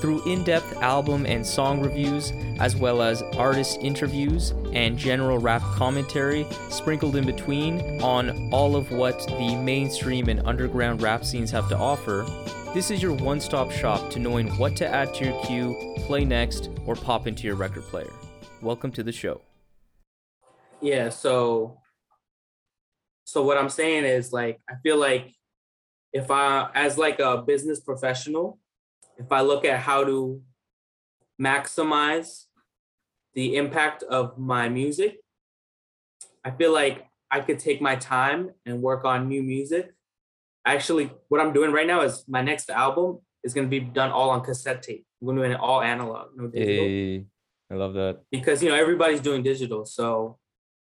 [0.00, 5.60] Through in depth album and song reviews, as well as artist interviews and general rap
[5.74, 11.68] commentary sprinkled in between on all of what the mainstream and underground rap scenes have
[11.68, 12.24] to offer,
[12.72, 16.24] this is your one stop shop to knowing what to add to your queue, play
[16.24, 18.12] next, or pop into your record player.
[18.62, 19.42] Welcome to the show.
[20.80, 21.78] yeah so
[23.24, 25.34] so what i'm saying is like i feel like
[26.14, 28.58] if i as like a business professional
[29.20, 30.40] if i look at how to
[31.40, 32.44] maximize
[33.34, 35.18] the impact of my music
[36.44, 39.92] i feel like i could take my time and work on new music.
[40.66, 44.10] Actually what i'm doing right now is my next album is going to be done
[44.10, 45.04] all on cassette tape.
[45.20, 46.84] I'm going to do it all analog no digital.
[46.84, 47.24] Hey,
[47.70, 48.14] I love that.
[48.30, 50.38] because you know everybody's doing digital so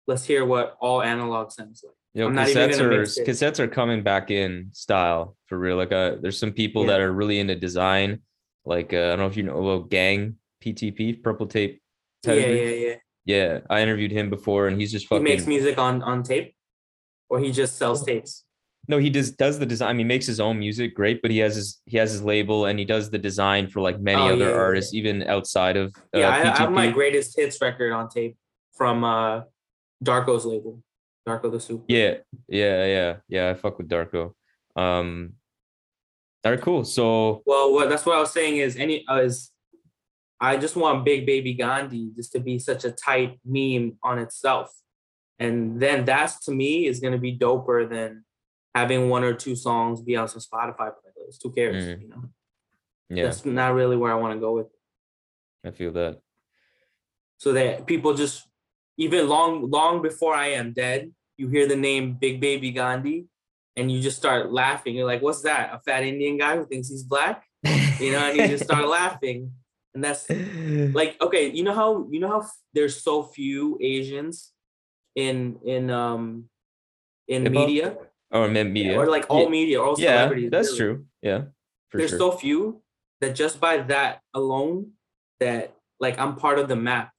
[0.07, 3.69] let's hear what all analog sounds like Yo, I'm not even cassettes are cassettes are
[3.69, 5.77] coming back in style for real.
[5.77, 6.89] Like, uh, there's some people Yeah.
[6.89, 8.21] that are really into design.
[8.67, 11.81] Like, uh, I don't know if you know about Gang PTP, Purple Tape.
[12.25, 16.03] yeah yeah yeah Yeah, I interviewed him before, and he's just he makes music on
[16.03, 16.55] on tape
[17.31, 18.45] or he just sells tapes
[18.89, 19.91] no, he does does the design.
[19.91, 22.21] I mean, he makes his own music, great, but he has his he has his
[22.23, 25.23] label, and he does the design for like many Oh, other yeah, yeah, artists, even
[25.23, 28.37] outside of uh, yeah I, I have my greatest hits record on tape
[28.75, 29.43] from uh
[30.05, 30.83] darko's label
[31.27, 32.15] darko the soup Yeah,
[32.49, 33.51] yeah, yeah, yeah.
[33.51, 34.35] I fuck with Darko.
[34.77, 35.35] Um,
[36.45, 36.85] all right, cool.
[36.85, 39.51] So well what that's what i was saying is any uh, is
[40.41, 44.71] i just want big baby gandhi just to be such a tight meme on itself
[45.39, 48.25] and then that's to me is going to be doper than
[48.75, 52.03] having one or two songs be on some spotify playlist who cares Mhm.
[52.03, 52.23] you know
[53.09, 55.69] yeah, that's not really where i want to go with it.
[55.69, 56.19] I feel that.
[57.37, 58.49] so that people just
[58.97, 63.27] even long long before I am dead, you hear the name Big Baby Gandhi,
[63.75, 64.95] and you just start laughing.
[64.95, 65.75] You're like, "What's that?
[65.75, 67.45] A fat Indian guy who thinks he's black?"
[67.99, 69.51] You know, and you just start laughing,
[69.93, 70.31] and that's
[70.95, 74.53] like, okay, you know how you know how there's so few Asians
[75.17, 76.45] in in um
[77.27, 77.67] in Hip-hop?
[77.67, 77.97] media
[78.31, 79.49] or men media or like all Yeah.
[79.59, 80.51] media, all yeah, celebrities.
[80.51, 80.79] that's really.
[80.79, 81.07] true.
[81.23, 81.41] Yeah,
[81.93, 82.19] there's sure.
[82.19, 82.83] so few
[83.21, 84.93] that just by that alone
[85.41, 87.11] that like I'm part of the map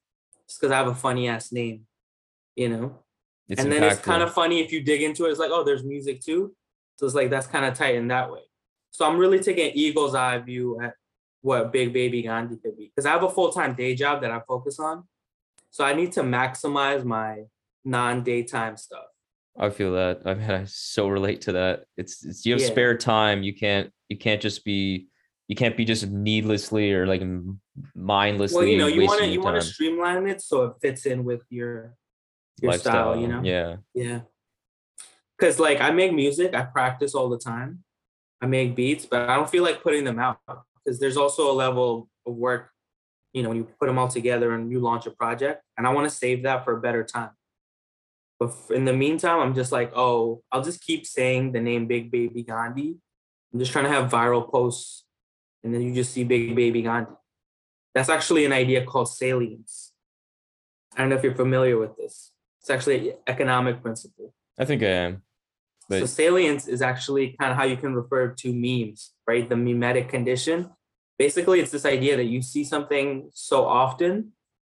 [0.48, 1.84] just because I have a funny ass name,
[2.56, 3.04] you know.
[3.48, 5.30] It's and then it's kind of funny if you dig into it.
[5.30, 6.54] It's like, oh, there's music too.
[6.96, 8.40] So it's like that's kind of tight in that way.
[8.90, 10.94] So I'm really taking eagle's eye view at
[11.42, 14.30] what Big Baby Gandhi could be because I have a full time day job that
[14.30, 15.04] I focus on.
[15.70, 17.44] So I need to maximize my
[17.84, 19.06] non daytime stuff.
[19.58, 20.22] I feel that.
[20.24, 21.84] I mean, I so relate to that.
[21.96, 22.68] It's it's you have Yeah.
[22.68, 23.42] spare time.
[23.42, 25.08] You can't you can't just be
[25.48, 27.22] you can't be just needlessly or like
[27.94, 28.56] mindlessly.
[28.56, 31.24] Well, you know, you want to you want to streamline it so it fits in
[31.24, 31.94] with your
[32.60, 33.16] your style.
[33.16, 33.42] You know.
[33.42, 33.76] Yeah.
[33.94, 34.20] Yeah.
[35.40, 37.84] Cause like I make music, I practice all the time.
[38.40, 40.38] I make beats, but I don't feel like putting them out
[40.84, 42.70] because there's also a level of work,
[43.32, 45.62] you know, when you put them all together and you launch a project.
[45.76, 47.30] And I want to save that for a better time.
[48.38, 52.10] But in the meantime, I'm just like, oh, I'll just keep saying the name Big
[52.10, 52.98] Baby Gandhi.
[53.52, 55.04] I'm just trying to have viral posts.
[55.62, 57.12] And then you just see Big Baby Gandhi.
[57.94, 59.92] That's actually an idea called salience.
[60.94, 62.32] I don't know if you're familiar with this.
[62.64, 64.32] It's actually an economic principle.
[64.58, 65.22] I think I am.
[65.90, 69.46] so salience is actually kind of how you can refer to memes, right?
[69.46, 70.70] The mimetic condition.
[71.18, 74.32] Basically, it's this idea that you see something so often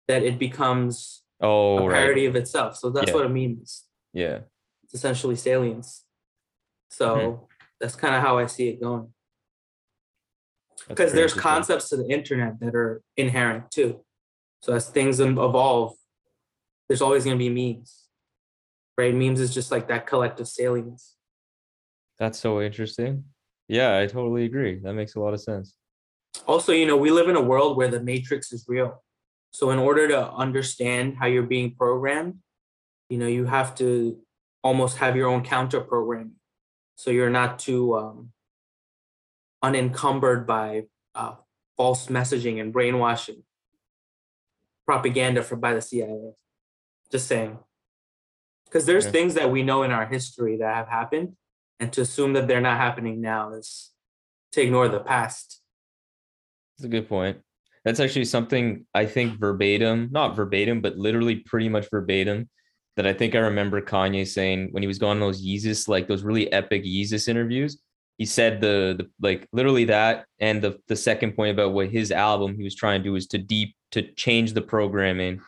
[0.09, 1.93] that it becomes oh a right.
[1.95, 2.75] parody of itself.
[2.75, 3.13] So that's Yeah.
[3.15, 3.85] what a meme is.
[4.11, 4.39] Yeah.
[4.83, 6.03] It's essentially salience.
[6.89, 7.43] So Hmm.
[7.79, 9.13] that's kind of how I see it going.
[10.89, 14.03] Because there's concepts to the internet that are inherent too.
[14.61, 15.95] So as things evolve,
[16.87, 18.05] there's always going to be memes,
[18.97, 19.13] right?
[19.13, 21.15] Memes is just like that collective salience.
[22.19, 23.25] That's so interesting.
[23.67, 24.79] Yeah, I totally agree.
[24.79, 25.75] That makes a lot of sense.
[26.45, 29.03] also you know we live in a world where the matrix is real
[29.51, 32.35] so in order to understand how you're being programmed
[33.09, 34.19] you know you have to
[34.61, 36.35] almost have your own counter programming
[36.95, 38.31] so you're not too um,
[39.63, 40.83] unencumbered by
[41.15, 41.33] uh,
[41.75, 43.41] false messaging and brainwashing
[44.85, 46.33] propaganda for by the cia
[47.11, 47.57] just saying
[48.65, 49.11] because there's Okay.
[49.11, 51.35] things that we know in our history that have happened
[51.79, 53.91] and to assume that they're not happening now is
[54.51, 55.61] to ignore the past
[56.77, 57.37] That's a good point.
[57.85, 62.49] That's actually something I think verbatim, not verbatim, but literally pretty much verbatim
[62.97, 66.07] that I think I remember Kanye saying when he was going on those Yeezus, like
[66.07, 67.81] those really epic Yeezus interviews.
[68.17, 72.11] He said the, the like literally that and the the second point about what his
[72.11, 75.39] album he was trying to do is to deep to change the programming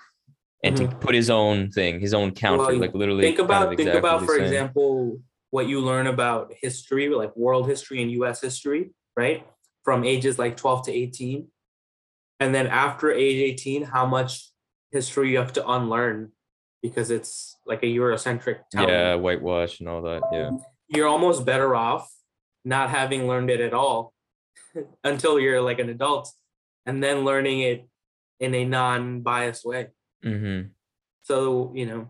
[0.64, 2.72] and to put his own thing, his own counter, Mm-hmm.
[2.74, 3.22] Well, like literally.
[3.24, 5.22] think kind of about think exactly about for example
[5.52, 9.46] what you learn about history like world history and us history right
[9.84, 11.48] from ages like 12 to 18
[12.40, 14.52] and then after age 18 how much
[14.92, 16.32] history you have to unlearn
[16.84, 20.22] because it's like a eurocentric town Yeah, whitewash and all that.
[20.32, 20.52] Yeah.
[20.88, 22.08] you're almost better off
[22.66, 24.14] not having learned it at all
[25.04, 26.32] until you're like an adult
[26.86, 27.88] and then learning it
[28.40, 29.88] in a non-biased way
[30.24, 30.62] hmm
[31.22, 32.08] so, you know,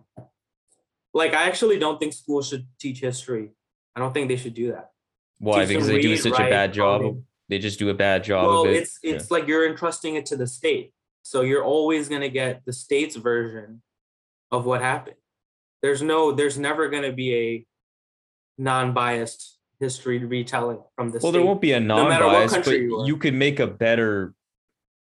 [1.14, 3.50] like I actually don't think schools should teach history.
[3.96, 4.92] I don't think they should do that.
[5.40, 5.62] Why?
[5.66, 7.02] Teach Because they do read, such a bad job.
[7.02, 7.26] coding.
[7.50, 8.78] They just do a bad job Well, of it.
[8.78, 10.94] it's it's like you're entrusting it to the state.
[11.24, 13.82] So you're always gonna get the state's version
[14.52, 15.18] of what happened.
[15.82, 17.66] There's no, there's never gonna be a
[18.58, 21.32] non-biased history retelling from the well, state.
[21.40, 24.34] there won't be a no matter what non-bias, but you you could make a better.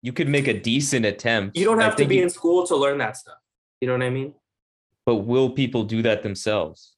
[0.01, 1.57] You could make a decent attempt.
[1.57, 3.38] You don't have to be you- in school to learn that stuff.
[3.81, 4.34] You know what I mean?
[5.06, 6.96] But will people do that themselves?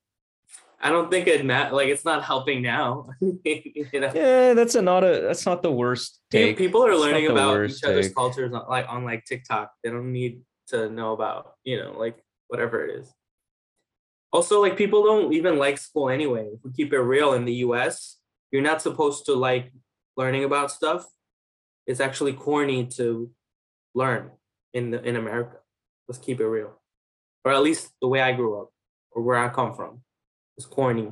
[0.84, 3.08] I don't think it ma- like it's not helping now.
[3.22, 4.12] you know?
[4.14, 6.58] Yeah, that's a not a that's not the worst take.
[6.58, 9.72] People are It's learning about each other's cultures on, like on like TikTok.
[9.84, 12.18] They don't need to know about you know like
[12.48, 13.14] whatever it is.
[14.34, 16.50] Also, like people don't even like school anyway.
[16.54, 18.18] If we keep it real in the U.S.,
[18.52, 19.72] you're not supposed to like
[20.18, 21.06] learning about stuff.
[21.88, 23.32] It's actually corny to
[23.94, 24.32] learn
[24.74, 25.58] in the in America.
[26.08, 26.80] Let's keep it real,
[27.44, 28.70] or at least the way I grew up
[29.12, 30.02] or where I come from.
[30.58, 31.12] It's corny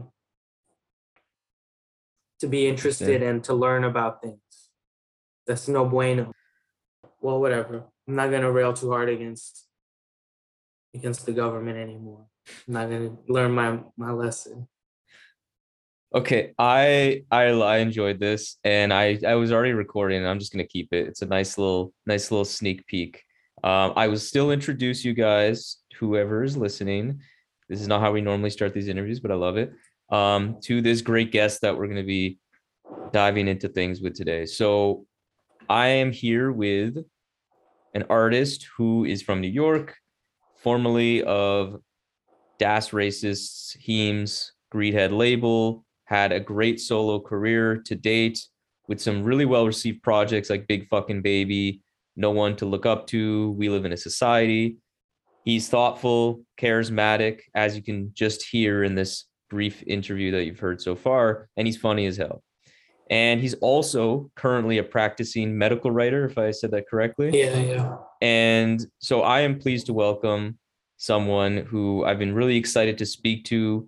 [2.40, 4.40] to be interested and to learn about things.
[5.48, 6.32] That's no bueno.
[7.22, 7.84] Well, whatever.
[8.08, 9.68] I'm not gonna rail too hard against
[10.94, 12.26] against the government anymore.
[12.68, 14.68] I'm not gonna learn my my lesson.
[16.14, 20.26] Okay, I I I enjoyed this, and I I was already recording.
[20.26, 21.08] I'm just gonna keep it.
[21.08, 23.24] It's a nice little nice little sneak peek.
[23.64, 27.22] Um, I will still introduce you guys, whoever is listening.
[27.68, 29.72] This is not how we normally start these interviews, but I love it.
[30.10, 32.40] Um, to this great guest that we're gonna be
[33.12, 34.48] diving into things with today.
[34.48, 35.06] So,
[35.70, 36.98] I am here with
[37.94, 39.96] an artist who is from New York,
[40.58, 41.82] formerly of
[42.58, 48.44] Das Racists, Heems, Greedhead label, had a great solo career to date
[48.88, 51.82] with some really well received projects like Big Fucking Baby,
[52.16, 54.78] No One to Look Up to, We Live in a Society.
[55.46, 60.82] He's thoughtful, charismatic, as you can just hear in this brief interview that you've heard
[60.82, 62.42] so far, and he's funny as hell.
[63.12, 67.40] And he's also currently a practicing medical writer, if I said that correctly.
[67.40, 67.96] Yeah, yeah.
[68.20, 70.58] And so I am pleased to welcome
[70.98, 73.88] someone who I've been really excited to speak to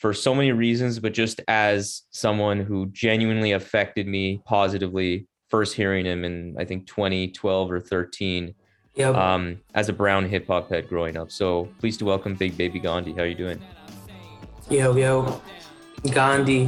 [0.00, 6.06] for so many reasons, but just as someone who genuinely affected me positively, first hearing
[6.06, 8.54] him in I think 2012 or 13
[8.94, 9.10] Yeah.
[9.10, 11.30] um, as a brown hip hop head growing up.
[11.30, 13.12] So pleased to welcome Big Baby Gandhi.
[13.12, 13.60] How are you doing?
[14.70, 15.40] yo, yo.
[16.12, 16.64] Gandhi.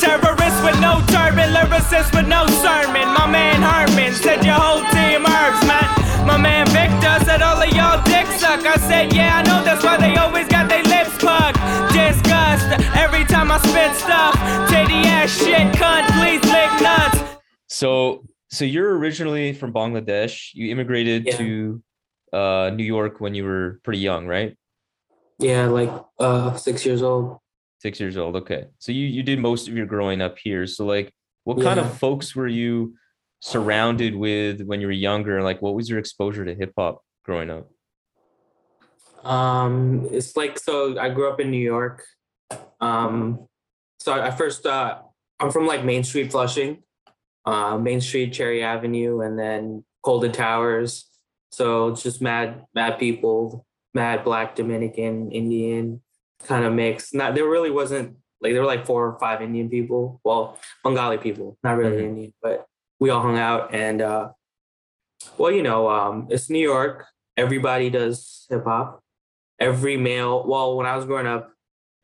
[0.00, 3.06] Terrorist with no turban, lyricist with no sermon.
[3.14, 6.01] My man Herman said your whole team herbs, man.
[6.26, 8.64] My man Victor said all of y'all dick suck.
[8.64, 11.58] I said, yeah, I know that's why they always got their lips plugged.
[11.92, 12.66] Disgust
[12.96, 14.34] every time I spit stuff.
[14.70, 17.38] Titty ass shit, cunt, please lick nuts.
[17.68, 20.50] So so you're originally from Bangladesh.
[20.54, 21.36] You immigrated Yeah.
[21.38, 21.82] to
[22.32, 24.56] uh, New York when you were pretty young, right?
[25.38, 27.38] Yeah, like uh six years old.
[27.80, 28.36] Six years old.
[28.36, 28.66] Okay.
[28.78, 30.66] So you you did most of your growing up here.
[30.66, 31.12] So like
[31.44, 32.94] what kind of folks were you
[33.42, 35.42] surrounded with when you were younger?
[35.42, 37.68] Like what was your exposure to hip hop growing up?
[39.24, 40.98] Um, it's like so.
[40.98, 42.04] I grew up in New York.
[42.80, 43.46] Um,
[44.00, 44.98] so I first uh,
[45.38, 46.82] I'm from like Main Street, Flushing,
[47.44, 51.08] uh, Main Street, Cherry Avenue, and then Colden Towers.
[51.50, 56.00] So it's just mad, mad people, mad Black, Dominican, Indian
[56.46, 57.12] kind of mix.
[57.12, 60.20] Not there really wasn't like there were like four or five Indian people.
[60.24, 62.08] Well, Bengali people, not really Mhm.
[62.08, 62.66] Indian, but
[63.02, 64.28] we all hung out and uh,
[65.36, 67.04] well, you know, um, it's New York.
[67.36, 69.02] Everybody does hip hop.
[69.58, 71.50] Every male well when i was growing up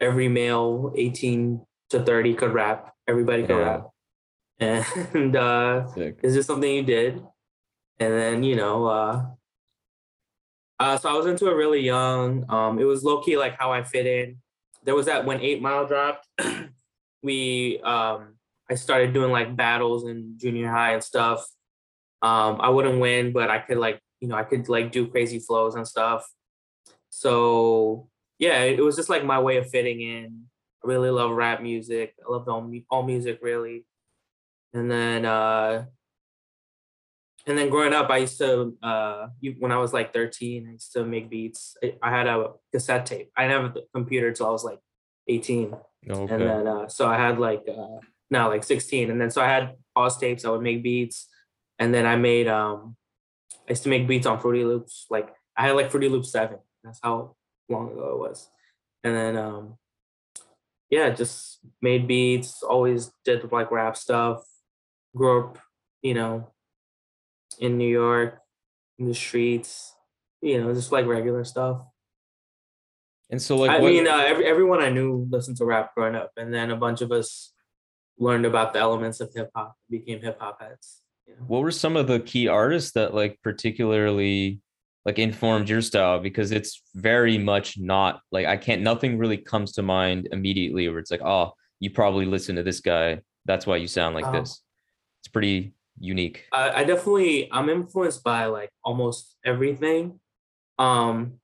[0.01, 2.93] every male 18 to 30 could rap.
[3.07, 3.75] Everybody could Yeah.
[3.75, 3.85] rap
[4.61, 7.23] and uh it's just something you did.
[8.01, 9.27] And then you know uh
[10.81, 12.45] uh so i was into it really young.
[12.49, 14.39] Um it was low-key like how i fit in.
[14.85, 16.27] There was that when eight mile dropped
[17.23, 18.38] we um
[18.71, 21.45] i started doing like battles in junior high and stuff
[22.21, 25.39] Um, I wouldn't win, but I could like, you know, I could like do crazy
[25.39, 26.27] flows and stuff.
[27.11, 28.09] So
[28.41, 30.51] yeah, it was just like my way of fitting in.
[30.83, 32.15] I really love rap music.
[32.19, 33.87] I love all, all music really.
[34.75, 35.87] And then uh
[37.47, 39.29] and then growing up, I used to uh
[39.61, 41.77] when I was like 13, I used to make beats.
[41.83, 43.31] I, I had a cassette tape.
[43.37, 44.81] I didn't have a computer until I was like
[45.29, 45.75] 18
[46.11, 46.35] Okay.
[46.35, 49.47] and then uh, so I had like uh, no like 16, and then so I
[49.49, 50.45] had pause tapes.
[50.45, 51.29] I would make beats,
[51.79, 52.97] and then I made um
[53.67, 55.07] I used to make beats on Fruity Loops.
[55.11, 56.59] Like I had like Fruity Loops seven.
[56.85, 57.37] That's how
[57.69, 58.49] long ago it was,
[59.05, 59.77] and then um
[60.91, 62.63] yeah, just made beats.
[62.63, 64.43] Always did like rap stuff.
[65.15, 65.59] Grew up,
[66.03, 66.51] you know,
[67.59, 68.41] in New York,
[68.99, 69.95] in the streets.
[70.41, 71.83] You know, just like regular stuff.
[73.31, 76.15] and so like I what, mean, uh, every, everyone I knew listened to rap growing
[76.15, 77.53] up, and then a bunch of us
[78.19, 81.03] learned about the elements of hip hop, became hip hop heads.
[81.27, 81.45] You know?
[81.47, 84.61] what were some of the key artists that like particularly
[85.05, 89.73] like informed your style because it's very much not like i can't nothing really comes
[89.73, 93.77] to mind immediately where it's like oh you probably listen to this guy that's why
[93.77, 94.33] you sound like Oh.
[94.33, 94.63] this
[95.21, 100.21] it's pretty unique I, I definitely I'm influenced by like almost everything.
[100.79, 101.41] Um,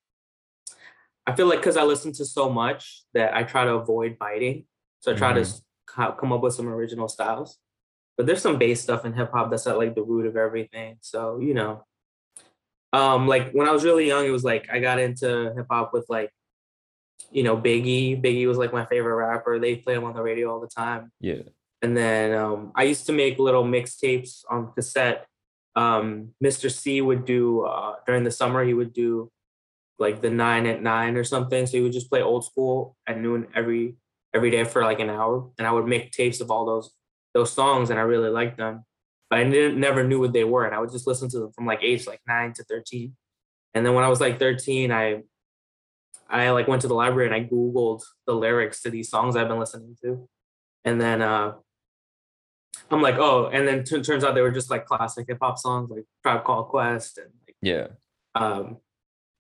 [1.27, 4.65] I feel like because I listen to so much that I try to avoid biting,
[5.01, 5.65] so I try to s- co-
[5.97, 7.59] come up with some original styles.
[8.17, 10.99] But there's some bass stuff in hip hop that's at like the root of everything.
[11.01, 11.85] So you know,
[12.93, 15.93] um, like when I was really young, it was like I got into hip hop
[15.93, 16.31] with like,
[17.33, 18.23] you know, Biggie.
[18.23, 19.59] Biggie was like my favorite rapper.
[19.59, 21.11] They play him on the radio all the time.
[21.21, 21.43] yeah
[21.83, 25.27] And then um, I used to make little mixtapes on cassette.
[25.75, 26.71] Um, Mr.
[26.71, 28.65] C would do uh, during the summer.
[28.65, 29.29] He would do
[29.99, 31.67] like the nine at nine or something.
[31.67, 33.97] So he would just play old school at noon every
[34.35, 36.91] every day for like an hour, and I would make tapes of all those
[37.33, 38.85] those songs, and I really liked them.
[39.31, 41.53] But I didn't never knew what they were, and I would just listen to them
[41.53, 43.17] from like age like nine to thirteen.
[43.73, 45.23] And then when I was like thirteen, I
[46.29, 49.49] I like went to the library and I googled the lyrics to these songs I've
[49.49, 50.29] been listening to,
[50.85, 51.55] and then uh,
[52.91, 55.59] I'm like, oh, and then t- turns out they were just like classic hip hop
[55.59, 57.87] songs like Tribe Called Quest and like yeah
[58.35, 58.79] um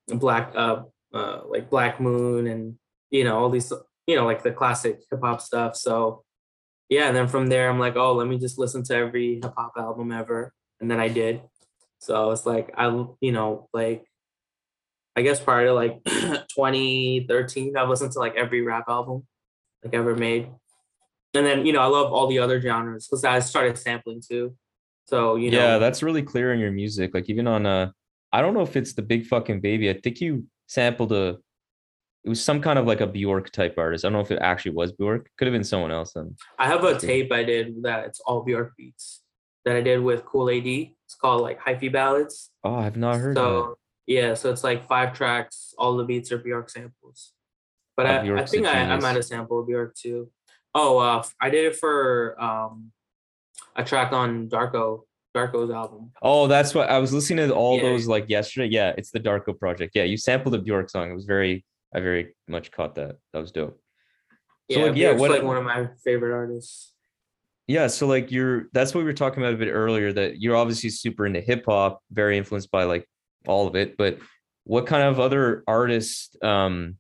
[0.09, 0.83] Black uh,
[1.13, 2.77] uh like Black Moon and
[3.11, 3.73] you know all these
[4.07, 5.77] you know like the classic hip hop stuff.
[5.77, 6.25] So
[6.89, 9.55] yeah, and then from there I'm like, oh, let me just listen to every hip
[9.57, 11.43] hop album ever, and then I did.
[11.99, 12.87] So it's like I
[13.21, 14.05] you know like
[15.17, 19.27] I guess prior to like 2013, I've listened to like every rap album
[19.85, 20.49] like ever made.
[21.35, 24.57] And then, you know, I love all the other genres because I started sampling too.
[25.07, 27.91] So, you know, yeah that's really clear in your music like even on uh
[28.33, 31.37] i don't know if it's the big fucking baby i think you sampled a
[32.25, 34.39] it was some kind of like a bjork type artist i don't know if it
[34.41, 37.83] actually was bjork could have been someone else then I have a tape I did
[37.83, 39.23] that it's all Bjork beats
[39.65, 40.67] that I did with Cool AD.
[40.67, 42.51] It's called like Hyphy Ballads.
[42.65, 45.73] oh i've not heard that So yeah, so it's like five tracks.
[45.79, 47.33] All the beats are Bjork samples.
[47.97, 50.31] But Oh, I, I think I, I might have sampled Bjork too.
[50.75, 52.93] Oh, uh, I did it for um
[53.77, 55.03] a track on Darko,
[55.35, 56.11] Darko's album.
[56.21, 57.83] Oh, that's what I was listening to all Yeah.
[57.85, 58.69] those like yesterday.
[58.71, 59.93] Yeah, it's the Darko project.
[59.95, 61.11] Yeah, you sampled a Bjork song.
[61.11, 63.17] It was very, I very much caught that.
[63.33, 63.81] That was dope.
[64.71, 66.93] So, Yeah, like, yeah, what- like one of my favorite artists.
[67.67, 70.55] Yeah, so like you're that's what we were talking about a bit earlier that you're
[70.57, 73.09] obviously super into hip hop, very influenced by like
[73.47, 74.19] all of it, but
[74.65, 76.97] what kind of other artists um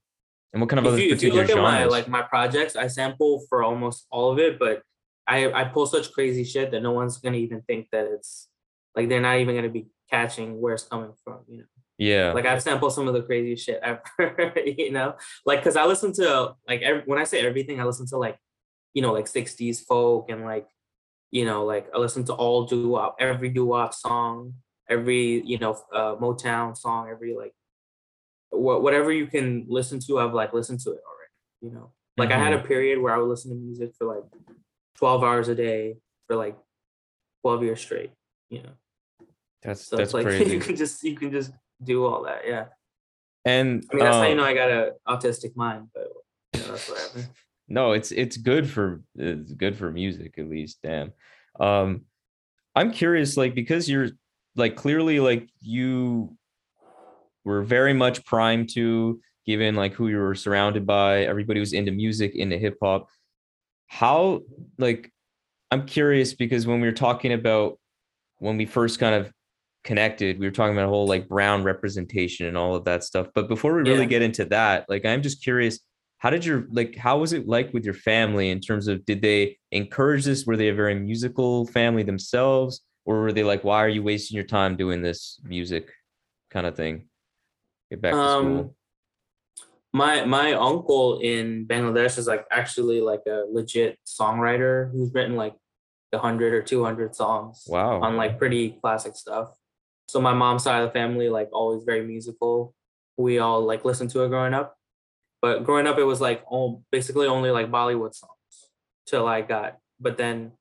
[0.54, 2.22] and what kind of if other you, if you particular look at my like my
[2.22, 4.82] projects, I sample for almost all of it, but
[5.26, 8.48] I I pull such crazy shit that no one's gonna even think that it's
[8.96, 11.64] like they're not even gonna be catching where it's coming from, you know.
[12.04, 12.32] Yeah.
[12.32, 14.02] Like I've sampled some of the craziest shit ever,
[14.66, 15.14] you know.
[15.46, 18.36] Like because I listen to like every, when I say everything, I listen to like
[18.92, 20.66] you know like '60s folk and like
[21.30, 24.54] you know like I listen to all doo wop, every doo wop song,
[24.88, 27.54] every you know uh, Motown song, every like
[28.52, 31.34] wha- whatever you can listen to, I've like listened to it already.
[31.62, 32.64] You know, like I had Mm-hmm.
[32.64, 34.24] a period where I would listen to music for like
[34.96, 35.96] 12 hours a day
[36.26, 36.56] for like
[37.42, 38.12] 12 years straight.
[38.50, 38.74] You know,
[39.62, 40.52] that's so that's like crazy.
[40.52, 41.50] you can just you can just
[41.82, 42.42] do all that.
[42.46, 42.66] Yeah.
[43.44, 46.08] and I mean, that's how you um, know I got an autistic mind, but
[46.54, 47.28] you know, that's what happened.
[47.68, 51.12] no it's it's good for it's good for music at least damn
[51.60, 52.02] um
[52.74, 54.08] i'm curious like because you're
[54.56, 56.36] like clearly like you
[57.44, 61.92] were very much primed to given like who you were surrounded by everybody was into
[61.92, 63.08] music into hip hop
[63.86, 64.40] how
[64.78, 65.10] like
[65.70, 67.78] i'm curious because when we were talking about
[68.38, 69.32] when we first kind of
[69.84, 73.26] connected we were talking about a whole like brown representation and all of that stuff
[73.34, 74.04] but before we really Yeah.
[74.06, 75.78] get into that like i'm just curious
[76.18, 79.20] how did your like how was it like with your family in terms of did
[79.20, 83.80] they encourage this were they a very musical family themselves or were they like, "Why
[83.84, 85.92] are you wasting your time doing this music?"
[86.50, 87.06] kind of thing?
[87.90, 88.76] Get back to Um, school.
[89.92, 95.54] my my uncle in Bangladesh is like actually like a legit songwriter who's written like
[96.14, 98.00] a hundred or two hundred songs Wow.
[98.00, 99.48] on like pretty classic stuff.
[100.08, 102.74] So my mom's side of the family like always very musical.
[103.16, 104.76] We all like listened to it growing up,
[105.40, 108.70] but growing up it was like oh basically only like Bollywood songs
[109.06, 109.78] till I got.
[110.00, 110.52] But then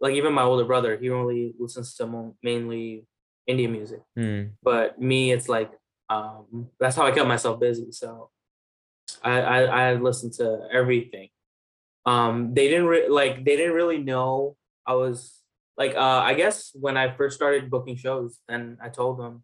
[0.00, 3.06] like even my older brother he only listens to mainly
[3.46, 4.42] Indian music Hmm.
[4.62, 5.70] but me it's like
[6.08, 8.30] um that's how i kept myself busy so
[9.22, 11.28] i i, I listened to everything
[12.06, 15.43] um they didn't re- like they didn't really know i was
[15.76, 19.42] like uh i guess when i first started booking shows and i told them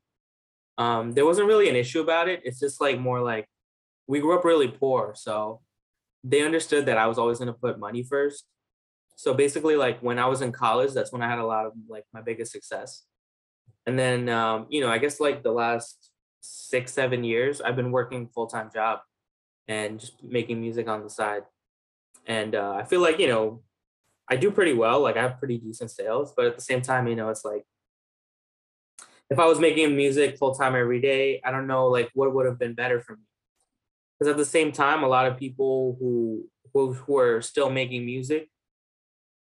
[0.78, 2.40] um there wasn't really an issue about it.
[2.44, 3.46] It's just like more like
[4.06, 5.60] we grew up really poor so
[6.24, 8.44] they understood that i was always to put money first.
[9.16, 11.72] So basically like when i was in college that's when i had a lot of
[11.88, 13.04] like my biggest success.
[13.86, 16.10] And then um, you know i guess like the last
[16.40, 19.00] six seven years i've been working full-time job
[19.68, 21.42] and just making music on the side.
[22.26, 23.62] And uh, i feel like you know
[24.30, 27.06] i do pretty well like i have pretty decent sales but at the same time
[27.06, 27.64] you know it's like
[29.28, 32.58] if i was making music full-time every day i don't know like what would have
[32.58, 33.22] been better for me
[34.18, 38.06] because at the same time a lot of people who who, who are still making
[38.06, 38.48] music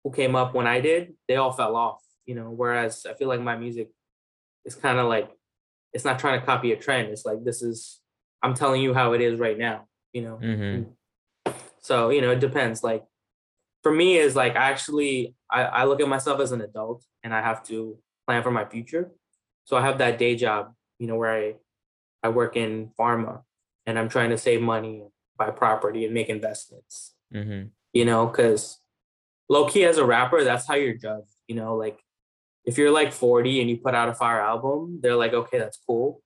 [0.04, 3.28] who came up when i did they all fell off you know whereas i feel
[3.28, 3.90] like my music
[4.66, 5.32] it's kind of like
[5.94, 7.10] it's not trying to copy a trend.
[7.10, 8.00] It's like this is
[8.44, 10.36] I'm telling you how it is right now, you know.
[10.36, 10.84] hmm
[11.82, 12.84] So, you know, it depends.
[12.84, 13.04] Like
[13.88, 17.34] for me is like I actually I, I look at myself as an adult and
[17.34, 19.12] I have to plan for my future.
[19.64, 21.56] So I have that day job, you know, where I
[22.22, 23.44] I work in pharma
[23.86, 25.04] and I'm trying to save money,
[25.38, 27.64] buy property and make investments hmm
[27.94, 28.78] you know, because
[29.50, 31.98] low key as a rapper, that's how you're judged, you know, like
[32.66, 35.80] if you're like 40 and you put out a fire album, they're like, okay, that's
[35.88, 36.22] cool.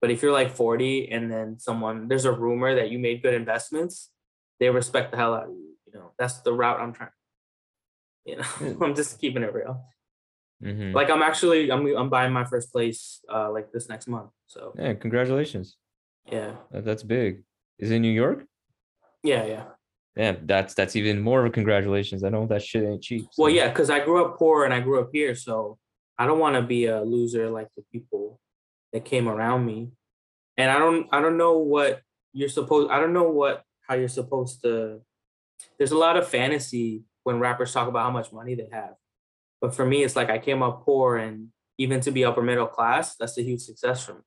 [0.00, 3.34] But if you're like 40 and then someone, there's a rumor that you made good
[3.34, 4.10] investments,
[4.60, 5.73] they respect the hell out of you.
[5.94, 7.10] Know, that's the route I'm trying.
[8.24, 8.44] You know,
[8.82, 9.84] I'm just keeping it real.
[10.62, 14.30] hmm Like I'm actually, I'm, I'm buying my first place uh like this next month.
[14.46, 15.76] So Yeah, congratulations.
[16.30, 17.44] yeah, That- That's big.
[17.78, 18.44] Is it New York?
[19.22, 19.64] yeah, yeah.
[20.16, 22.22] Yeah, that's that's even more of a congratulations.
[22.22, 23.26] I know that shit ain't cheap.
[23.36, 25.76] Well, yeah, because I grew up poor and I grew up here, so
[26.18, 28.38] I don't want to be a loser like the people
[28.92, 29.90] that came around me.
[30.56, 32.00] And I don't, I don't know what
[32.32, 32.92] you're supposed.
[32.92, 35.00] I don't know what how you're supposed to.
[35.78, 38.94] There's a lot of fantasy when rappers talk about how much money they have,
[39.60, 42.66] but for me, it's like I came up poor, and even to be upper middle
[42.66, 44.20] class, that's a huge success for me.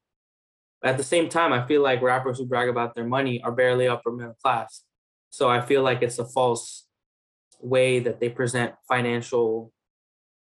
[0.81, 3.51] But at the same time, I feel like rappers who brag about their money are
[3.51, 4.83] barely upper middle class.
[5.29, 6.87] So I feel like it's a false
[7.61, 9.71] way that they present financial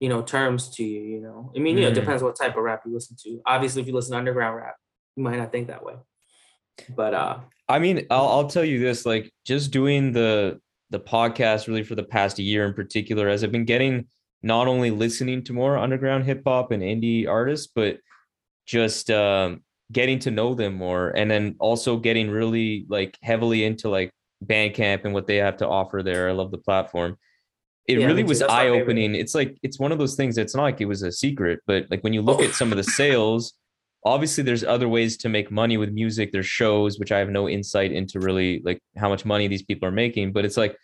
[0.00, 1.94] you know terms to you you know i mean you know it Mhm.
[1.94, 4.74] depends what type of rap you listen to obviously if you listen to underground rap
[5.16, 5.94] you might not think that way
[6.90, 11.66] but uh I mean, I'll I'll tell you this, like just doing the the podcast
[11.66, 14.06] really for the past year in particular, as I've been getting
[14.42, 17.98] not only listening to more underground hip hop and indie artists, but
[18.66, 23.88] just um, getting to know them more, and then also getting really like heavily into
[23.88, 24.10] like
[24.44, 26.28] Bandcamp and what they have to offer there.
[26.28, 27.16] I love the platform.
[27.86, 29.14] It Yeah, really was eye opening.
[29.14, 30.38] It's like it's one of those things.
[30.38, 32.76] It's not like it was a secret, but like when you look at some of
[32.76, 33.54] the sales
[34.06, 36.30] obviously there's other ways to make money with music.
[36.32, 39.88] There's shows which i have no insight into really like how much money these people
[39.88, 40.76] are making but it's like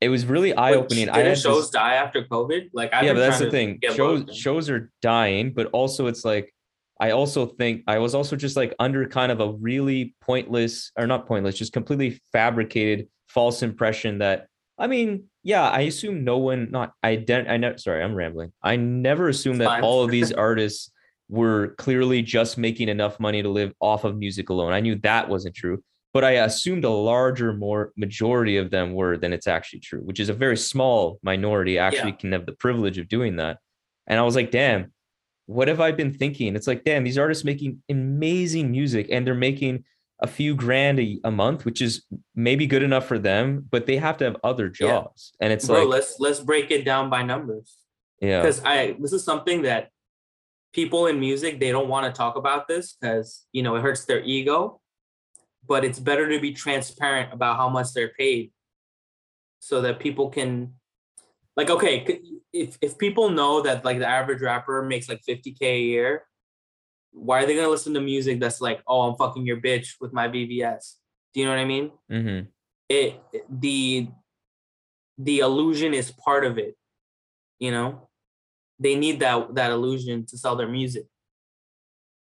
[0.00, 2.70] it was really eye opening i didn't had shows this, die after covid?
[2.72, 3.78] Like I've yeah but that's the thing.
[3.94, 6.52] shows shows are dying but also it's like
[7.00, 11.06] i also think i was also just like under kind of a really pointless or
[11.06, 16.70] not pointless just completely fabricated false impression that i mean yeah i assume no one
[16.70, 18.52] not i don't i know sorry i'm rambling.
[18.62, 20.90] I never assumed that all of these artists
[21.28, 24.72] were clearly just making enough money to live off of music alone.
[24.72, 25.82] I knew that wasn't true,
[26.14, 30.20] but I assumed a larger more majority of them were than it's actually true, which
[30.20, 33.58] is a very small minority actually can have the privilege of doing that.
[34.06, 34.92] And I was like, damn,
[35.46, 36.54] what have I been thinking?
[36.54, 39.84] It's like, damn, these artists making amazing music and they're making
[40.20, 43.96] a few grand a, a month, which is maybe good enough for them, but they
[43.96, 44.86] have to have other Yeah.
[44.86, 45.32] jobs.
[45.40, 47.76] And it's bro like, let's let's break it down by numbers
[48.22, 49.90] yeah, because i this is something that
[50.76, 54.04] people in music they don't want to talk about this because you know it hurts
[54.04, 54.80] their ego
[55.66, 58.52] but it's better to be transparent about how much they're paid
[59.58, 60.74] so that people can
[61.56, 62.20] like okay
[62.52, 66.26] if if people know that like the average rapper makes like 50k a year
[67.12, 70.12] why are they gonna listen to music that's like oh i'm fucking your bitch with
[70.12, 70.96] my bbs
[71.32, 71.90] do you know what i mean?
[72.10, 72.40] Hmm
[72.88, 74.08] it the
[75.18, 76.76] the illusion is part of it
[77.58, 78.05] you know
[78.78, 81.04] they need that that illusion to sell their music.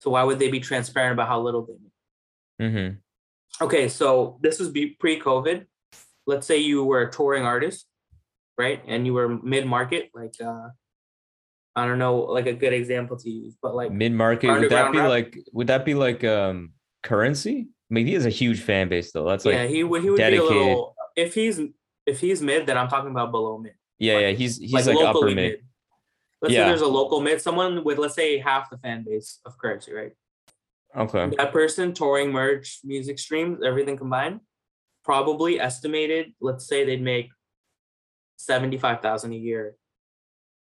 [0.01, 2.73] So why would they be transparent about how little they make?
[2.73, 3.65] Mm-hmm.
[3.65, 5.67] Okay, so this is be pre-COVID.
[6.27, 7.87] Let's say you were a touring artist,
[8.59, 8.83] right?
[8.87, 10.69] And you were mid-market, like uh
[11.75, 14.93] I don't know, like a good example to use, but like Mid market would that
[14.93, 15.09] be rap?
[15.09, 17.67] like would that be like um Curren$y?
[17.91, 19.27] I mean, he has a huge fan base though.
[19.29, 20.49] That's like yeah, yeah, he would he would dedicated.
[20.51, 21.61] be a little if he's
[22.07, 23.75] if he's mid, then I'm talking about below mid.
[23.99, 25.61] yeah, like- He's he's like, upper locally mid.
[26.43, 26.65] Let's Yeah.
[26.65, 29.95] say there's a local mid, someone with let's say half the fan base of Curren$y,
[29.95, 30.13] right?
[30.97, 31.31] Okay.
[31.39, 34.41] That person touring merch, music streams, everything combined,
[35.05, 37.31] probably estimated, let's say they'd make
[38.37, 39.77] seventy-five thousand a year.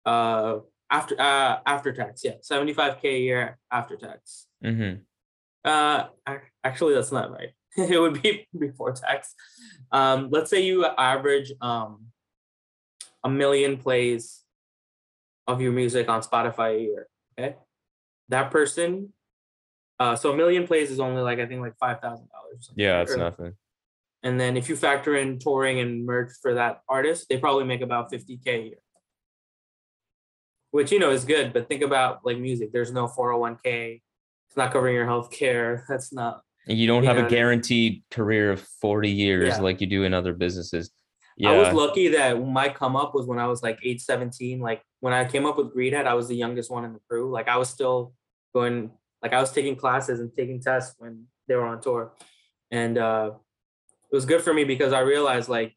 [0.04, 0.58] Uh
[0.90, 4.46] after uh after tax, yeah, 75k a year after tax.
[4.64, 5.00] Mm-hmm.
[5.64, 6.08] Uh
[6.64, 7.50] actually that's not right.
[7.76, 9.34] it would be before tax.
[9.92, 12.06] Um let's say you average um
[13.22, 14.42] a million plays
[15.48, 17.06] of your music on Spotify a year,
[17.36, 17.56] okay?
[18.28, 19.12] That person
[19.98, 22.20] uh so a million plays is only like I think like $5,000 or
[22.60, 22.74] something.
[22.84, 23.54] Yeah, it's or- nothing.
[24.24, 27.80] And then if you factor in touring and merch for that artist, they probably make
[27.82, 28.76] about 50k a year.
[30.70, 32.72] Which you know is good, but think about like music.
[32.72, 34.02] There's no 401k.
[34.48, 35.84] It's not covering your health care.
[35.88, 37.38] That's not you don't You have know a what I mean?
[37.40, 39.60] guaranteed career of 40 years Yeah.
[39.62, 40.90] like you do in other businesses.
[41.46, 44.60] I was lucky that my come up was when I was like age 17.
[44.60, 47.30] Like when I came up with Greedhead, I was the youngest one in the crew.
[47.30, 48.12] Like I was still
[48.54, 48.90] going,
[49.22, 52.12] like I was taking classes and taking tests when they were on tour.
[52.70, 53.32] And uh
[54.10, 55.76] it was good for me because I realized like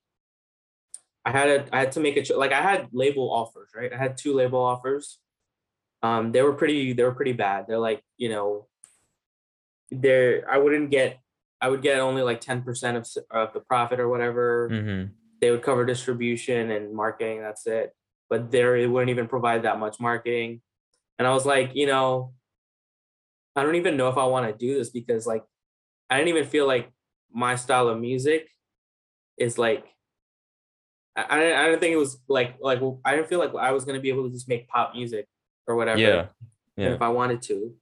[1.26, 3.93] I had a, I had to make a cho- like I had label offers, right?
[3.93, 5.19] I had two label offers.
[6.02, 7.65] Um, they were pretty they were pretty bad.
[7.67, 8.67] They're like, you know,
[9.91, 11.19] they're I wouldn't get
[11.60, 15.13] I would get only like 10% of, of the profit or whatever Mm-hmm.
[15.42, 17.92] They would cover distribution and marketing that's it
[18.30, 20.62] but there it wouldn't even provide that much marketing
[21.20, 22.34] and i was like you know
[23.56, 25.44] i don't even know if i want to do this because like
[26.10, 26.90] i didn't even feel like
[27.34, 28.48] my style of music
[29.38, 29.86] is like
[31.16, 33.72] i i didn't, I didn't think it was like like i didn't feel like i
[33.72, 35.28] was going to be able to just make pop music
[35.68, 36.26] or whatever Yeah.
[36.78, 36.94] Yeah.
[36.94, 37.74] if i wanted to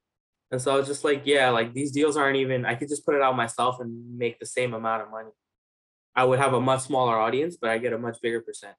[0.52, 3.06] and so i was just like yeah like these deals aren't even i could just
[3.06, 5.30] put it out myself and make the same amount of money
[6.20, 8.76] I would have a much smaller audience, but I get a much bigger percent.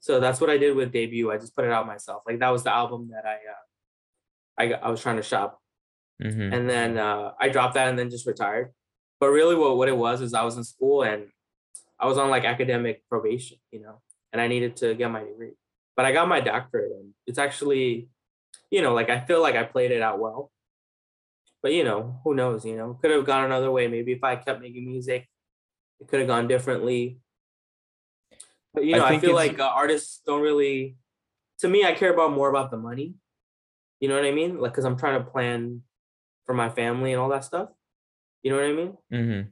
[0.00, 1.30] So that's what I did with debut.
[1.32, 2.22] I just put it out myself.
[2.26, 3.64] Like that was the album that I uh,
[4.58, 5.50] I got, I was trying to shop,
[6.22, 6.52] Mm-hmm.
[6.54, 8.66] and then uh, I dropped that and then just retired.
[9.20, 11.22] But really, what what it was is I was in school and
[11.98, 13.96] I was on like academic probation, you know,
[14.32, 15.54] and I needed to get my degree.
[15.96, 18.08] But I got my doctorate, and it's actually,
[18.70, 20.52] you know, like I feel like I played it out well.
[21.62, 22.64] But you know, who knows?
[22.64, 23.88] You know, could have gone another way.
[23.88, 25.26] Maybe if I kept making music,
[26.00, 27.18] it could have gone differently.
[28.72, 30.96] But you know, I, think feel like uh, artists don't really.
[31.60, 33.14] To me, I care about more about the money.
[34.00, 34.58] You know what I mean?
[34.58, 35.82] Like, cause I'm trying to plan
[36.44, 37.68] for my family and all that stuff.
[38.42, 38.96] You know what I mean?
[39.12, 39.48] Mm-hmm.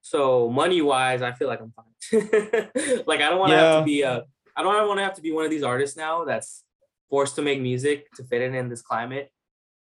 [0.00, 1.84] So money wise, I feel like I'm fine.
[3.06, 4.24] like I don't want to have to be a.
[4.56, 6.62] I don't want to have to be one of these artists now that's
[7.10, 9.30] forced to make music to fit in in this climate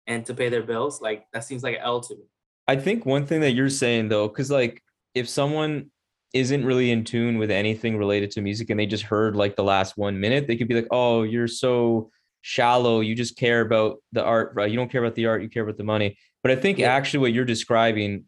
[0.07, 1.01] and to pay their bills.
[1.01, 2.23] Like that seems like an L to me.
[2.67, 4.81] I think one thing that you're saying though, because like
[5.15, 5.89] if someone
[6.33, 9.63] isn't really in tune with anything related to music and they just heard like the
[9.63, 12.09] last one minute, they could be like, "Oh, you're so
[12.41, 13.01] shallow.
[13.01, 14.69] You just care about the art, right?
[14.69, 15.43] You don't care about the art.
[15.43, 16.91] You care about the money." But I think Yeah.
[16.91, 18.25] actually what you're describing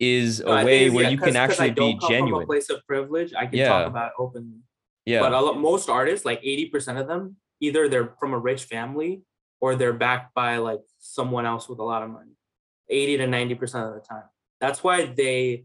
[0.00, 2.46] is a No, way it's- where yeah, you can actually be come From a genuine.
[2.46, 3.68] place of privilege, I can Yeah.
[3.68, 4.58] talk about openly.
[5.06, 5.20] Yeah.
[5.20, 8.64] But a lot, most artists, like eighty percent of them, either they're from a rich
[8.64, 9.22] family
[9.60, 12.32] or they're backed by like someone else with a lot of money.
[12.88, 14.24] Eighty to ninety percent of the time.
[14.60, 15.64] That's why they.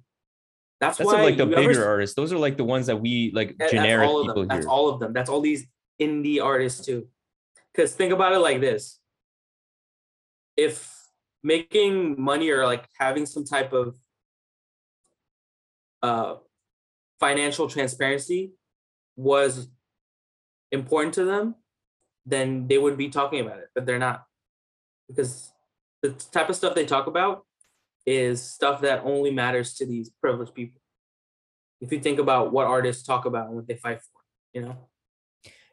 [0.80, 2.16] That's, That's why like the you ever bigger artists.
[2.16, 4.48] Those are like the ones that we like generic that's all of people them.
[4.48, 5.14] That's all of them.
[5.14, 5.68] That's all these
[6.02, 7.08] indie artists too.
[7.74, 9.00] Because think about it like this:
[10.56, 10.90] if
[11.44, 13.98] making money or like having some type of
[16.02, 16.36] uh,
[17.20, 18.54] financial transparency
[19.18, 19.68] was
[20.72, 21.56] important to them,
[22.26, 23.68] then they would be talking about it.
[23.76, 24.24] But they're not,
[25.10, 25.52] because
[26.02, 27.46] the type of stuff they talk about
[28.06, 30.82] is stuff that only matters to these privileged people
[31.82, 34.22] if you think about what artists talk about and what they fight for,
[34.54, 34.76] you know?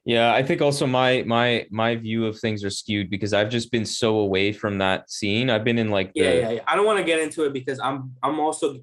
[0.05, 3.73] Yeah, I think also my my my view of things are skewed because I've just
[3.73, 5.51] been so away from that scene.
[5.51, 6.61] I've been in like the Yeah, yeah, yeah.
[6.69, 8.77] I don't want to get into it because I'm I'm also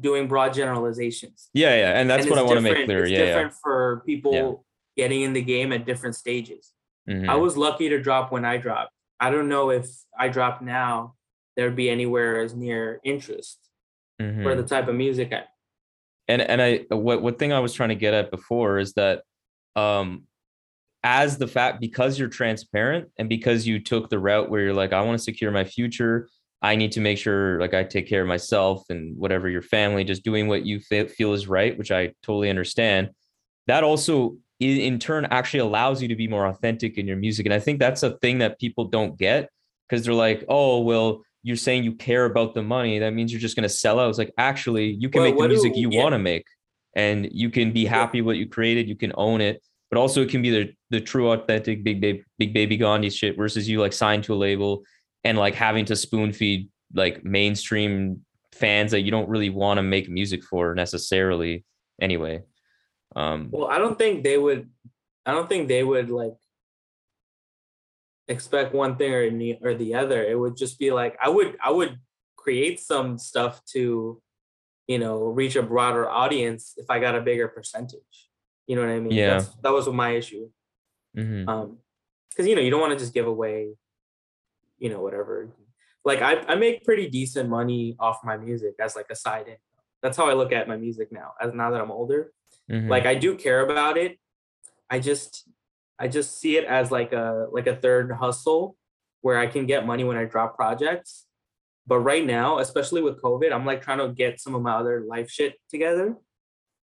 [0.00, 1.48] doing broad generalizations.
[1.52, 3.02] yeah, yeah, and that's And what I want to make clear.
[3.02, 3.24] It's Yeah, yeah.
[3.26, 4.64] different for people
[4.96, 6.72] getting in the game at different stages.
[7.10, 7.28] Mhm.
[7.28, 8.92] I was lucky to drop when I dropped.
[9.18, 11.16] I don't know if I drop now,
[11.56, 13.58] there'd be anywhere as near interest
[14.20, 14.42] Mhm.
[14.42, 15.44] for the type of music I
[16.28, 19.22] and and I what what thing I was trying to get at before is that
[19.76, 20.24] um
[21.04, 24.92] as the fact because you're transparent and because you took the route where you're like,
[24.92, 26.28] I want to secure my future.
[26.64, 30.04] I need to make sure like I take care of myself and whatever your family,
[30.04, 33.10] just doing what you feel is right, which I totally understand.
[33.66, 37.46] That also in turn actually allows you to be more authentic in your music.
[37.46, 39.48] And I think that's a thing that people don't get
[39.88, 42.98] because they're like, oh, well, you're saying you care about the money.
[43.00, 44.08] That means you're just going to sell out.
[44.08, 46.02] It's like, actually, you can Well, make the what do- music you yeah.
[46.02, 46.44] want to make
[46.94, 48.88] and you can be happy with what you created.
[48.88, 52.22] You can own it, but also it can be the, the true authentic big baby,
[52.38, 54.82] big baby Gandhi shit versus you like signed to a label
[55.24, 59.82] and like having to spoon feed like mainstream fans that you don't really want to
[59.82, 61.64] make music for necessarily
[62.00, 62.42] anyway.
[63.16, 64.68] Um, Well, I don't think they would.
[65.24, 66.34] I don't think they would like
[68.32, 70.20] expect one thing or the or the other.
[70.24, 71.98] It would just be like I would I would
[72.36, 74.20] create some stuff to,
[74.92, 78.14] you know, reach a broader audience if I got a bigger percentage.
[78.66, 79.12] You know what I mean?
[79.12, 79.30] Yeah.
[79.38, 80.50] That's, that was my issue.
[81.16, 81.46] mhm.
[81.48, 81.78] Um,
[82.30, 83.76] because you know you don't want to just give away,
[84.78, 85.34] you know, whatever.
[86.04, 89.84] Like I I make pretty decent money off my music as like a side income.
[90.02, 91.28] That's how I look at my music now.
[91.40, 92.32] As now that I'm older
[92.70, 92.88] Mhm.
[92.94, 94.12] like i do care about it
[94.94, 95.48] i just
[96.02, 98.76] i just see it as like a like a third hustle
[99.24, 101.26] where i can get money when i drop projects
[101.86, 104.96] but right now especially with covid i'm like trying to get some of my other
[105.14, 106.08] life shit together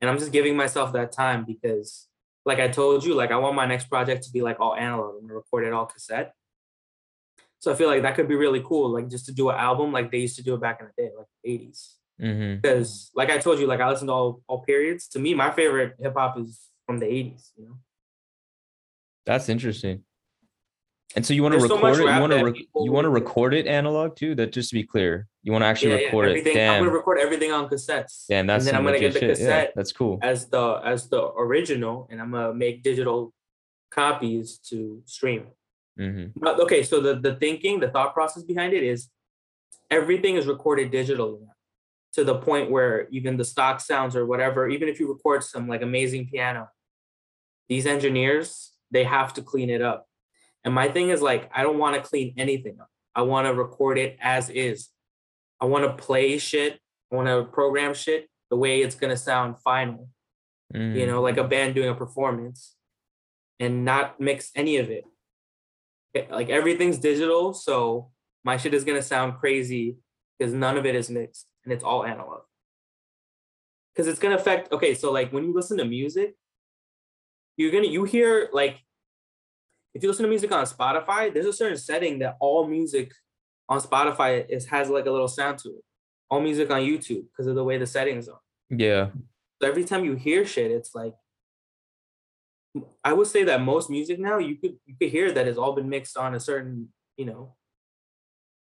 [0.01, 2.09] and i'm just giving myself that time because
[2.51, 5.13] like i told you like i want my next project to be like all analog
[5.21, 6.33] and record it all cassette
[7.59, 9.93] so i feel like that could be really cool like just to do an album
[9.93, 12.61] like they used to do it back in the day like 80s Mhm.
[12.61, 15.07] because like I told you, like I listen to all, all periods.
[15.11, 17.77] To me, my favorite hip hop is from the 80s, you know.
[19.27, 20.05] That's interesting.
[21.17, 22.15] And so you want to There's record much it?
[22.15, 24.35] You want to re- you want to record it analog too?
[24.35, 26.31] That just to be clear, you want to actually Yeah, yeah, record it.
[26.31, 26.69] everything.
[26.69, 28.27] I'm gonna record everything on cassettes.
[28.29, 29.29] damn, that's and then I'm gonna get the shit.
[29.31, 30.19] Yeah, cassette that's cool.
[30.23, 33.33] as the as the original, and I'm gonna make digital
[33.91, 35.47] copies to stream.
[35.97, 39.09] hmm But okay, so the the thinking, the thought process behind it is
[39.91, 41.47] everything is recorded digitally
[42.13, 45.67] to the point where even the stock sounds or whatever, even if you record some
[45.69, 46.69] like amazing piano,
[47.71, 50.07] these engineers they have to clean it up.
[50.65, 52.89] And my thing is like I don't want to clean anything up.
[53.15, 54.91] I want to record it as is.
[55.61, 56.79] I want to play shit.
[57.13, 60.09] I want to program shit the way it's gonna sound final
[60.75, 61.07] you Mm-hmm.
[61.07, 62.75] know, like a band doing a performance
[63.59, 65.05] and not mix any of it.
[66.15, 68.11] Eh, Like everything's digital, so
[68.45, 69.97] my shit is gonna sound crazy
[70.39, 72.43] because none of it is mixed and it's all analog.
[73.95, 76.35] Because it's gonna affect, okay, so like when you listen to music,
[77.59, 78.79] you're gonna, you hear like,
[79.95, 83.13] if you listen to music on Spotify, there's a certain setting that all music
[83.69, 85.85] on Spotify is has like a little sound to it.
[86.31, 88.41] All music on YouTube because of the way the settings are.
[88.71, 89.11] Yeah.
[89.61, 91.15] So every time you hear shit, it's like
[93.03, 95.73] I would say that most music now you could you could hear that has all
[95.73, 97.57] been mixed on a certain, you know,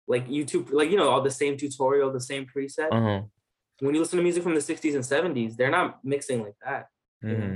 [0.07, 2.87] like YouTube, like you know, all the same tutorial, the same preset.
[2.91, 3.21] Uh huh.
[3.79, 5.03] When you listen to music from the 60s and
[5.35, 6.87] 70s, they're not mixing like that.
[7.21, 7.55] hmm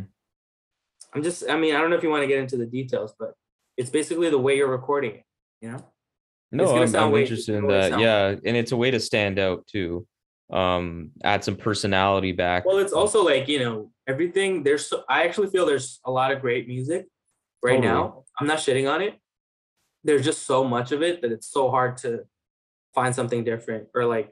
[1.16, 3.14] I'm just, I mean, I don't know if you want to get into the details,
[3.18, 3.34] but
[3.78, 5.24] it's basically the way you're recording it,
[5.62, 5.80] you know?
[6.52, 8.00] No, I'm, sound I'm interested in that.
[8.00, 10.06] Yeah, and it's a way to stand out too.
[10.52, 12.66] Um, add some personality back.
[12.66, 16.32] Well, it's also like, you know, everything there's so I actually feel there's a lot
[16.32, 17.08] of great music
[17.64, 17.88] right Totally.
[17.88, 18.24] now.
[18.40, 19.20] I'm not shitting on it.
[20.04, 22.26] There's just so much of it that it's so hard to
[22.94, 24.32] find something different or like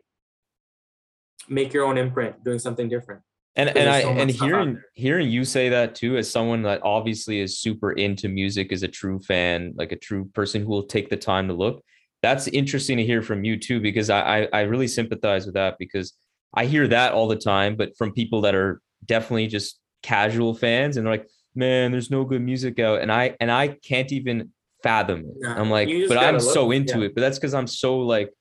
[1.49, 3.21] make your own imprint doing something different.
[3.55, 6.29] And and I so and much stuff out hearing hearing you say that too as
[6.29, 10.61] someone that obviously is super into music is a true fan like a true person
[10.63, 11.83] who will take the time to look
[12.21, 15.77] that's interesting to hear from you too because I, I i really sympathize with that
[15.77, 16.13] because
[16.53, 20.97] i hear that all the time but from people that are definitely just casual fans
[20.97, 24.51] and they're like man there's no good music out and i and i can't even
[24.81, 25.35] fathom it.
[25.39, 27.05] Nah, i'm like but i'm gotta so into yeah.
[27.05, 28.33] it but that's because i'm so like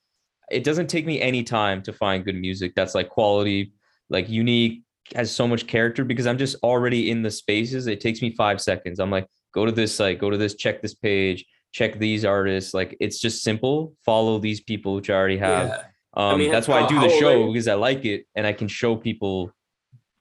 [0.51, 3.73] it doesn't take me any time to find good music that's like quality
[4.09, 4.83] like unique
[5.15, 7.87] has so much character because I'm just already in the spaces.
[7.87, 8.99] It takes me five seconds.
[8.99, 12.73] I'm like, go to this site, go to this, check this page, check these artists.
[12.75, 13.95] Like it's just simple.
[14.05, 15.69] Follow these people, which I already have.
[15.69, 15.83] Yeah.
[16.15, 18.69] Um, mean, that's why I do the show because I like it and I can
[18.69, 19.53] show people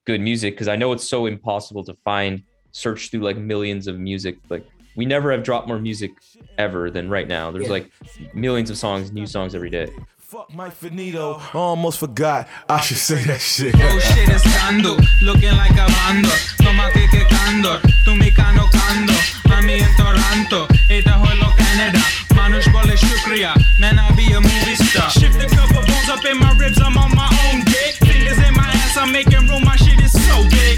[0.05, 3.99] good music because I know it's so impossible to find, search through like millions of
[3.99, 4.37] music.
[4.49, 4.65] Like
[4.95, 6.11] we never have dropped more music
[6.57, 7.51] ever than right now.
[7.51, 7.71] There's Yeah.
[7.71, 7.91] like
[8.33, 9.89] millions of songs, new songs every day.
[10.30, 11.38] Fuck Mike Finito.
[11.54, 12.48] I almost forgot.
[12.68, 13.74] I should say that shit.
[13.78, 18.64] Oh shit is scandal, looking like a bando Toma que que candor, tu mi cano
[18.76, 19.14] cando
[19.56, 20.60] Ami in Toronto,
[20.96, 22.02] এটা হলো Canada
[22.38, 26.36] মানুষ বলে শুক্রিয়া, man I be a movie star Shift a couple bones up in
[26.44, 29.76] my ribs, I'm on my own dick Fingers in my ass, I'm making room, my
[29.84, 30.76] shit is so big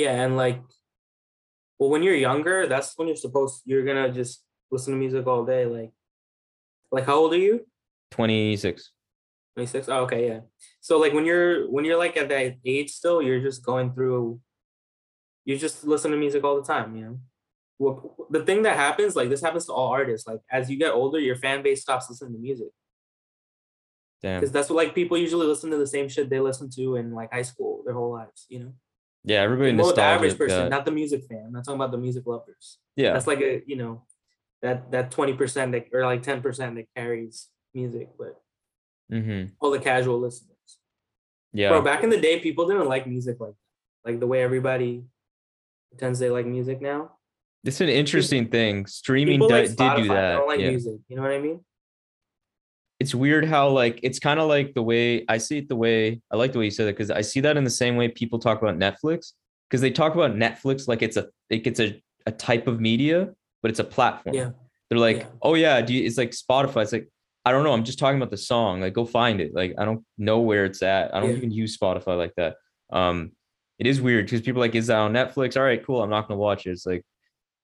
[0.00, 0.58] Yeah, and like
[1.80, 3.62] Well, when you're younger, that's when you're supposed.
[3.64, 5.64] You're gonna just listen to music all day.
[5.64, 5.92] Like,
[6.94, 7.54] like how old are you?
[8.15, 8.91] 26.
[9.55, 10.39] 26 oh, okay yeah
[10.81, 14.39] so like when you're when you're like at that age still you're just going through
[15.45, 17.19] you just listen to music all the time you know
[17.77, 20.91] well, the thing that happens like this happens to all artists like as you get
[20.91, 22.67] older your fan base stops listening to music
[24.21, 24.39] Damn.
[24.39, 27.13] because that's what like people usually listen to the same shit they listen to in
[27.13, 28.73] like high school their whole lives you know
[29.23, 31.91] Yeah, everybody Well, the average person uh, not the music fan i'm not talking about
[31.91, 33.13] the music lovers yeah.
[33.13, 34.03] that's like a you know
[34.61, 36.41] that that 20% that or like 10%
[36.75, 38.41] that carries music but
[39.11, 39.53] Mm-hmm.
[39.59, 40.79] all the casual listeners
[41.53, 41.69] Yeah.
[41.69, 43.53] Bro, back in the day, people didn't like music like
[44.03, 45.03] like the way everybody
[45.91, 47.11] pretends they like music now.
[47.63, 48.85] It's an interesting thing.
[48.87, 50.33] Streaming like did do that.
[50.37, 50.69] don't like yeah.
[50.69, 50.97] music.
[51.07, 51.59] You know what I mean?
[52.99, 55.69] It's weird how like it's kind of like the way I see it.
[55.69, 57.69] The way I like the way you said it because I see that in the
[57.69, 59.33] same way people talk about Netflix
[59.69, 63.29] because they talk about Netflix like it's a like it's a, a type of media,
[63.61, 64.35] but it's a platform.
[64.35, 64.49] Yeah.
[64.89, 65.27] They're like, Yeah.
[65.41, 66.83] oh yeah, do you, it's like Spotify.
[66.83, 67.09] It's like
[67.45, 67.73] I don't know.
[67.73, 68.81] I'm just talking about the song.
[68.81, 69.53] Like go find it.
[69.53, 71.13] Like I don't know where it's at.
[71.13, 71.35] I don't Yeah.
[71.37, 72.55] even use Spotify like that.
[72.91, 73.31] Um,
[73.77, 75.55] it is weird because people are like, is that on Netflix?
[75.57, 76.01] All right, cool.
[76.01, 76.71] I'm not gonna watch it.
[76.71, 77.05] It's like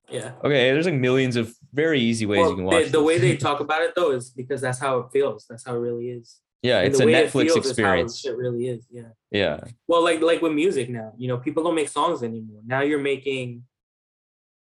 [0.10, 0.34] Yeah.
[0.44, 3.02] okay, there's like millions of very easy ways Well, you can they- watch the this.
[3.08, 5.46] way they talk about it though is because that's how it feels.
[5.50, 6.40] That's how it really is.
[6.62, 8.20] yeah, And it's the a it Netflix how experience.
[8.20, 8.86] Shit really is.
[8.92, 9.10] Yeah.
[9.32, 9.62] Yeah.
[9.88, 12.62] Well, like like with music now, you know, people don't make songs anymore.
[12.66, 13.64] Now you're making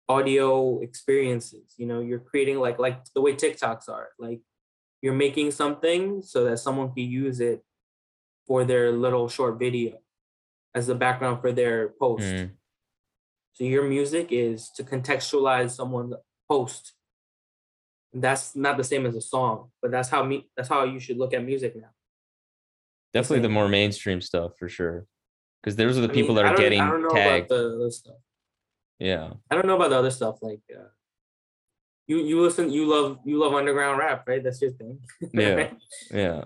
[0.09, 1.73] audio experiences.
[1.77, 4.09] You know, you're creating like like the way TikToks are.
[4.19, 4.41] Like
[5.01, 7.63] you're making something so that someone can use it
[8.47, 9.99] for their little short video
[10.73, 12.23] as the background for their post.
[12.23, 12.51] Mm.
[13.53, 16.13] So your music is to contextualize someone's
[16.49, 16.93] post.
[18.13, 21.17] That's not the same as a song, but that's how me that's how you should
[21.17, 21.89] look at music now.
[23.13, 25.05] Definitely the more mainstream stuff for sure.
[25.61, 27.51] Because those are the I people mean, that are getting I don't know tagged.
[27.51, 28.15] about the other stuff.
[28.99, 29.33] yeah.
[29.49, 30.37] I don't know about the other stuff.
[30.41, 30.83] Like, uh,
[32.07, 34.43] you you listen, you love you love underground rap, right?
[34.43, 34.99] That's your thing.
[35.33, 35.71] Yeah.
[36.11, 36.43] Yeah.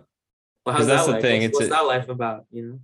[0.65, 1.21] well, how's that's that the life?
[1.21, 2.45] thing, What's, it's what's a- that life about?
[2.51, 2.79] You know,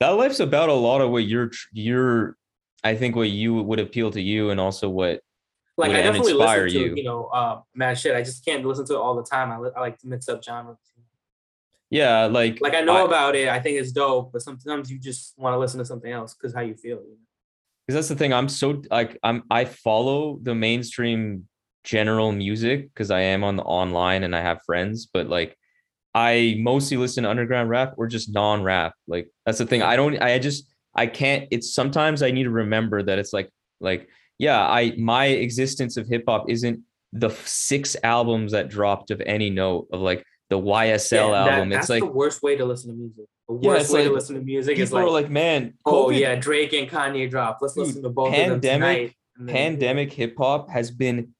[0.00, 2.36] That life's about a lot of what you're you're
[2.82, 5.20] I think what you would appeal to you and also what
[5.76, 6.94] like Would I definitely inspire listen to you?
[6.96, 8.14] you know, uh, man, shit.
[8.14, 9.50] I just can't listen to it all the time.
[9.50, 10.76] I, li- I like to mix up genres.
[11.90, 13.48] yeah, like Like I know about it.
[13.48, 16.54] I think it's dope, but sometimes you just want to listen to something else because
[16.54, 16.98] how you feel.
[16.98, 17.16] You know?
[17.86, 21.46] because that's the thing i'm so like i'm i follow the mainstream
[21.84, 25.56] general music because i am on the online and i have friends but like
[26.14, 30.20] i mostly listen to underground rap or just non-rap like that's the thing i don't
[30.22, 34.60] i just i can't it's sometimes i need to remember that it's like like yeah
[34.66, 36.80] i my existence of hip-hop isn't
[37.12, 41.72] the six albums that dropped of any note of like the ysl Yeah, that- album
[41.72, 43.24] it's like the worst way to listen to music.
[43.46, 46.34] The worst it's way to listen to music is like, like man oh COVID- yeah,
[46.36, 47.58] Drake and Kanye drop.
[47.60, 49.52] Let's Dude, listen to both pandemic- of them tonight.
[49.52, 51.33] pandemic hip hop has been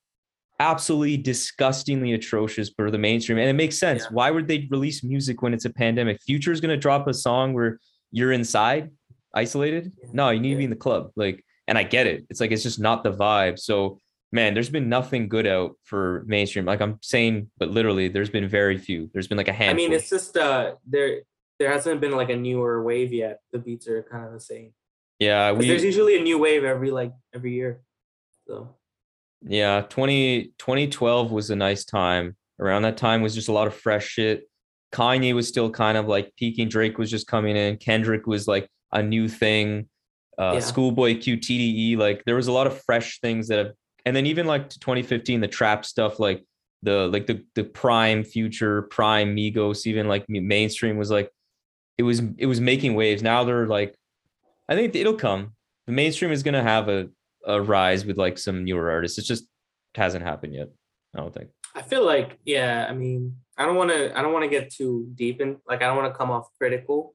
[0.61, 4.09] absolutely disgustingly atrocious for the mainstream and it makes sense Yeah.
[4.13, 7.15] why would they release music when it's a pandemic future is going to drop a
[7.15, 7.81] song where
[8.13, 8.91] you're inside
[9.35, 10.11] isolated Yeah.
[10.13, 12.53] no you need to be in the club like and i get it it's like
[12.53, 13.99] it's just not the vibe so
[14.31, 18.49] man there's been nothing good out for mainstream like i'm saying but literally there's been
[18.49, 21.23] very few there's been like a handful I mean, it's just uh, there.
[21.61, 23.39] There hasn't been like a newer wave yet.
[23.53, 24.73] The beats are kind of the same.
[25.21, 25.53] Yeah.
[25.53, 27.81] we there's usually a new wave every like every year.
[28.49, 28.75] So
[29.47, 32.37] Yeah, 20, 2012 was a nice time.
[32.61, 34.49] Around that time was just a lot of fresh shit.
[34.93, 36.69] Kanye was still kind of like peaking.
[36.69, 37.77] Drake was just coming in.
[37.79, 39.89] Kendrick was like a new thing.
[40.39, 40.61] Uh, Yeah.
[40.61, 43.73] Schoolboy Q, TDE, like there was a lot of fresh things that have,
[44.07, 46.45] and then even like to 2015, the trap stuff, like
[46.83, 51.31] the like the the prime future, prime Migos, even like mainstream was like,
[51.99, 53.23] it was it was making waves.
[53.23, 53.97] Now they're like,
[54.69, 55.55] I think it'll come.
[55.87, 57.09] The mainstream is gonna have a
[57.47, 59.19] a rise with like some newer artists.
[59.19, 59.45] It just
[59.95, 60.69] hasn't happened yet.
[61.15, 61.51] I don't think.
[61.75, 62.87] I feel like yeah.
[62.89, 64.17] I mean, I don't want to.
[64.17, 65.59] I don't want to get too deep in.
[65.67, 67.15] Like, I don't want to come off critical.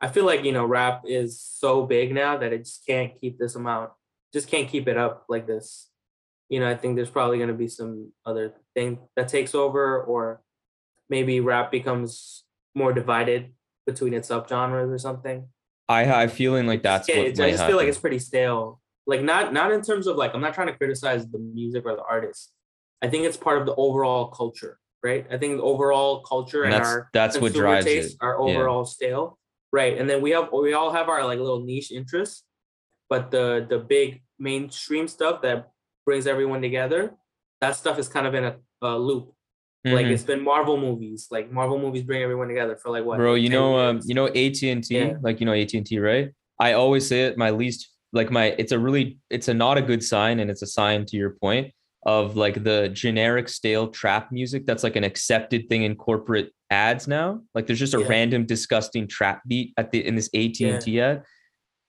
[0.00, 3.38] I feel like you know, rap is so big now that it just can't keep
[3.38, 3.90] this amount.
[4.32, 5.88] Just can't keep it up like this.
[6.48, 10.02] You know, I think there's probably going to be some other thing that takes over,
[10.02, 10.42] or
[11.08, 12.44] maybe rap becomes
[12.74, 13.52] more divided
[13.86, 15.48] between its subgenres or something.
[15.88, 18.80] I have a feeling like that's it's- I just feel like it's pretty stale.
[19.06, 21.94] Like not not in terms of like I'm not trying to criticize the music or
[21.96, 22.52] the artist.
[23.02, 25.26] I think it's part of the overall culture, right?
[25.30, 28.18] I think the overall culture And and, that's- our that's what drives tastes it.
[28.22, 28.44] are Yeah.
[28.54, 29.38] overall stale,
[29.72, 29.98] right?
[29.98, 32.44] And then we have we all have our like little niche interests,
[33.10, 35.70] but the the big mainstream stuff that
[36.06, 37.14] brings everyone together,
[37.60, 39.32] that stuff is kind of in a, a loop.
[39.86, 40.12] Like Mhm.
[40.12, 43.18] it's been Marvel movies, like Marvel movies bring everyone together for like what?
[43.18, 45.16] bro you 10 know um you know at&t Yeah.
[45.20, 48.78] like you know at&t right i always say it my least like my it's a
[48.78, 51.72] really it's a not a good sign and it's a sign to your point
[52.06, 57.08] of like the generic stale trap music that's like an accepted thing in corporate ads
[57.08, 57.40] now.
[57.54, 58.08] Like there's just a Yeah.
[58.08, 61.22] random disgusting trap beat at the in this AT&T ad.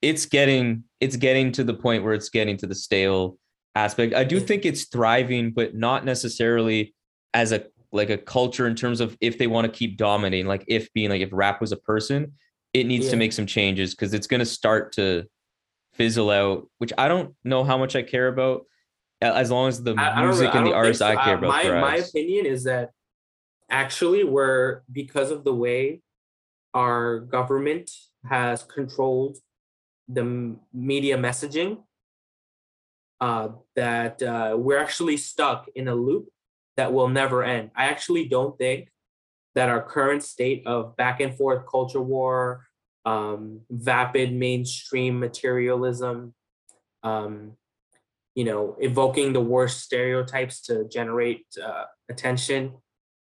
[0.01, 3.37] It's getting it's getting to the point where it's getting to the stale
[3.75, 4.13] aspect.
[4.13, 4.41] I do Yeah.
[4.45, 6.93] think it's thriving but not necessarily
[7.33, 10.65] as a like a culture in terms of if they want to keep dominating like
[10.67, 12.33] if being like if rap was a person
[12.73, 15.23] it needs to make some changes because it's going to start to
[15.95, 18.63] fizzle out which i don't know how much i care about
[19.21, 21.63] as long as the I- music I and the artists think i care about My
[21.63, 22.09] my thrives.
[22.09, 22.91] opinion is that
[23.69, 26.01] actually we're because of the way
[26.73, 27.89] our government
[28.25, 29.37] has controlled
[30.07, 31.81] the media messaging,
[33.21, 36.27] uh, that uh, we're actually stuck in a loop
[36.77, 37.71] that will never end.
[37.75, 38.89] I actually don't think
[39.55, 42.67] that our current state of back and forth culture war,
[43.05, 46.33] um, vapid mainstream materialism,
[47.03, 47.53] um,
[48.33, 52.73] you know, evoking the worst stereotypes to generate uh, attention.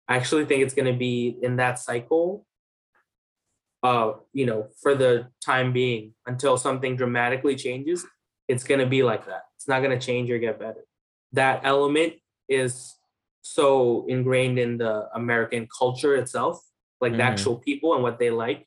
[0.09, 2.47] I actually think it's going to be in that cycle,
[3.83, 8.07] uh, you know, for the time being until something dramatically changes.
[8.49, 9.43] It's going to be like that.
[9.57, 10.85] It's not going to change or get better.
[11.33, 12.15] That element
[12.49, 12.95] is
[13.43, 16.63] so ingrained in the American culture itself,
[17.01, 17.33] like the Mhm.
[17.33, 18.67] actual people and what they like.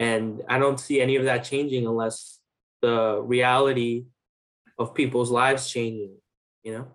[0.00, 2.40] And I don't see any of that changing unless
[2.80, 4.06] the reality
[4.78, 6.16] of people's lives changing,
[6.64, 6.88] you know?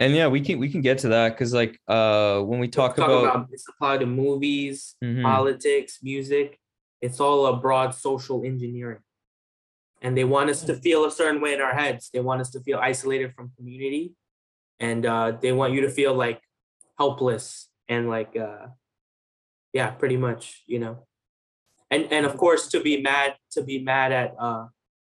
[0.00, 2.96] and yeah we can we can get to that because like uh when we talk,
[2.96, 5.22] Talk about, about it's applied to movies, Mhm.
[5.22, 6.58] politics, music.
[7.00, 9.02] It's all a broad social engineering.
[10.02, 12.10] And they want us to feel a certain way in our heads.
[12.12, 14.14] They want us to feel isolated from community.
[14.80, 16.40] And uh, they want you to feel like
[16.98, 18.66] helpless and like uh,
[19.72, 21.06] yeah, pretty much, you know.
[21.90, 24.66] And and of course to be mad to be mad at uh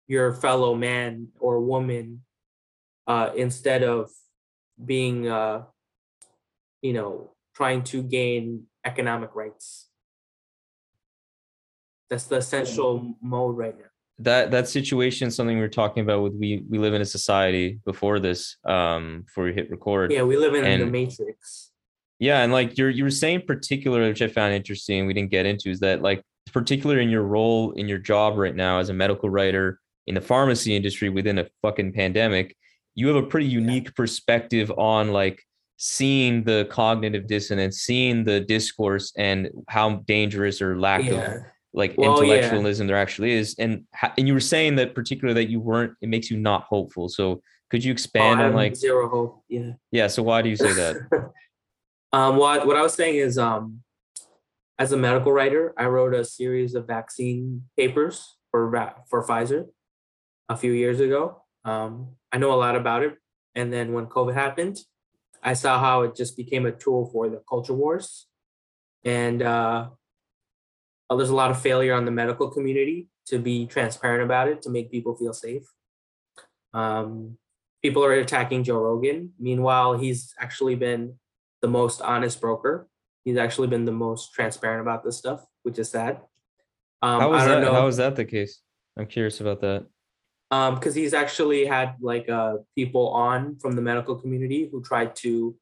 [0.07, 2.21] your fellow man or woman
[3.07, 4.09] uh instead of
[4.83, 5.63] being uh
[6.81, 9.89] you know, trying to gain economic rights.
[12.09, 13.85] That's the essential mode right now.
[14.19, 17.05] that that situation is something we are talking about with we we live in a
[17.05, 21.71] society before this um before we hit record Yeah, we live in the matrix.
[22.19, 25.45] Yeah, and like you're you were saying particular, which I found interesting, we didn't get
[25.45, 28.93] into, is that like particular in your role in your job right now as a
[28.93, 32.55] medical writer in the pharmacy industry within a fucking pandemic,
[32.95, 35.41] you have a pretty unique perspective on like
[35.77, 41.41] seeing the cognitive dissonance, seeing the discourse and how dangerous or lack of
[41.73, 42.33] like Well, yeah.
[42.33, 43.55] intellectualism there actually is.
[43.59, 43.85] And
[44.17, 47.07] and you were saying that particular that you weren't, it makes you not hopeful.
[47.07, 49.43] So could you Oh, expand on like zero hope.
[49.47, 49.73] Yeah.
[49.91, 50.97] yeah, so why do you say that?
[52.13, 53.81] um, what what I was saying is, um,
[54.79, 58.71] as a medical writer, I wrote a series of vaccine papers for
[59.09, 59.65] for Pfizer
[60.47, 61.43] a few years ago.
[61.65, 63.17] Um, I know a lot about it,
[63.53, 64.79] and then when COVID happened,
[65.43, 68.27] I saw how it just became a tool for the culture wars,
[69.03, 69.89] and uh,
[71.09, 74.69] there's a lot of failure on the medical community to be transparent about it to
[74.69, 75.63] make people feel safe.
[76.73, 77.37] Um,
[77.81, 79.33] people are attacking Joe Rogan.
[79.37, 81.19] Meanwhile, he's actually been
[81.61, 82.87] the most honest broker.
[83.25, 86.21] He's actually been the most transparent about this stuff, which is sad.
[87.01, 87.67] Um, How was I don't that?
[87.67, 87.73] know.
[87.73, 88.61] How is that the case?
[88.97, 89.85] I'm curious about that.
[90.51, 95.15] um because he's actually had like uh people on from the medical community who tried
[95.15, 95.55] to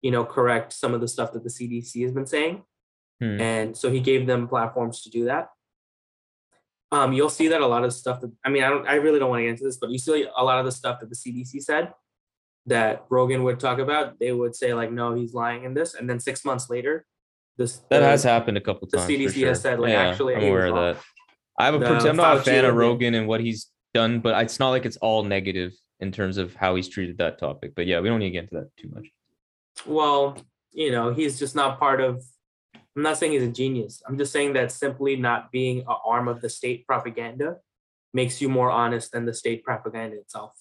[0.00, 2.62] you know correct some of the stuff that the cdc has been saying
[3.20, 3.40] Hmm.
[3.40, 5.48] and so he gave them platforms to do that
[6.92, 9.18] um you'll see that a lot of stuff that i mean i don't i really
[9.18, 11.08] don't want to get into this but you see a lot of the stuff that
[11.10, 11.92] the cdc said
[12.66, 16.08] that rogan would talk about they would say like no he's lying in this and
[16.08, 17.06] then six months later
[17.56, 19.06] this That the- has happened a couple times.
[19.08, 20.94] The CDC has said, like, Yeah, actually, I'm aware of wrong.
[20.94, 21.02] that.
[21.58, 24.40] I have a The I'm not a fan of Rogan and what he's done, but
[24.44, 27.72] it's not like it's all negative in terms of how he's treated that topic.
[27.74, 29.08] But yeah, we don't need to get into that too much.
[29.86, 30.38] well,
[30.72, 32.22] you know, he's just not part of.
[32.94, 34.02] I'm not saying he's a genius.
[34.06, 37.56] I'm just saying that simply not being an arm of the state propaganda
[38.14, 40.52] makes you more honest than the state propaganda itself.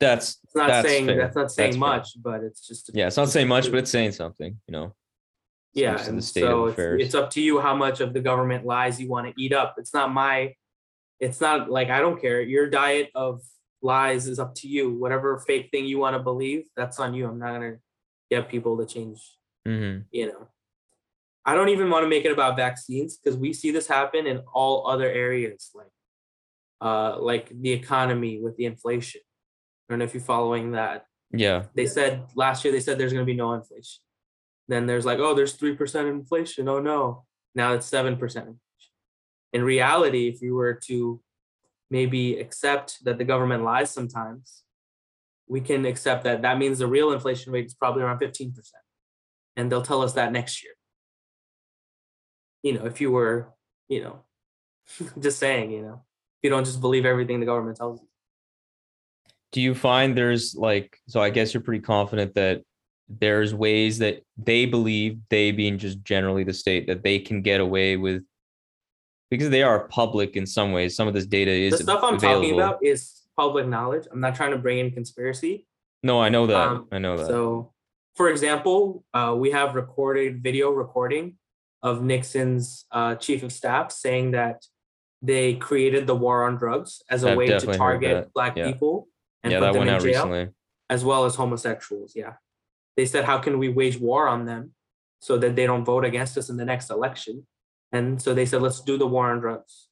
[0.00, 1.16] That's It's not That's saying fair.
[1.18, 1.88] that's not saying That's fair.
[1.98, 4.58] much, but it's just yeah, it's not saying much, but it's saying something.
[4.66, 4.94] You know.
[5.74, 6.02] yeah.
[6.08, 9.26] and so it's, it's up to you how much of the government lies you want
[9.28, 9.74] to eat up.
[9.78, 10.54] It's not my.
[11.20, 12.40] It's not like I don't care.
[12.40, 13.42] Your diet of
[13.82, 14.90] lies is up to you.
[14.94, 17.28] Whatever fake thing you want to believe, that's on you.
[17.28, 17.76] I'm not gonna
[18.30, 19.20] get people to change
[19.66, 20.48] hmm you know
[21.44, 24.38] i don't even want to make it about vaccines because we see this happen in
[24.54, 25.92] all other areas like
[26.80, 29.20] uh like the economy with the inflation
[29.90, 31.64] i don't know if you're following that Yeah.
[31.74, 34.02] they said last year they said there's going to be no inflation
[34.68, 37.24] then there's like oh there's 3% inflation oh no
[37.54, 38.58] now it's 7% inflation
[39.52, 41.20] in reality if you were to
[41.90, 44.62] maybe accept that the government lies sometimes,
[45.48, 48.54] we can accept that that means the real inflation rate is probably around 15%.
[49.56, 50.72] And they'll tell us that next year.
[52.62, 53.48] You know, if you were,
[53.88, 54.20] you know,
[55.20, 56.02] just saying, you know,
[56.42, 58.06] you don't just believe everything the government tells you.
[59.52, 62.62] Do you find there's like so i guess you're pretty confident that
[63.08, 67.60] there's ways that they believe they being just generally the state that they can get
[67.60, 68.22] away with
[69.30, 72.14] because they are public in some ways some of this data is The stuff I'm
[72.14, 72.42] available.
[72.42, 74.06] talking about is public knowledge.
[74.12, 75.66] I'm not trying to bring in conspiracy.
[76.02, 77.72] no i know that Um, i know that So,
[78.14, 81.36] for example, uh, we have recorded video recording
[81.82, 84.66] of Nixon's uh, chief of staff saying that
[85.22, 88.66] they created the war on drugs as a I've way to target black yeah.
[88.70, 89.08] people
[89.42, 90.48] and yeah put that them went in out jail, recently
[90.88, 92.14] as well as homosexuals.
[92.16, 92.34] Yeah,
[92.96, 94.74] they said, "How can we wage war on them
[95.20, 97.46] so that they don't vote against us in the next election?"
[97.92, 99.88] And so they said, "Let's do the war on drugs."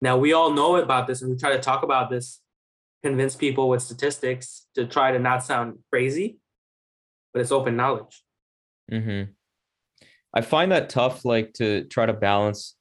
[0.00, 2.40] Now we all know about this, and we try to talk about this,
[3.02, 6.38] convince people with statistics to try to not sound crazy,
[7.32, 8.22] but it's open knowledge.
[8.90, 9.22] hmm
[10.34, 12.76] I find that tough, like to try to balance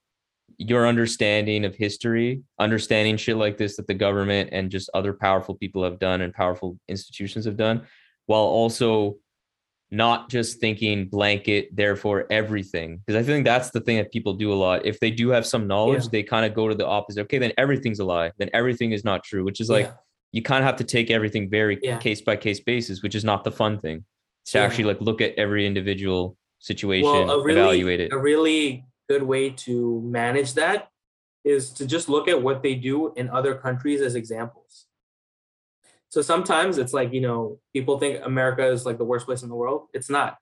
[0.58, 5.56] your understanding of history, understanding shit like this that the government and just other powerful
[5.56, 7.86] people have done and powerful institutions have done,
[8.26, 9.18] while also
[9.90, 13.02] not just thinking blanket, therefore everything.
[13.06, 14.86] Because I think that's the thing that people do a lot.
[14.86, 16.10] If they do have some knowledge, Yeah.
[16.12, 17.22] they kind of go to the opposite.
[17.22, 18.32] Okay, then everything's a lie.
[18.38, 19.94] Then everything is not true, which is like Yeah.
[20.34, 22.00] you kind of have to take everything very Yeah.
[22.00, 24.04] case by case basis, which is not the fun thing.
[24.48, 28.12] To actually like look at every individual situation, well, really, evaluate it.
[28.14, 30.90] a really good way to manage that
[31.44, 34.86] is to just look at what they do in other countries as examples.
[36.10, 39.50] So sometimes it's like, you know, people think America is like the worst place in
[39.50, 39.88] the world.
[39.94, 40.38] It's not.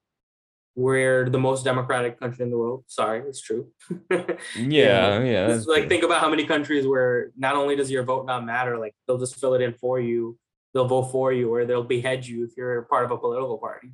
[0.76, 2.84] We're the most democratic country in the world.
[2.88, 3.72] Sorry, it's true.
[4.56, 5.54] Yeah, yeah.
[5.54, 5.90] It's like true.
[5.90, 9.18] think about how many countries where not only does your vote not matter, like they'll
[9.18, 10.38] just fill it in for you,
[10.74, 13.92] they'll vote for you, or they'll behead you if you're part of a political party.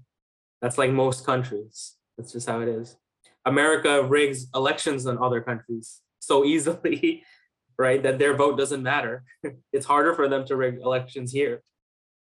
[0.61, 1.93] That's like most countries.
[2.17, 2.97] That's just how it is.
[3.45, 7.23] America rigs elections in other countries so easily,
[7.77, 8.01] right?
[8.01, 9.23] That their vote doesn't matter.
[9.73, 11.63] It's harder for them to rig elections here.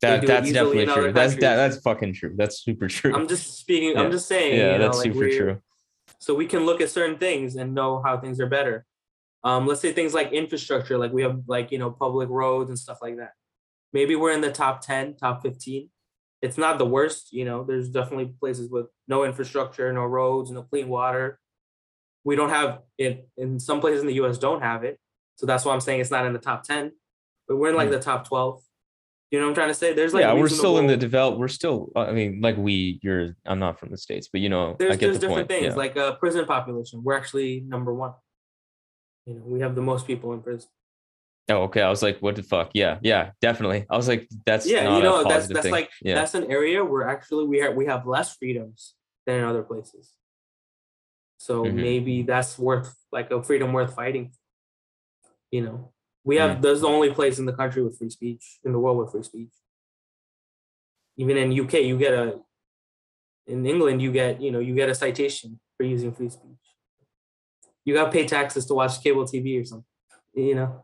[0.02, 1.12] that, that's definitely true.
[1.12, 2.34] That's that, that's fucking true.
[2.38, 3.16] That's super true.
[3.16, 3.94] I'm just speaking.
[3.94, 4.02] Yeah.
[4.02, 4.58] I'm just saying.
[4.58, 5.62] yeah, you know, that's like super true.
[6.20, 8.86] so we can look at certain things and know how things are better.
[9.44, 12.78] Um, let's say things like infrastructure, like we have like you know public roads and
[12.78, 13.32] stuff like that.
[13.94, 15.90] Maybe we're in the top ten, top fifteen.
[16.42, 17.64] It's not the worst, you know.
[17.64, 21.40] There's definitely places with no infrastructure, no roads, no clean water.
[22.24, 24.38] We don't have it in some places in the U.S.
[24.38, 25.00] Don't have it,
[25.36, 26.92] so that's why I'm saying it's not in the top ten.
[27.48, 28.62] But we're in like the top twelve.
[29.32, 29.94] You know what I'm trying to say?
[29.94, 30.36] There's like Hmm.
[30.36, 31.38] yeah, we're still in the develop.
[31.38, 31.92] We're still.
[31.96, 33.00] I mean, like we.
[33.02, 33.36] You're.
[33.46, 35.62] I'm not from the states, but you know, I there's there's the different point.
[35.62, 35.76] things yeah.
[35.76, 37.04] like uh, prison population.
[37.04, 38.14] We're actually number one.
[39.26, 40.70] You know, we have the most people in prison.
[41.50, 41.82] Oh, okay.
[41.82, 42.72] I was like, what the fuck?
[42.74, 43.86] Yeah, yeah, definitely.
[43.90, 45.72] I was like, that's Yeah, not you know a that's that's thing.
[45.72, 48.96] like yeah, that's an area where actually we have we have less freedoms
[49.26, 50.12] than in other places.
[51.38, 51.76] So Mhm.
[51.76, 54.34] maybe that's worth like a freedom worth fighting.
[55.52, 55.94] You know,
[56.24, 56.62] we have Mm.
[56.62, 59.24] that's the only place in the country with free speech in the world with free
[59.24, 59.54] speech.
[61.16, 62.40] Even in UK, you get a
[63.48, 66.66] in England you get you know you get a citation for using free speech.
[67.86, 69.86] You got to pay taxes to watch cable TV or something.
[70.34, 70.84] You know.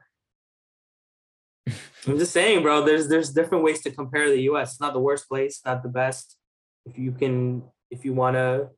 [2.08, 2.84] I'm just saying, bro.
[2.84, 4.74] There's there's different ways to compare the U.S.
[4.74, 6.38] It's not the worst place, not the best.
[6.86, 8.70] If you can, if you want to,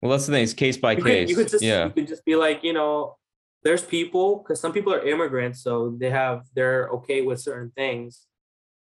[0.00, 0.44] well, that's the thing.
[0.44, 1.22] It's case by you case.
[1.22, 3.16] could, you could just yeah, you could just be like, you know,
[3.64, 8.26] there's people because some people are immigrants, so they have they're okay with certain things,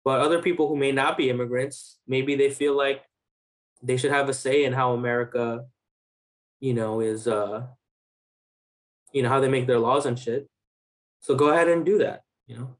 [0.06, 3.04] but other people who may not be immigrants, maybe they feel like
[3.84, 5.66] they should have a say in how America,
[6.62, 7.64] you know, is uh,
[9.12, 10.48] you know, how they make their laws and shit.
[11.20, 12.22] So go ahead and do that.
[12.48, 12.76] You know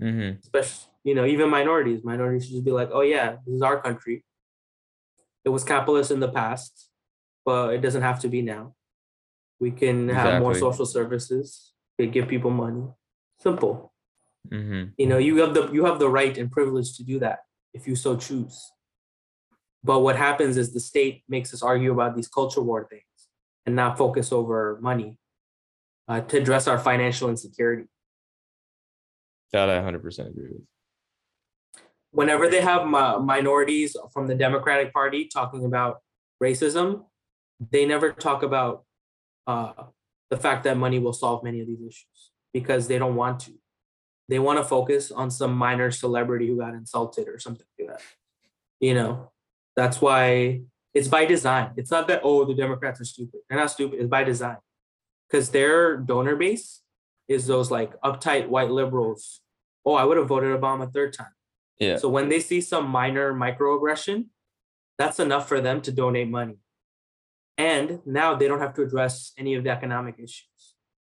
[0.00, 2.02] hmm especially you know even minorities.
[2.04, 4.24] Minorities should just be like oh yeah this is our country.
[5.44, 6.88] It was capitalist in the past
[7.44, 8.74] but it doesn't have to be now.
[9.58, 11.72] We can have more social services.
[11.96, 12.86] They give people money.
[13.38, 13.92] Simple.
[14.48, 17.40] Hmm you know you have the you have the right and privilege to do that
[17.72, 18.70] if you so choose.
[19.82, 23.02] But what happens is the state makes us argue about these culture war things
[23.64, 25.18] and not focus over money
[26.06, 27.88] uh, to address our financial insecurity
[29.52, 30.62] That I 100 percent agree with.
[32.12, 35.98] whenever they have mi- minorities from the Democratic Party talking about
[36.42, 37.04] racism,
[37.70, 38.84] they never talk about
[39.46, 39.72] uh,
[40.30, 43.52] the fact that money will solve many of these issues because they don't want to.
[44.28, 48.02] They want to focus on some minor celebrity who got insulted or something like that.
[48.78, 49.32] You know,
[49.76, 50.62] that's why
[50.94, 51.72] it's by design.
[51.76, 53.40] It's not that, oh, the Democrats are stupid.
[53.48, 53.98] They're not stupid.
[53.98, 54.58] It's by design
[55.28, 56.79] because their donor base
[57.30, 59.40] is those like uptight white liberals.
[59.86, 61.32] Oh, I would have voted Obama third time.
[61.78, 61.96] Yeah.
[61.96, 64.26] So when they see some minor microaggression,
[64.98, 66.56] that's enough for them to donate money.
[67.56, 70.74] And now they don't have to address any of the economic issues.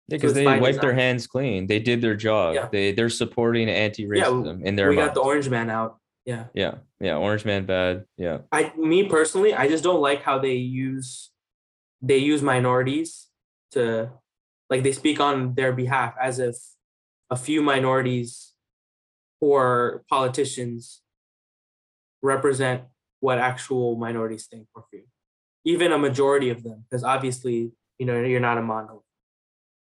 [0.09, 1.67] Because it's they wiped their hands clean.
[1.67, 2.55] They did their job.
[2.55, 2.69] Yeah.
[2.71, 5.99] They they're supporting anti-racism in their we got the orange man out.
[6.25, 6.45] Yeah.
[6.55, 6.77] Yeah.
[7.01, 7.17] Yeah.
[7.17, 8.05] Orange man bad.
[8.17, 8.39] Yeah.
[8.53, 11.31] I me personally, I just don't like how they use
[12.01, 13.27] they use minorities
[13.73, 14.11] to
[14.71, 16.57] like they speak on their behalf as if
[17.31, 18.53] a few minorities
[19.41, 21.03] or politicians
[22.23, 22.83] represent
[23.21, 25.03] what actual minorities think or feel.
[25.65, 29.03] Even a majority of them, because obviously, you know, you're not a monolith.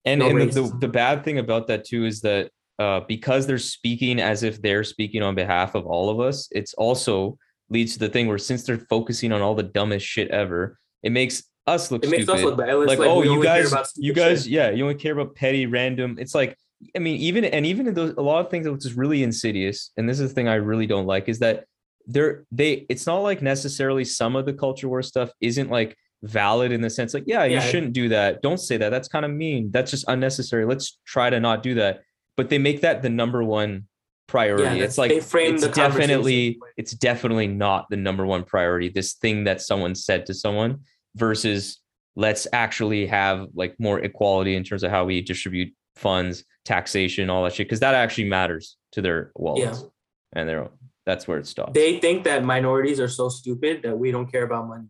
[0.04, 3.46] And, No and the, the, the bad thing about that too is that uh, because
[3.46, 7.38] they're speaking as if they're speaking on behalf of all of us, it's also
[7.70, 11.12] leads to the thing where since they're focusing on all the dumbest shit ever, it
[11.12, 12.38] makes us look It makes stupid.
[12.40, 12.68] us look bad.
[12.70, 14.52] It's like, like, oh, you guys, you guys, shit.
[14.52, 16.16] yeah, you only care about petty, random.
[16.18, 16.56] It's like,
[16.96, 19.90] I mean, even and even in those a lot of things which is really insidious,
[19.96, 21.64] and this is the thing I really don't like is that
[22.06, 22.84] they're they.
[22.88, 26.90] It's not like necessarily some of the culture war stuff isn't like valid in the
[26.90, 27.60] sense like, yeah, you Yeah.
[27.60, 28.42] shouldn't do that.
[28.42, 28.90] Don't say that.
[28.90, 29.70] That's kind of mean.
[29.70, 30.64] That's just unnecessary.
[30.64, 32.02] Let's try to not do that.
[32.36, 33.86] But they make that the number one
[34.28, 34.64] priority.
[34.64, 38.88] that's- it's like they frame it's the definitely it's definitely not the number one priority.
[38.88, 40.80] This thing that someone said to someone
[41.16, 41.80] versus
[42.16, 47.44] let's actually have like more equality in terms of how we distribute funds, taxation, all
[47.44, 49.88] that shit, because that actually matters to their wallets yeah.
[50.34, 50.68] and their
[51.04, 51.72] that's where it stops.
[51.74, 54.86] They think that minorities are so stupid that we don't care about money.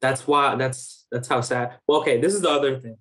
[0.00, 1.78] That's why that's that's how sad.
[1.86, 2.96] Well, okay, this is the other thing.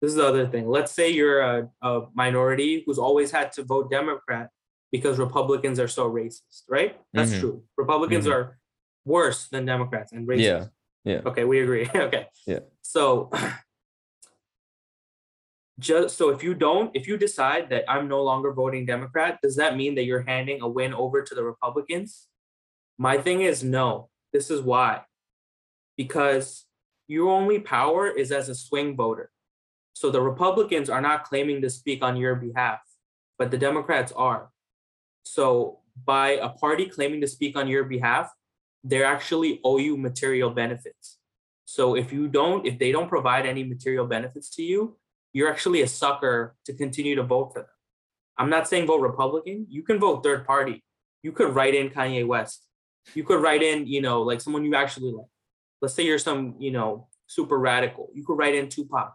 [0.00, 0.66] This is the other thing.
[0.68, 4.48] Let's say you're a, a minority who's always had to vote Democrat
[4.90, 7.00] because Republicans are so racist, right?
[7.12, 7.40] That's Mhm.
[7.40, 7.64] true.
[7.76, 8.32] Republicans Mhm.
[8.32, 8.58] are
[9.04, 10.42] worse than Democrats and racist.
[10.42, 10.66] Yeah,
[11.04, 11.20] yeah.
[11.26, 11.88] Okay, we agree.
[11.94, 12.26] okay.
[12.46, 12.60] Yeah.
[12.82, 13.30] So
[15.78, 19.56] just so if you don't, if you decide that I'm no longer voting Democrat, does
[19.56, 22.28] that mean that you're handing a win over to the Republicans?
[22.98, 24.08] My thing is no.
[24.32, 25.02] This is why.
[25.96, 26.64] Because
[27.08, 29.30] your only power is as a swing voter.
[29.94, 32.80] So the Republicans are not claiming to speak on your behalf,
[33.38, 34.50] but the Democrats are.
[35.24, 38.30] So by a party claiming to speak on your behalf,
[38.84, 41.18] they actually owe you material benefits.
[41.64, 44.96] So if you don't, if they don't provide any material benefits to you,
[45.32, 47.68] you're actually a sucker to continue to vote for them.
[48.36, 49.66] I'm not saying vote Republican.
[49.68, 50.82] You can vote third party.
[51.22, 52.66] You could write in Kanye West.
[53.14, 55.26] You could write in, you know, like someone you actually like.
[55.80, 58.10] Let's say you're some, you know, super radical.
[58.14, 59.14] You could write in Tupac.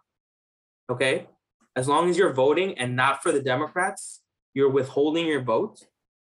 [0.89, 1.27] Okay.
[1.75, 4.21] As long as you're voting and not for the Democrats,
[4.53, 5.85] you're withholding your vote.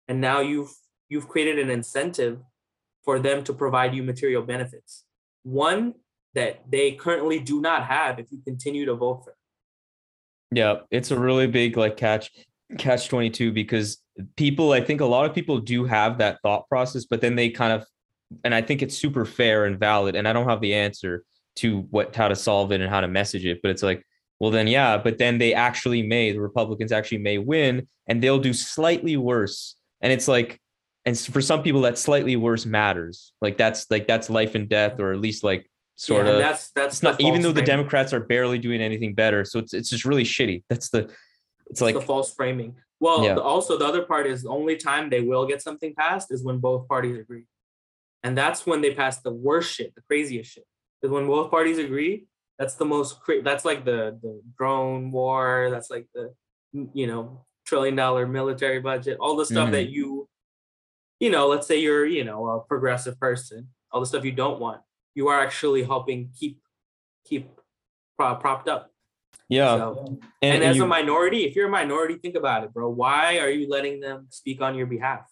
[0.07, 0.73] And now you've
[1.07, 2.39] you've created an incentive
[3.03, 5.03] for them to provide you material benefits.
[5.43, 5.95] One
[6.35, 9.35] that they currently do not have if you continue to vote for.
[10.51, 12.31] Yeah, it's a really big like catch
[12.77, 13.97] catch 22 because
[14.35, 17.49] people I think a lot of people do have that thought process but then they
[17.49, 17.83] kind of
[18.43, 21.23] and I think it's super fair and valid and I don't have the answer
[21.57, 24.05] to what how to solve it and how to message it but it's like
[24.39, 28.39] well then yeah but then they actually may the Republicans actually may win and they'll
[28.39, 30.59] do slightly worse and it's like
[31.05, 34.99] and for some people that slightly worse matters like that's like that's life and death
[34.99, 37.61] or at least like sort Yeah, of that's that's not even though the.
[37.61, 39.43] Democrats are barely doing anything better.
[39.45, 40.63] So it's it's just really shitty.
[40.69, 41.15] That's the it's
[41.71, 42.75] It's like the false framing.
[43.01, 43.35] Well, Yeah.
[43.35, 46.57] also the other part is the only time they will get something passed is when
[46.59, 47.45] both parties agree,
[48.23, 50.65] and that's when they pass the worst shit, the craziest shit.
[51.01, 52.25] Because when both parties agree,
[52.57, 53.19] that's the most.
[53.21, 55.67] Cra- that's like the the drone war.
[55.69, 56.33] That's like the
[56.93, 59.17] you know trillion dollar military budget.
[59.19, 59.71] All the stuff Mhm.
[59.73, 60.27] that you,
[61.19, 63.69] you know, let's say you're you know a progressive person.
[63.91, 64.81] All the stuff you don't want,
[65.15, 66.59] you are actually helping keep
[67.25, 67.49] keep
[68.17, 68.91] pro- propped up.
[69.49, 69.77] yeah.
[69.77, 72.73] So- and, and, and as you- a minority, if you're a minority, think about it,
[72.73, 72.89] bro.
[72.89, 75.25] Why are you letting them speak on your behalf?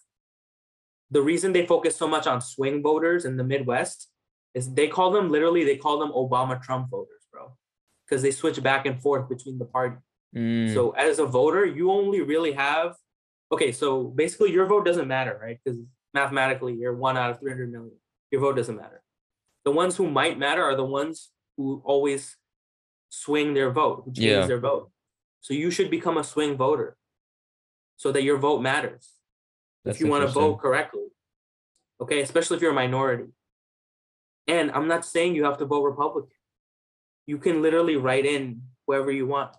[1.10, 4.10] The reason they focus so much on swing voters in the Midwest
[4.54, 7.56] is they call them literally, they call them Obama Trump voters, bro.
[8.04, 9.96] Because they switch back and forth between the party.
[10.36, 12.94] Mm, So as a voter, you only really have
[13.50, 15.58] okay, so basically your vote doesn't matter, right?
[15.62, 15.78] Because
[16.14, 17.96] mathematically you're one out of 300 million.
[18.30, 19.02] Your vote doesn't matter.
[19.64, 22.36] The ones who might matter are the ones who always
[23.08, 24.46] swing their vote, who change Yeah.
[24.46, 24.90] their vote.
[25.40, 26.96] So you should become a swing voter
[27.96, 29.14] so that your vote matters
[29.84, 31.06] that's if you want to vote correctly.
[32.00, 33.32] Okay, especially if you're a minority.
[34.46, 36.36] And I'm not saying you have to vote Republican.
[37.26, 39.54] You can literally write in whoever you want.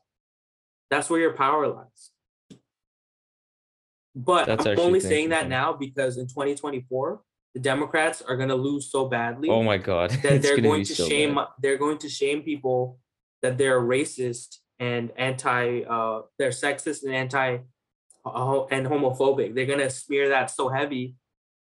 [0.90, 2.12] That's where your power lies.
[4.16, 7.22] But That's I'm only saying that now because in 2024,
[7.54, 10.12] the Democrats are going to lose so badly Oh my god.
[10.24, 11.48] that they're going to so shame bad.
[11.62, 13.00] they're going to shame people
[13.42, 17.58] that they're racist and anti uh they're sexist and anti
[18.26, 19.56] uh, and homophobic.
[19.56, 21.16] They're gonna smear that so heavy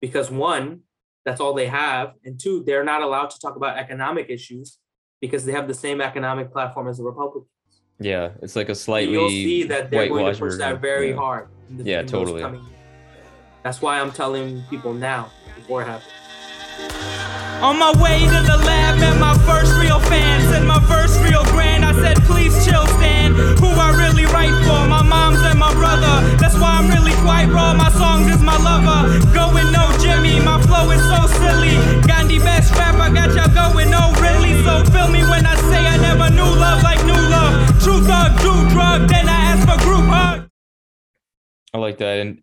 [0.01, 0.81] because one,
[1.25, 4.79] that's all they have, and two, they're not allowed to talk about economic issues
[5.21, 7.51] because they have the same economic platform as the Republicans.
[7.99, 10.59] Yeah, it's like a slightly You'll see that they're going to push version.
[10.61, 11.17] that very Yeah.
[11.17, 11.49] hard.
[11.71, 12.41] In the- Yeah, totally.
[12.43, 12.65] coming.
[13.63, 16.13] That's why I'm telling people now before it happens.
[17.63, 20.43] On my way to the lab, met my first real fan.
[20.53, 21.85] Said my first real grand.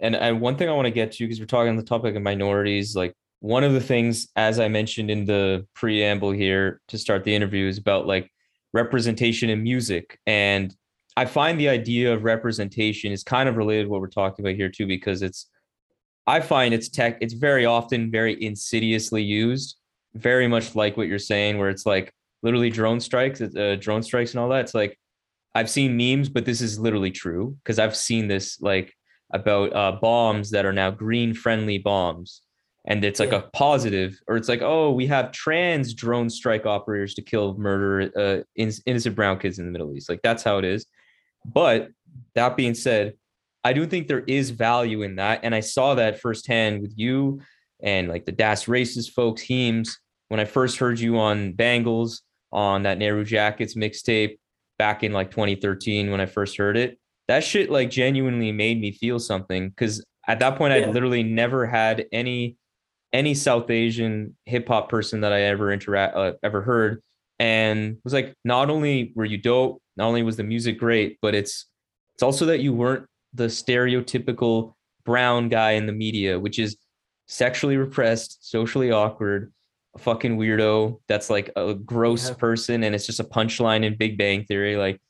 [0.01, 2.21] And one thing I want to get to because we're talking on the topic of
[2.21, 7.23] minorities, like one of the things, as I mentioned in the preamble here to start
[7.23, 8.31] the interview, is about like
[8.73, 10.19] representation in music.
[10.25, 10.75] And
[11.15, 14.55] I find the idea of representation is kind of related to what we're talking about
[14.55, 15.49] here too, because it's
[16.25, 19.75] I find it's tech, it's very often very insidiously used,
[20.13, 22.13] very much like what you're saying, where it's like
[22.43, 24.61] literally drone strikes, uh, drone strikes and all that.
[24.61, 24.97] It's like
[25.53, 28.93] I've seen memes, but this is literally true because I've seen this like
[29.33, 32.41] about uh, bombs that are now green friendly bombs.
[32.85, 33.39] And it's like Yeah.
[33.39, 38.11] a positive, or it's like, oh, we have trans drone strike operators to kill murder
[38.17, 40.09] uh, in- innocent brown kids in the Middle East.
[40.09, 40.85] Like that's how it is.
[41.45, 41.89] But
[42.35, 43.13] that being said,
[43.63, 45.39] I do think there is value in that.
[45.43, 47.41] And I saw that firsthand with you
[47.81, 52.21] and like the Das Racist folks, Heems, when I first heard you on Bangles
[52.51, 54.37] on that Nehru Jackets mixtape
[54.77, 56.99] back in like 2013 when I first heard it.
[57.33, 60.81] That shit like genuinely made me feel something because at that point Yeah.
[60.87, 62.57] I'd literally never had any
[63.11, 67.01] any South Asian hip hop person that I ever interact uh, ever heard
[67.39, 71.17] and it was like not only were you dope, not only was the music great,
[71.23, 71.65] but it's
[72.13, 74.73] it's also that you weren't the stereotypical
[75.03, 76.77] brown guy in the media, which is
[77.27, 79.51] sexually repressed, socially awkward,
[79.95, 82.35] a fucking weirdo that's like a gross Yeah.
[82.35, 84.75] person and it's just a punchline in Big Bang Theory.
[84.77, 85.01] Like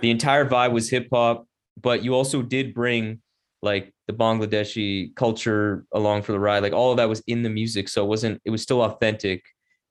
[0.00, 1.46] the entire vibe was hip hop,
[1.80, 3.20] but you also did bring
[3.62, 6.62] like the Bangladeshi culture along for the ride.
[6.62, 8.40] Like all of that was in the music, so it wasn't.
[8.44, 9.44] It was still authentic,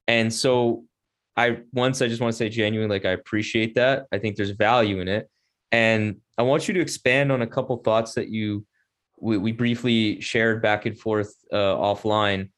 [0.07, 0.85] and so
[1.37, 4.05] I once I just want to say genuinely, like I appreciate that.
[4.11, 5.29] I think there's value in it,
[5.71, 8.65] and I want you to expand on a couple thoughts that you
[9.21, 12.49] we, we briefly shared back and forth uh, offline.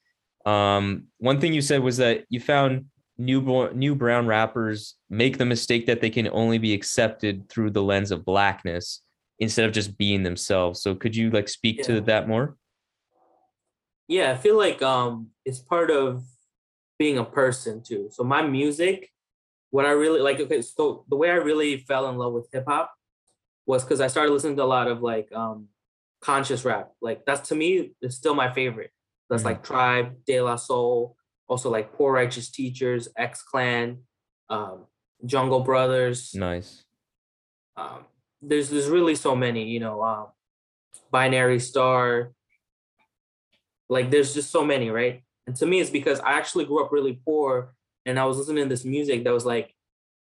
[0.46, 2.86] Um, one thing you said was that you found
[3.18, 7.84] new new brown rappers make the mistake that they can only be accepted through the
[7.84, 9.02] lens of blackness
[9.42, 10.82] instead of just being themselves.
[10.82, 11.84] So could you like speak Yeah.
[11.86, 12.56] to that more?
[14.08, 16.24] Yeah, I feel like um it's part of
[16.98, 18.10] being a person too.
[18.12, 19.10] So my music,
[19.72, 22.66] what I really like, okay, so the way I really fell in love with hip
[22.68, 22.94] hop
[23.66, 25.68] was because I started listening to a lot of like um
[26.22, 26.92] conscious rap.
[27.02, 28.92] Like that's to me, it's still my favorite.
[29.30, 29.46] That's Mhm.
[29.46, 31.16] like Tribe, De La Soul,
[31.48, 34.04] also like Poor Righteous Teachers, X Clan,
[34.50, 34.86] um,
[35.26, 36.36] Jungle Brothers.
[36.36, 36.86] Nice.
[37.78, 38.06] um,
[38.42, 40.28] there's there's really so many, you know, um,
[41.12, 42.32] binary star.
[43.90, 45.24] Like there's just so many, right?
[45.48, 47.74] And to me, it's because I actually grew up really poor,
[48.06, 49.76] and I was listening to this music that was like,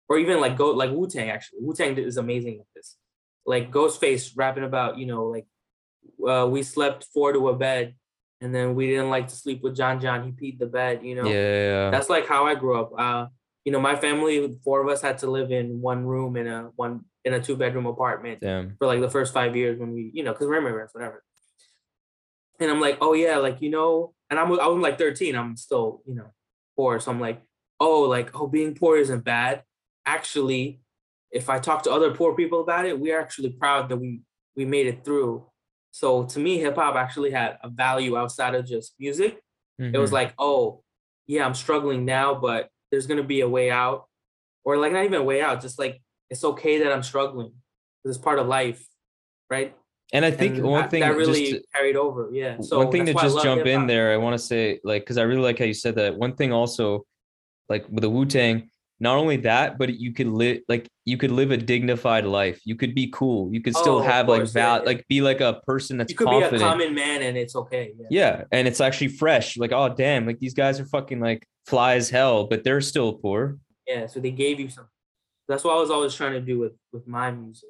[0.07, 1.29] or even like go like Wu Tang.
[1.29, 2.97] Actually, Wu Tang is amazing at this.
[3.45, 5.45] Like Ghostface rapping about, you know, like
[6.27, 7.95] uh, we slept four to a bed,
[8.41, 10.23] and then we didn't like to sleep with John John.
[10.23, 11.89] He peed the bed, you know Yeah.
[11.89, 12.91] that's like how I grew up.
[12.97, 13.27] Uh,
[13.63, 16.69] you know, my family, four of us had to live in one room in a
[16.75, 18.75] one in a two bedroom apartment Damn.
[18.77, 21.23] for like the first five years when we, you know, because we're immigrants, whatever.
[22.59, 25.35] And I'm like, oh yeah, like you know, and I'm I was like 13.
[25.35, 26.27] I'm still, you know,
[26.77, 26.99] poor.
[26.99, 27.41] So I'm like,
[27.79, 29.63] oh, like oh, being poor isn't bad.
[30.05, 30.79] Actually,
[31.31, 34.21] if I talk to other poor people about it, we're actually proud that we
[34.55, 35.45] we made it through.
[35.91, 39.41] So to me, hip hop actually had a value outside of just music
[39.77, 40.13] it was Mhm.
[40.13, 40.83] like, oh,
[41.27, 44.05] yeah, I'm struggling now, but there's gonna be a way out,
[44.63, 47.49] or like not even a way out, just like it's okay that I'm struggling.
[48.03, 48.85] 'cause It's part of life,
[49.49, 49.75] right?
[50.13, 52.29] and I think And one that, thing that really just carried over.
[52.31, 52.59] Yeah.
[52.61, 54.79] So one thing to that's why I just jump in there, I want to say,
[54.83, 56.15] like, because I really like how you said that.
[56.15, 57.05] One thing also,
[57.69, 58.69] like with the Wu Tang,
[58.99, 62.61] not only that, but you could live like you could live a dignified life.
[62.65, 63.51] You could be cool.
[63.53, 64.83] You could still Oh, have like course, val, yeah.
[64.85, 66.59] like be like a person that's You could confident.
[66.59, 67.93] be a common man and it's okay.
[67.97, 68.07] Yeah.
[68.11, 69.57] yeah, and it's actually fresh.
[69.57, 73.13] Like, oh damn, like these guys are fucking like fly as hell, but they're still
[73.13, 73.57] poor.
[73.87, 74.05] Yeah.
[74.05, 74.91] So they gave you something.
[75.47, 77.69] That's what I was always trying to do with with my music.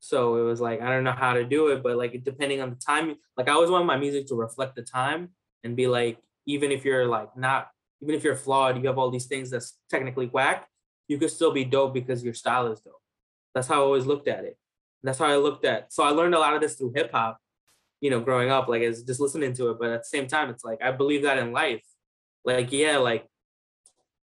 [0.00, 2.70] So it was like I don't know how to do it, but like depending on
[2.70, 5.30] the time, like I always want my music to reflect the time
[5.64, 7.68] and be like, even if you're like not,
[8.00, 10.66] even if you're flawed, you have all these things that's technically whack,
[11.08, 13.00] you could still be dope because your style is dope.
[13.54, 14.58] That's how I always looked at it.
[15.02, 15.92] That's how I looked at.
[15.92, 17.38] So I learned a lot of this through hip hop,
[18.00, 19.78] you know, growing up, like as just listening to it.
[19.78, 21.84] But at the same time, it's like I believe that in life.
[22.44, 23.26] Like, yeah, like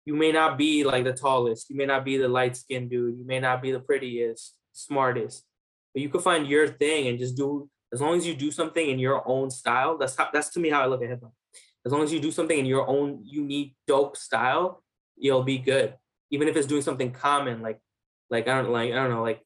[0.05, 3.19] you may not be like the tallest, you may not be the light skinned dude,
[3.19, 5.45] you may not be the prettiest, smartest,
[5.93, 8.91] but you can find your thing and just do as long as you do something
[8.91, 9.97] in your own style.
[9.97, 11.33] That's how that's to me how I look at hip hop.
[11.87, 14.83] As long as you do something in your own unique, dope style,
[15.17, 15.95] you'll be good.
[16.31, 17.79] Even if it's doing something common, like
[18.31, 19.41] like I don't like I don't know, like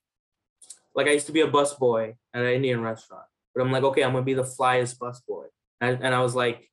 [0.95, 4.03] like I used to be a busboy at an Indian restaurant, but I'm like, okay,
[4.03, 5.47] I'm gonna be the flyest busboy,
[5.81, 6.69] and and I was like,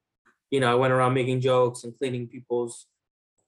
[0.49, 2.88] you know, I went around making jokes and cleaning people's,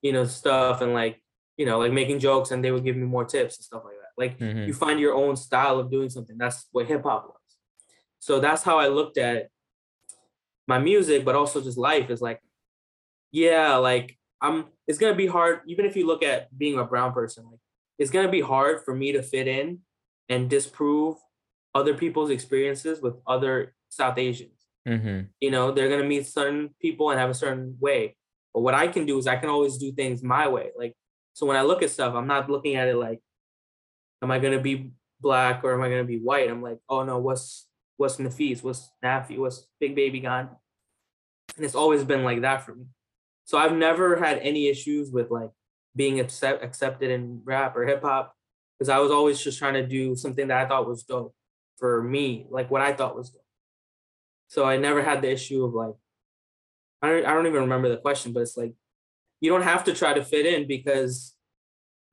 [0.08, 1.22] you know, stuff and like,
[1.58, 3.96] you know, like making jokes, and they would give me more tips and stuff like
[4.02, 4.14] that.
[4.24, 4.66] Like Mhm.
[4.68, 6.38] you find your own style of doing something.
[6.38, 7.52] That's what hip hop was.
[8.20, 9.50] So that's how I looked at
[10.68, 12.42] my music, but also just life is like,
[13.32, 17.12] yeah, like I'm it's gonna be hard, even if you look at being a brown
[17.14, 17.60] person, like
[18.00, 19.80] it's gonna be hard for me to fit in
[20.30, 21.18] and disprove
[21.76, 24.60] other people's experiences with other South Asians.
[24.88, 25.30] Mhm.
[25.42, 28.16] You know, they're gonna meet certain people and have a certain way.
[28.58, 30.72] But what I can do is I can always do things my way.
[30.76, 30.96] Like
[31.34, 33.20] so when I look at stuff, I'm not looking at it like,
[34.24, 36.50] am I gonna be black or am I gonna be white?
[36.50, 38.64] I'm like, oh no, what's what's Nafis?
[38.64, 39.38] What's Nafi?
[39.38, 40.56] What's Big Baby Gandhi?
[41.56, 42.86] And it's always been like that for me.
[43.46, 45.52] So I've never had any issues with like
[45.96, 48.34] being accept, accepted in rap or hip hop
[48.80, 51.36] because I was always just trying to do something that I thought was dope
[51.78, 53.46] for me, like what I thought was dope.
[54.48, 55.94] So I never had the issue of like,
[57.02, 58.74] I don't, I don't even remember the question, but it's like,
[59.40, 61.36] you don't have to try to fit in because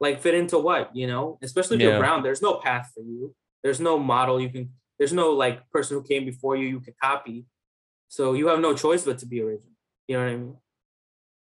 [0.00, 1.88] like fit into what, you know, especially if Yeah.
[1.90, 3.34] you're brown, there's no path for you.
[3.62, 6.94] There's no model you can, there's no like person who came before you, you can
[7.02, 7.46] copy.
[8.08, 9.72] So you have no choice but to be original.
[10.06, 10.56] You know what I mean?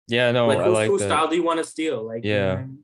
[0.08, 2.06] Yeah, no, like like whose style do you want to steal?
[2.06, 2.52] Like, you know Yeah.
[2.54, 2.78] I mean?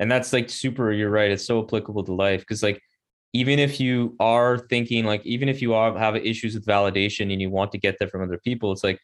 [0.00, 2.80] and that's like super you're right it's so applicable to life because like
[3.32, 7.40] even if you are thinking like even if you are have issues with validation and
[7.40, 8.98] you want to get that from other people it's like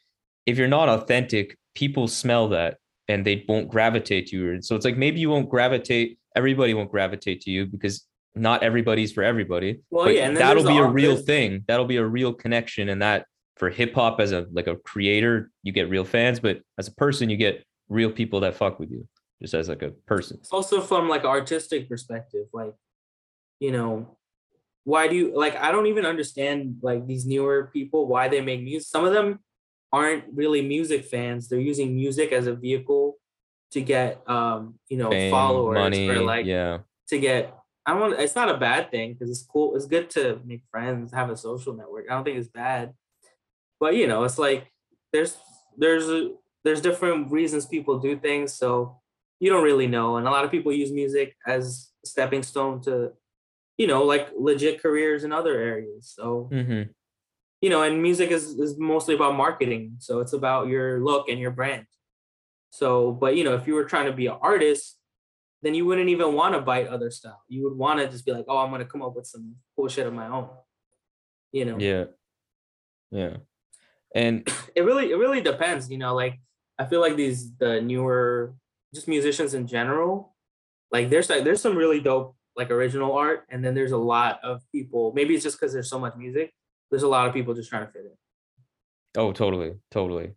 [0.46, 2.78] if you're not authentic people smell that
[3.08, 4.52] and they won't gravitate to you.
[4.52, 8.62] And so it's like maybe you won't gravitate everybody won't gravitate to you because not
[8.62, 11.64] everybody's for everybody Well, yeah, and that'll be a real thing.
[11.66, 13.26] That'll be a real connection and that
[13.56, 16.94] for hip hop as a like a creator you get real fans but as a
[16.94, 19.06] person you get real people that fuck with you
[19.42, 20.38] just as like a person.
[20.40, 22.74] It's also from like artistic perspective like
[23.58, 24.16] you know
[24.84, 28.62] why do you like i don't even understand like these newer people why they make
[28.62, 28.88] music.
[28.88, 29.40] Some of them
[29.92, 33.16] aren't really music fans they're using music as a vehicle
[33.70, 36.78] to get um you know Fame, followers money or like yeah.
[37.08, 37.54] to get
[37.86, 40.62] i don't want it's not a bad thing because it's cool it's good to make
[40.70, 42.92] friends have a social network i don't think it's bad.
[43.78, 44.70] But you know it's like
[45.12, 45.38] there's
[45.78, 46.32] there's a,
[46.64, 49.00] there's different reasons people do things so
[49.38, 52.82] you don't really know and a lot of people use music as a stepping stone
[52.82, 53.12] to
[53.78, 56.82] you know like legit careers in other areas so hmm
[57.60, 61.38] you know and music is is mostly about marketing so it's about your look and
[61.38, 61.86] your brand
[62.70, 64.96] so but you know if you were trying to be an artist
[65.62, 68.32] then you wouldn't even want to bite other style you would want to just be
[68.32, 70.48] like oh i'm going to come up with some cool shit of my own
[71.52, 72.04] you know Yeah.
[73.10, 73.38] Yeah.
[74.14, 76.40] And it really it really depends you know like
[76.78, 78.54] i feel like these the newer
[78.94, 80.34] just musicians in general
[80.90, 84.40] like there's like there's some really dope like original art and then there's a lot
[84.42, 86.52] of people maybe it's just because there's so much music
[86.90, 90.32] there's a lot of people just trying to fit in oh, totally, totally.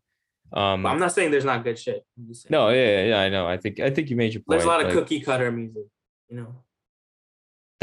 [0.52, 2.52] Um, i'm not saying there's not good shit I'm just saying.
[2.52, 3.48] no, yeah, yeah, I know.
[3.48, 4.60] I think I think you made your point.
[4.60, 5.86] there's a lot of like, cookie cutter music
[6.30, 6.56] you know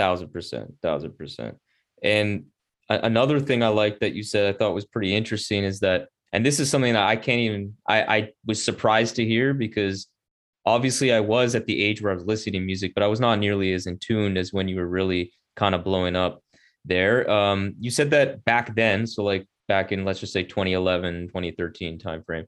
[0.01, 1.57] thousand percent, thousand percent.
[2.03, 2.47] And
[2.89, 6.45] another thing I like that you said I thought was pretty interesting is that, and
[6.45, 7.77] this is something that I can't even.
[7.87, 10.07] I I was surprised to hear because
[10.65, 13.21] obviously I was at the age where I was listening to music, but I was
[13.21, 16.43] not nearly as in tune as when you were really kind of blowing up
[16.85, 17.31] there.
[17.31, 21.99] Um, you said that back then, so like back in let's just say 2011, 2013
[21.99, 22.47] timeframe,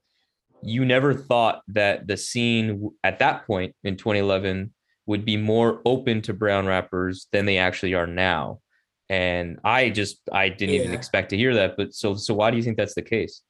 [0.62, 4.72] you never thought that the scene at that point in 2011
[5.06, 8.60] would be more open to brown rappers than they actually are now.
[9.08, 11.76] And I just I didn't even expect to hear that.
[11.76, 13.42] But so so why do you think that's the case?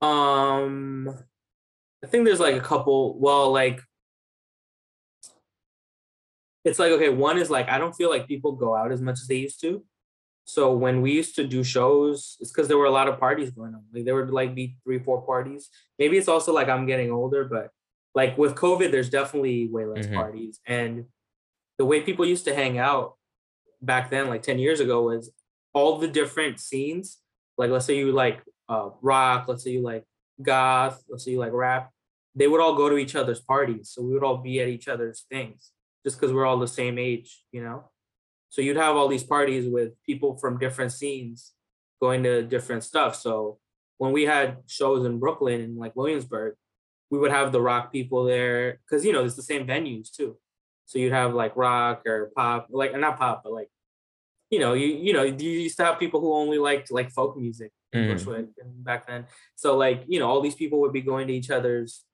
[0.00, 1.14] Um,
[2.02, 3.18] I think there's like a couple.
[3.18, 3.82] Well, like
[6.64, 9.14] it's like okay, one is like I don't feel like people go out as much
[9.20, 9.84] as they used to.
[10.44, 13.50] So when we used to do shows, it's because there were a lot of parties
[13.50, 13.84] going on.
[13.92, 15.70] Like there would like be three, four parties.
[15.98, 17.70] Maybe it's also like I'm getting older, but
[18.14, 20.14] like with COVID, there's definitely way less Mhm.
[20.14, 20.60] parties.
[20.66, 21.04] And
[21.78, 23.14] the way people used to hang out
[23.80, 25.30] back then, like 10 years ago, was
[25.72, 27.18] all the different scenes.
[27.56, 30.04] Like let's say you like uh, rock, let's say you like
[30.42, 31.90] goth, let's say you like rap,
[32.34, 33.90] they would all go to each other's parties.
[33.90, 35.70] So we would all be at each other's things.
[36.04, 37.90] Just because we're all the same age, you know.
[38.48, 41.52] So you'd have all these parties with people from different scenes
[42.00, 43.14] going to different stuff.
[43.14, 43.58] So
[43.98, 46.54] when we had shows in Brooklyn and like Williamsburg,
[47.10, 50.36] we would have the rock people there because you know it's the same venues too.
[50.86, 53.68] So you'd have like rock or pop, like not pop, but like
[54.50, 57.36] you know, you you know, you used to have people who only liked like folk
[57.36, 58.12] music in Mhm.
[58.12, 58.46] Bushwick
[58.82, 59.26] back then.
[59.54, 62.04] So like you know, all these people would be going to each other's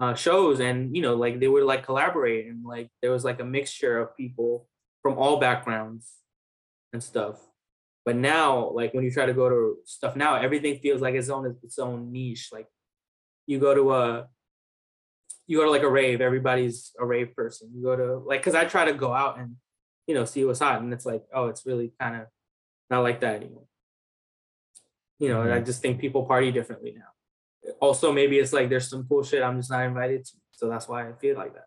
[0.00, 3.40] uh, shows, and you know, like they would like collaborate, and like there was like
[3.40, 4.68] a mixture of people
[5.02, 6.12] from all backgrounds
[6.92, 7.38] and stuff.
[8.04, 11.28] But now, like when you try to go to stuff now, everything feels like its
[11.28, 12.50] own its own niche.
[12.52, 12.66] Like
[13.46, 14.28] you go to a
[15.46, 17.70] you go to like a rave, everybody's a rave person.
[17.74, 19.56] You go to like because I try to go out and
[20.06, 22.26] you know see what's hot, and it's like oh, it's really kind of
[22.90, 23.66] not like that anymore.
[25.18, 27.13] You know, and I just think people party differently now.
[27.80, 30.88] Also, maybe it's like there's some cool shit I'm just not invited to, so that's
[30.88, 31.66] why I feel like that.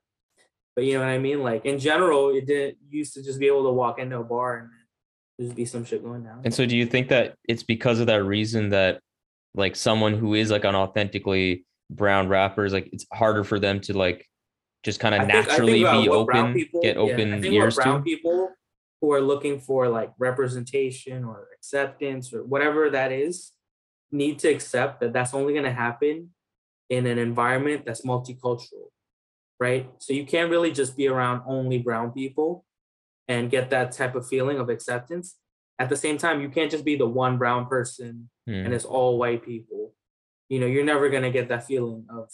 [0.75, 1.41] But you know what I mean?
[1.41, 4.57] Like in general, it didn't used to just be able to walk into a bar
[4.57, 4.69] and
[5.39, 6.41] just be some shit going down.
[6.45, 8.99] And so, do you think that it's because of that reason that,
[9.55, 13.79] like, someone who is like an authentically brown rapper is like it's harder for them
[13.79, 14.27] to like
[14.83, 17.43] just kind of think- think, naturally uh, be open, people- get yeah, I open think
[17.43, 18.03] what ears brown to?
[18.03, 18.49] people
[19.01, 23.51] who are looking for like representation or acceptance or whatever that is
[24.11, 26.29] need to accept that that's only going to happen
[26.89, 28.87] in an environment that's multicultural
[29.59, 29.89] right?
[29.99, 32.65] So you can't really just be around only brown people
[33.27, 35.35] and get that type of feeling of acceptance.
[35.79, 38.65] At the same time you can't just be the one brown person Hmm.
[38.65, 39.93] and it's all white people.
[40.49, 42.29] You know you're never going to get that feeling of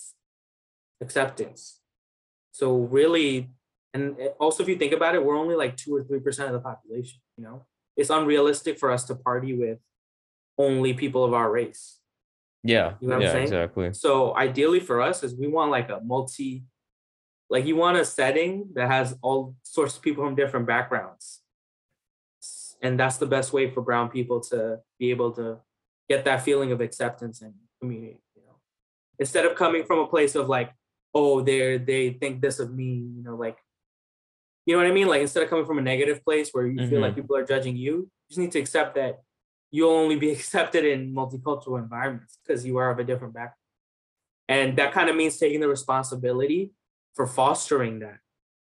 [1.01, 1.80] acceptance.
[2.51, 3.49] So really
[3.95, 6.59] and also if you think about it we're only like 2 or 3% of the
[6.59, 7.65] population you know?
[7.95, 9.80] It's unrealistic for us to party with
[10.58, 11.99] only people of our race.
[12.64, 13.43] Yeah, You know what I'm yeah, saying?
[13.43, 13.93] exactly.
[13.93, 16.64] so ideally for us is we want like a multi
[17.49, 21.41] like you want a setting that has all sorts of people from different backgrounds.
[22.82, 25.60] And that's the best way for brown people to be able to
[26.10, 28.56] get that feeling of acceptance and community you know?
[29.20, 30.74] Instead of coming from a place of like
[31.14, 33.58] oh they're they think this of me you know like
[34.66, 35.08] you know what i mean?
[35.08, 37.22] Like instead of coming from a negative place where you feel like mm-hmm.
[37.22, 39.22] people are judging you you just need to accept that
[39.74, 43.57] you'll only be accepted in multicultural environments because you are of a different background
[44.47, 46.71] and that kind of means taking the responsibility
[47.15, 48.19] for fostering that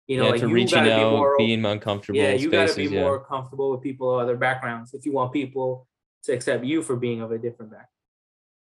[0.08, 2.20] you know yeah, like to you reaching gotta be out, more being uncomfortable.
[2.20, 3.02] yeah you got to be yeah.
[3.02, 5.88] more comfortable with people of other backgrounds if you want people
[6.24, 7.88] to accept you for being of a different background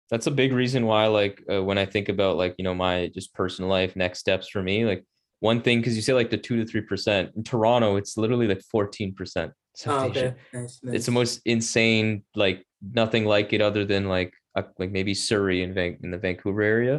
[0.10, 3.10] that's a big reason why like uh, when i think about like you know my
[3.14, 5.04] just personal life next steps for me like
[5.40, 8.48] one thing because you say like the two to three percent in toronto it's literally
[8.48, 9.52] like 14 percent
[9.88, 10.96] oh, okay nice, nice.
[10.96, 15.64] it's the most insane like nothing like it other than like uh, like maybe surrey
[15.64, 16.96] in, Van- in the vancouver area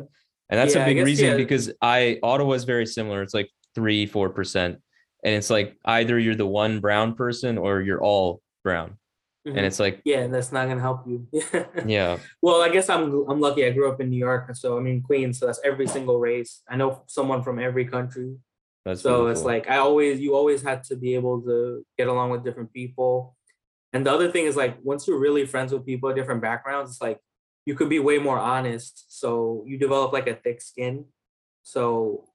[0.50, 1.36] and that's Yeah, a big guess, reason yeah.
[1.36, 4.78] because i ottawa is very similar it's like three four percent
[5.24, 8.98] and it's like either you're the one brown person or you're all brown
[9.46, 9.56] Mhm.
[9.58, 11.24] and it's like yeah that's not gonna help you
[11.86, 13.64] yeah Well, I guess I'm I'm lucky.
[13.64, 15.38] I grew up in New York, so I mean Queens.
[15.38, 16.62] So that's every single race.
[16.68, 18.34] I know someone from every country.
[18.86, 22.30] That's so it's like I always you always had to be able to get along
[22.30, 23.36] with different people.
[23.92, 26.92] And the other thing is like once you're really friends with people of different backgrounds,
[26.92, 27.18] it's like
[27.66, 29.06] you could be way more honest.
[29.08, 31.06] So you develop like a thick skin.
[31.64, 32.28] So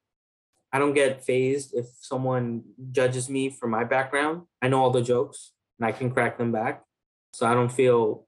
[0.73, 4.43] I don't get phased if someone judges me for my background.
[4.61, 6.83] I know all the jokes and I can crack them back.
[7.31, 8.27] So I don't feel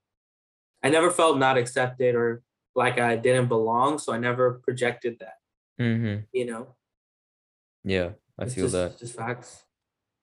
[0.82, 2.42] I never felt not accepted or
[2.74, 3.98] like I didn't belong.
[3.98, 5.36] So I never projected that,
[5.78, 6.24] Mhm.
[6.32, 6.74] you know.
[7.84, 9.64] Yeah i It's feel just, that just facts.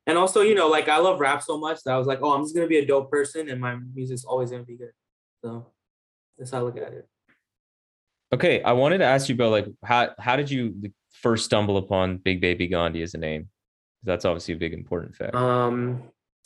[0.07, 2.31] And also, you know, like I love rap so much that I was like, oh,
[2.33, 4.91] I'm just gonna be a dope person and my music's always gonna be good.
[5.43, 5.67] So
[6.37, 7.07] that's how I look at it.
[8.33, 12.17] Okay, I wanted to ask you about like how how did you first stumble upon
[12.17, 13.49] Big Baby Gandhi as a name?
[14.03, 15.35] That's obviously a big important fact.
[15.35, 16.01] Um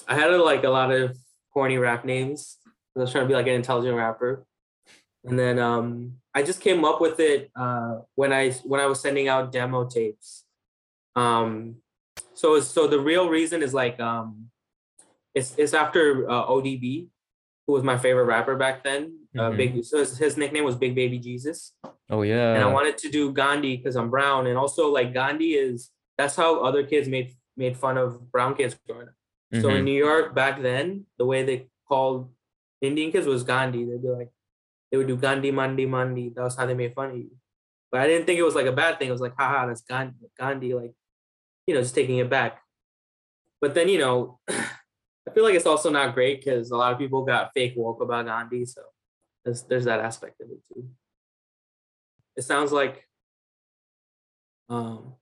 [0.07, 1.17] I had like a lot of
[1.53, 2.57] corny rap names.
[2.95, 4.45] I was trying to be like an intelligent rapper.
[5.23, 8.99] And then um I just came up with it uh when I when I was
[8.99, 10.44] sending out demo tapes.
[11.15, 11.77] Um
[12.33, 14.49] so so the real reason is like um
[15.33, 17.07] it's it's after uh, ODB
[17.67, 19.19] who was my favorite rapper back then.
[19.37, 19.57] Uh, Mhm.
[19.57, 21.73] big so his, his nickname was Big Baby Jesus
[22.09, 22.53] oh yeah.
[22.55, 26.35] and I wanted to do Gandhi because I'm brown, and also like Gandhi is that's
[26.37, 29.15] how other kids made made fun of brown kids growing up.
[29.61, 29.77] So Mhm.
[29.79, 32.29] in New York back then, the way they called
[32.81, 33.83] Indian kids was Gandhi.
[33.85, 34.31] They'd be like,
[34.91, 36.29] they would do Gandhi, Mandi, Mandi.
[36.35, 37.31] That was how they made fun of you.
[37.91, 39.07] But I didn't think it was like a bad thing.
[39.09, 40.93] It was like, haha, that's Gandhi, Gandhi, like,
[41.67, 42.61] you know, just taking it back.
[43.61, 46.99] But then, you know, I feel like it's also not great because a lot of
[46.99, 48.65] people got fake woke about Gandhi.
[48.65, 48.81] So
[49.43, 50.89] there's there's that aspect of it too.
[52.35, 53.07] It sounds like
[54.69, 55.13] um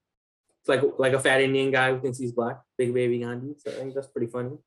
[0.62, 3.56] It's like like a fat Indian guy who thinks he's black, Big Baby Gandhi.
[3.60, 4.58] So I think that's pretty funny.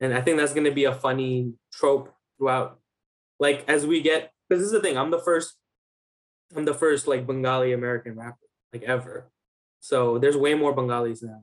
[0.00, 2.80] And I think that's gonna be a funny trope throughout.
[3.40, 5.56] Like as we get, because this is the thing, I'm the first,
[6.56, 9.31] I'm the first like Bengali American rapper, like ever.
[9.82, 11.42] So there's way more Bengalis now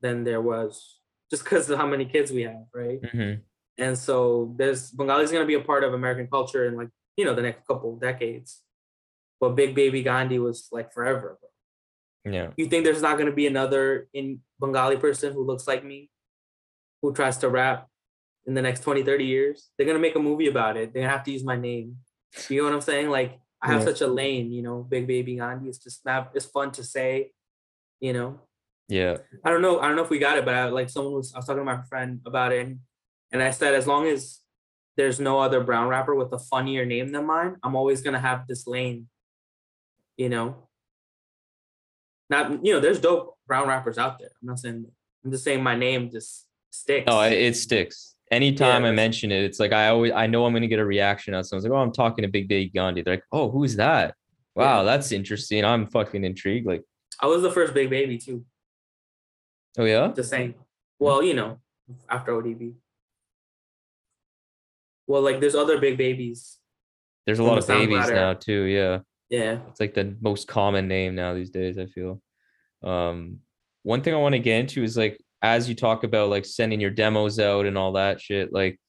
[0.00, 0.98] than there was,
[1.30, 2.98] just because of how many kids we have, right?
[3.12, 3.34] hmm
[3.76, 6.88] And so there's Bengali is gonna be a part of American culture in like
[7.18, 8.62] you know the next couple of decades.
[9.40, 11.38] But Big Baby Gandhi was like forever.
[12.24, 12.48] Yeah.
[12.56, 16.08] You think there's not gonna be another in Bengali person who looks like me,
[17.02, 17.88] who tries to rap
[18.46, 19.68] in the next 20, 30 years?
[19.76, 20.92] They're gonna make a movie about it.
[20.92, 21.96] They're gonna have to use my name.
[22.48, 23.10] You know what I'm saying?
[23.10, 23.86] Like I have Yeah.
[23.92, 25.68] such a lane, you know, Big Baby Gandhi.
[25.68, 27.32] It's just not it's fun to say,
[28.00, 28.40] you know.
[28.88, 29.18] Yeah.
[29.44, 29.78] I don't know.
[29.78, 31.60] I don't know if we got it, but I, like someone was, I was talking
[31.60, 32.80] to my friend about it, and,
[33.32, 34.40] and I said, as long as
[34.96, 38.46] there's no other brown rapper with a funnier name than mine, I'm always gonna have
[38.46, 39.08] this lane.
[40.16, 40.66] You know.
[42.28, 44.30] Not you know, there's dope brown rappers out there.
[44.40, 44.86] I'm not saying.
[45.24, 47.06] I'm just saying my name just sticks.
[47.06, 48.14] No, it, it sticks.
[48.30, 51.34] Anytime I mention it, it's like I always I know I'm gonna get a reaction
[51.34, 51.46] out.
[51.46, 54.14] Someone's like, "Oh, I'm talking to Big Baby Gandhi." They're like, "Oh, who's that?"
[54.54, 54.82] Wow, Yeah.
[54.84, 55.64] that's interesting.
[55.64, 56.66] I'm fucking intrigued.
[56.66, 56.82] Like,
[57.20, 58.44] I was the first big baby too.
[59.78, 60.54] oh yeah, Just saying.
[60.98, 61.58] Well, you know,
[62.08, 62.74] after ODB.
[65.06, 66.58] Well, like there's other big babies.
[67.26, 68.62] there's a lot the of babies now too.
[68.64, 69.00] Yeah.
[69.28, 69.58] Yeah.
[69.68, 72.20] it's like the most common name now these days i feel
[72.82, 73.38] um
[73.84, 76.80] one thing i want to get into is like as you talk about like sending
[76.80, 78.80] your demos out and all that shit like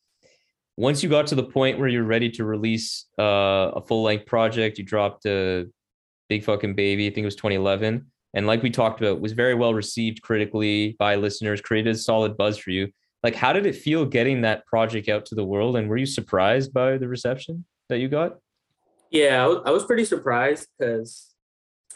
[0.77, 4.25] once you got to the point where you're ready to release uh, a full length
[4.25, 5.67] project you dropped a
[6.27, 9.55] big fucking baby i think it was 2011 and like we talked about was very
[9.55, 12.87] well received critically by listeners created a solid buzz for you
[13.23, 16.05] like how did it feel getting that project out to the world and were you
[16.05, 18.37] surprised by the reception that you got
[19.11, 21.33] Yeah, I was, pretty surprised because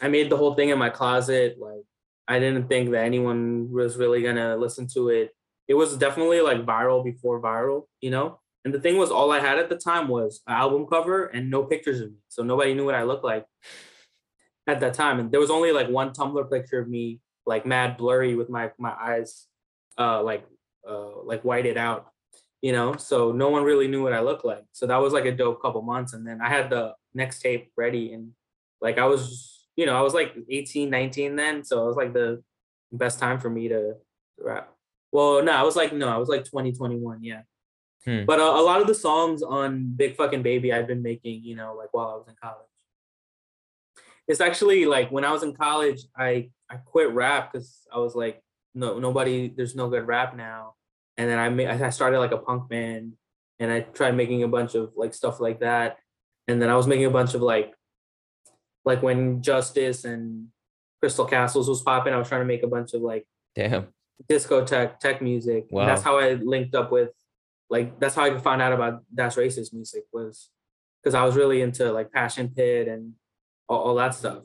[0.02, 1.56] I made the whole thing in my closet.
[1.58, 1.82] Like,
[2.28, 5.34] I didn't think that anyone was really gonna listen to it.
[5.66, 8.38] It was definitely like viral before viral, you know.
[8.64, 11.50] And the thing was, all I had at the time was an album cover and
[11.50, 13.46] no pictures of me, so nobody knew what I looked like
[14.66, 15.20] at that time.
[15.20, 18.70] And there was only like one Tumblr picture of me, like mad blurry with my
[18.78, 19.46] my eyes,
[19.98, 20.46] uh, like
[20.88, 22.12] uh, like whited out
[22.62, 25.26] you know so no one really knew what i looked like so that was like
[25.26, 28.30] a dope couple months and then i had the next tape ready and
[28.80, 32.14] like i was you know i was like 18 19 then so it was like
[32.14, 32.42] the
[32.92, 33.94] best time for me to
[34.38, 34.72] rap
[35.12, 37.42] well no i was like no i was like 20 21 yeah
[38.06, 38.24] Hmm.
[38.24, 41.56] but uh, a lot of the songs on big fucking baby i've been making you
[41.56, 42.70] know like while i was in college
[44.28, 48.14] it's actually like when i was in college i i quit rap because i was
[48.14, 48.42] like
[48.74, 50.74] no nobody there's no good rap now
[51.16, 53.14] and then I made I started like a punk band
[53.58, 55.96] and I tried making a bunch of like stuff like that.
[56.48, 57.74] And then I was making a bunch of like
[58.84, 60.48] like when Justice and
[61.00, 63.88] Crystal Castles was popping, I was trying to make a bunch of like damn
[64.28, 65.66] disco tech tech music.
[65.70, 67.10] And that's how I linked up with
[67.70, 70.50] like that's how I found out about Das Racist music was
[71.02, 73.14] because I was really into like Passion Pit and
[73.68, 74.44] all, all that stuff.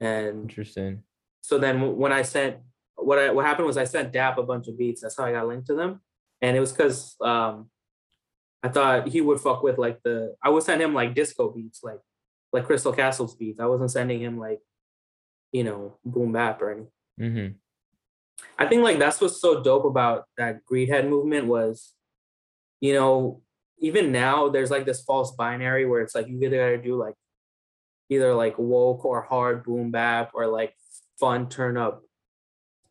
[0.00, 1.02] And interesting
[1.44, 2.56] so then when I sent
[2.96, 5.02] what I, what happened was I sent Dap a bunch of beats.
[5.02, 6.00] That's how I got linked to them,
[6.40, 7.68] and it was because um,
[8.62, 11.80] I thought he would fuck with like the I would send him like disco beats,
[11.82, 12.00] like
[12.50, 13.60] like Crystal Castles beats.
[13.60, 14.60] I wasn't sending him like
[15.52, 16.90] you know boom bap or anything.
[17.18, 17.58] hmm
[18.58, 21.92] I think like that's what's so dope about that greedhead movement was,
[22.80, 23.42] you know,
[23.80, 27.16] even now there's like this false binary where it's like you either gotta do like
[28.10, 30.74] either like woke or hard boom bap or like
[31.18, 32.02] fun turn up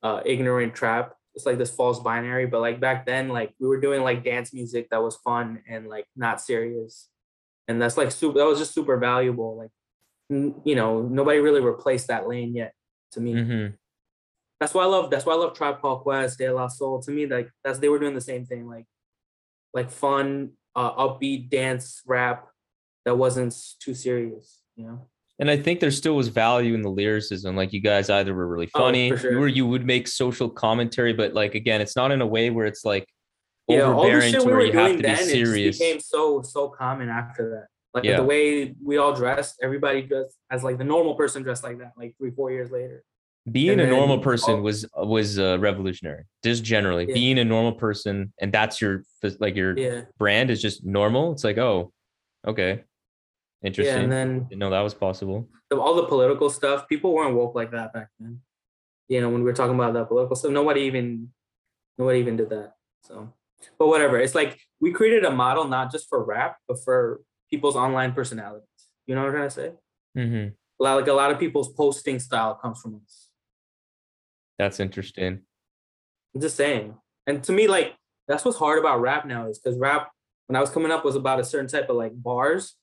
[0.01, 1.15] uh ignorant trap.
[1.35, 2.45] It's like this false binary.
[2.45, 5.87] But like back then, like we were doing like dance music that was fun and
[5.87, 7.09] like not serious.
[7.67, 9.57] And that's like super that was just super valuable.
[9.57, 9.71] Like
[10.31, 12.73] n- you know, nobody really replaced that lane yet
[13.11, 13.67] to me hmm
[14.59, 17.01] that's why I love that's why I love Tribe Called Quest, De La Soul.
[17.01, 18.85] To me, like that's they were doing the same thing, like
[19.73, 22.47] like fun, uh, upbeat dance rap
[23.05, 25.07] that wasn't too serious, you know.
[25.39, 27.55] And I think there still was value in the lyricism.
[27.55, 29.39] Like you guys either were really Oh, funny, for sure.
[29.39, 32.65] or you would make social commentary, but like again, it's not in a way where
[32.67, 33.07] it's like
[33.67, 36.69] Yeah, overbearing to we where were you have to be then it became so so
[36.69, 37.67] common after that.
[37.95, 38.17] Like Yeah.
[38.17, 41.91] the way we all dressed, everybody dressed as like the normal person dressed like that.
[41.97, 43.03] Like three four years later.
[43.51, 46.23] Being and a normal person all- was was uh, revolutionary.
[46.43, 47.13] Just generally, Yeah.
[47.15, 49.03] being a normal person, and that's your
[49.39, 51.33] like your Yeah, brand is just normal.
[51.33, 51.91] It's like, oh,
[52.47, 52.83] okay,
[53.63, 54.03] yeah, interesting.
[54.03, 55.47] and then Didn't know that was possible.
[55.69, 58.41] the, all the political stuff, people weren't woke like that back then.
[59.07, 61.29] You know, when we were talking about that political stuff, nobody even
[61.97, 62.73] nobody even did that.
[63.03, 63.33] So,
[63.79, 64.19] but whatever.
[64.19, 68.67] It's like we created a model not just for rap, but for people's online personalities.
[69.05, 69.71] You know what I'm trying to say?
[70.17, 70.49] Mm-hmm.
[70.79, 73.29] Like a lot of people's posting style comes from us.
[74.57, 75.41] That's interesting.
[76.33, 76.95] I'm just saying.
[77.27, 77.95] And to me, like
[78.27, 80.09] that's what's hard about rap now is because rap
[80.47, 82.75] when I was coming up was about a certain type of like bars,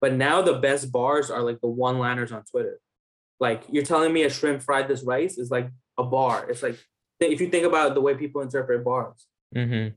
[0.00, 2.78] but now the best bars are like the one-liners on Twitter.
[3.38, 6.48] Like you're telling me a shrimp fried this rice is like a bar.
[6.50, 6.78] It's like
[7.20, 9.94] if you think about the way people interpret bars, Mm-hmm.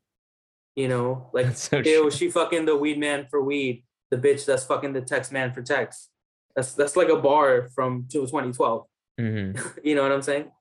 [0.75, 4.63] you know, like so ew, she fucking the weed man for weed, the bitch that's
[4.63, 6.09] fucking the text man for text.
[6.55, 8.85] That's that's like a bar from 2012.
[9.19, 9.67] Mm-hmm.
[9.83, 10.51] You know what I'm saying?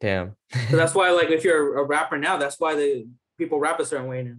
[0.00, 0.36] Damn.
[0.70, 3.06] So that's why, like, if you're a rapper now, that's why the
[3.38, 4.34] people rap a certain way now.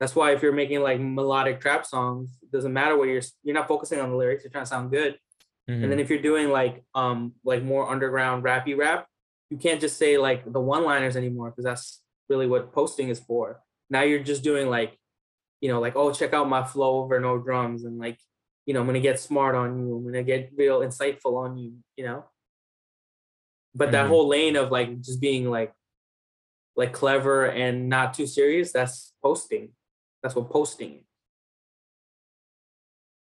[0.00, 3.54] That's why if you're making like melodic trap songs, it doesn't matter what you're you're
[3.54, 5.18] not focusing on the lyrics, you're trying to sound good.
[5.68, 5.82] Mhm.
[5.82, 9.06] And then if you're doing like um like more underground rappy rap,
[9.50, 13.60] you can't just say like the one-liners anymore because that's really what posting is for.
[13.90, 14.96] Now you're just doing like,
[15.60, 18.18] you know, like, oh, check out my flow over no drums and like,
[18.64, 21.74] you know, I'm gonna get smart on you, I'm gonna get real insightful on you,
[21.96, 22.24] you know.
[23.74, 24.08] But that Mhm.
[24.08, 25.74] whole lane of like just being like
[26.76, 29.74] like clever and not too serious, that's posting.
[30.22, 31.04] That's what posting is.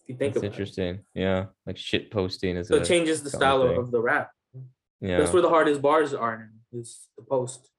[0.02, 0.52] If you think That's about it.
[0.54, 1.00] interesting.
[1.14, 1.46] Yeah.
[1.66, 3.78] Like shit posting is So it changes the style of, thing.
[3.80, 4.32] of the rap.
[5.02, 5.18] yeah.
[5.18, 7.70] That's where the hardest bars are now, is the post.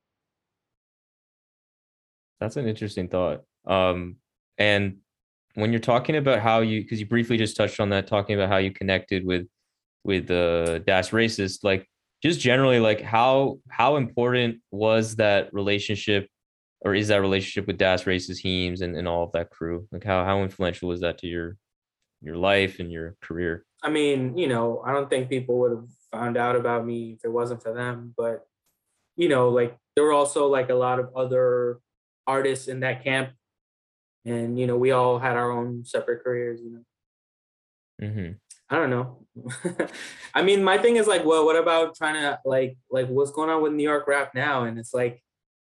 [2.41, 3.43] That's an interesting thought.
[3.67, 4.17] Um,
[4.59, 4.99] and
[5.55, 8.49] when you're talking about how you, because you briefly just touched on that, talking about
[8.49, 9.47] how you connected with
[10.05, 11.87] with the Das Racist, like
[12.23, 16.29] just generally, like how how important was that relationship,
[16.81, 19.87] or is that relationship with Das Racist Heems and, and all of that crew?
[19.91, 21.57] Like how how influential was that to your
[22.23, 23.65] your life and your career?
[23.83, 27.25] I mean, you know, I don't think people would have found out about me if
[27.25, 28.15] it wasn't for them.
[28.17, 28.47] But,
[29.17, 31.79] you know, like there were also like a lot of other
[32.27, 33.31] artists in that camp.
[34.25, 38.07] And, you know, we all had our own separate careers, you know.
[38.09, 38.33] Mm-hmm.
[38.71, 39.27] I don't know.
[40.35, 43.49] I mean, my thing is like, well, what about trying to like like what's going
[43.49, 44.65] on with New York rap now?
[44.65, 45.23] And it's like,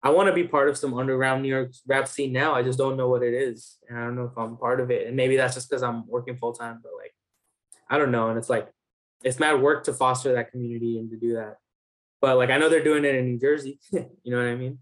[0.02, 2.54] I want to be part of some underground New York rap scene now.
[2.54, 4.90] I just don't know what it is, and I don't know if I'm part of
[4.90, 5.06] it.
[5.06, 6.80] And maybe that's just because I'm working full time.
[6.82, 7.14] But like,
[7.88, 8.28] I don't know.
[8.28, 8.68] And it's like,
[9.22, 11.58] it's mad work to foster that community and to do that.
[12.20, 13.78] But like, I know they're doing it in New Jersey.
[13.92, 14.78] you know what I mean?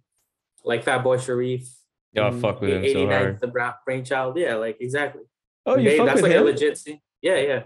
[0.65, 1.69] Like Fatboi Sharif.
[2.13, 3.41] Yeah, I mm, fuck with him so 89th, hard.
[3.41, 4.39] The Bra- Brainchild.
[4.39, 5.23] Yeah, like exactly.
[5.67, 7.01] Oh, you They- fuck that's with like a legit scene.
[7.21, 7.63] Yeah, yeah.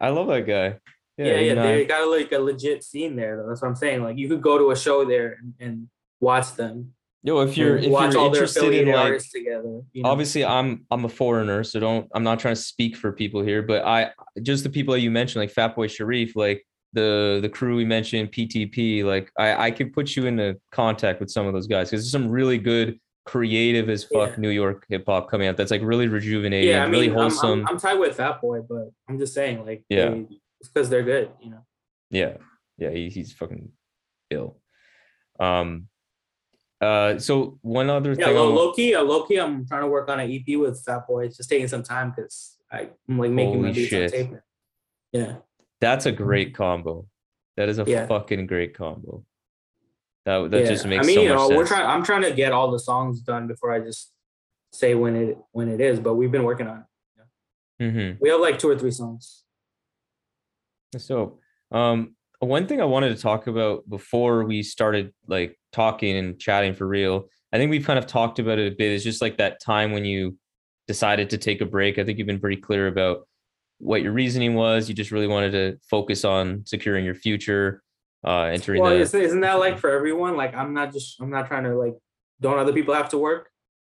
[0.00, 0.78] I love that guy.
[1.18, 1.64] Yeah, yeah, 89.
[1.64, 3.36] they got like a legit scene there.
[3.36, 3.48] Though.
[3.48, 4.02] That's what I'm saying.
[4.02, 5.88] Like you could go to a show there and, and
[6.22, 6.94] watch them.
[7.24, 9.82] Yo, if you're if watch you're all their interested in like artists together.
[9.92, 10.08] You know?
[10.10, 13.62] obviously i'm i'm a foreigner so don't i'm not trying to speak for people here
[13.62, 14.10] but i
[14.42, 18.32] just the people that you mentioned like fatboi sharif like the the crew we mentioned
[18.32, 22.02] ptp like i i could put you into contact with some of those guys because
[22.02, 24.36] there's some really good creative as fuck Yeah.
[24.38, 27.68] new york hip-hop coming out that's like really rejuvenating yeah, I mean, really I'm- I'm,
[27.68, 30.10] I'm, tied with Fat Boy, but I'm just saying, like, Yeah.
[30.10, 30.26] they-
[30.60, 31.30] because they're good.
[31.40, 31.64] You know.
[32.10, 32.38] yeah
[32.78, 33.70] yeah he, he's fucking
[34.30, 34.56] ill
[35.38, 35.86] um
[36.82, 39.36] uh so one other Yeah, thing I low, wa- low key, uh, low key.
[39.38, 41.26] I'm trying to work on an EP with Fat Boy.
[41.26, 44.30] It's just taking some time because I'm like making my beats on tape.
[45.12, 45.36] Yeah,
[45.80, 47.06] that's a great combo
[47.56, 48.06] that is a Yeah.
[48.06, 49.24] fucking great combo
[50.24, 50.68] that that yeah.
[50.68, 51.86] just makes I mean, so you know, we're trying.
[51.86, 54.12] I'm trying to get all the songs done before I just
[54.72, 56.00] say when it when it is.
[56.00, 56.84] But we've been working on
[57.80, 57.84] it.
[57.84, 58.18] mm-hmm.
[58.20, 59.44] We have like two or three songs.
[60.96, 61.38] So,
[61.70, 66.74] um, one thing I wanted to talk about before we started like talking and chatting
[66.74, 68.92] for real, I think we've kind of talked about it a bit.
[68.92, 70.36] It's just like that time when you
[70.88, 71.98] decided to take a break.
[71.98, 73.26] I think you've been pretty clear about
[73.78, 74.88] what your reasoning was.
[74.88, 77.82] You just really wanted to focus on securing your future,
[78.26, 79.00] uh, entering Well, the.
[79.00, 80.36] isn't, that like for everyone?
[80.36, 81.20] Like, I'm not just.
[81.20, 81.94] I'm not trying to like.
[82.40, 83.50] Don't other people have to work?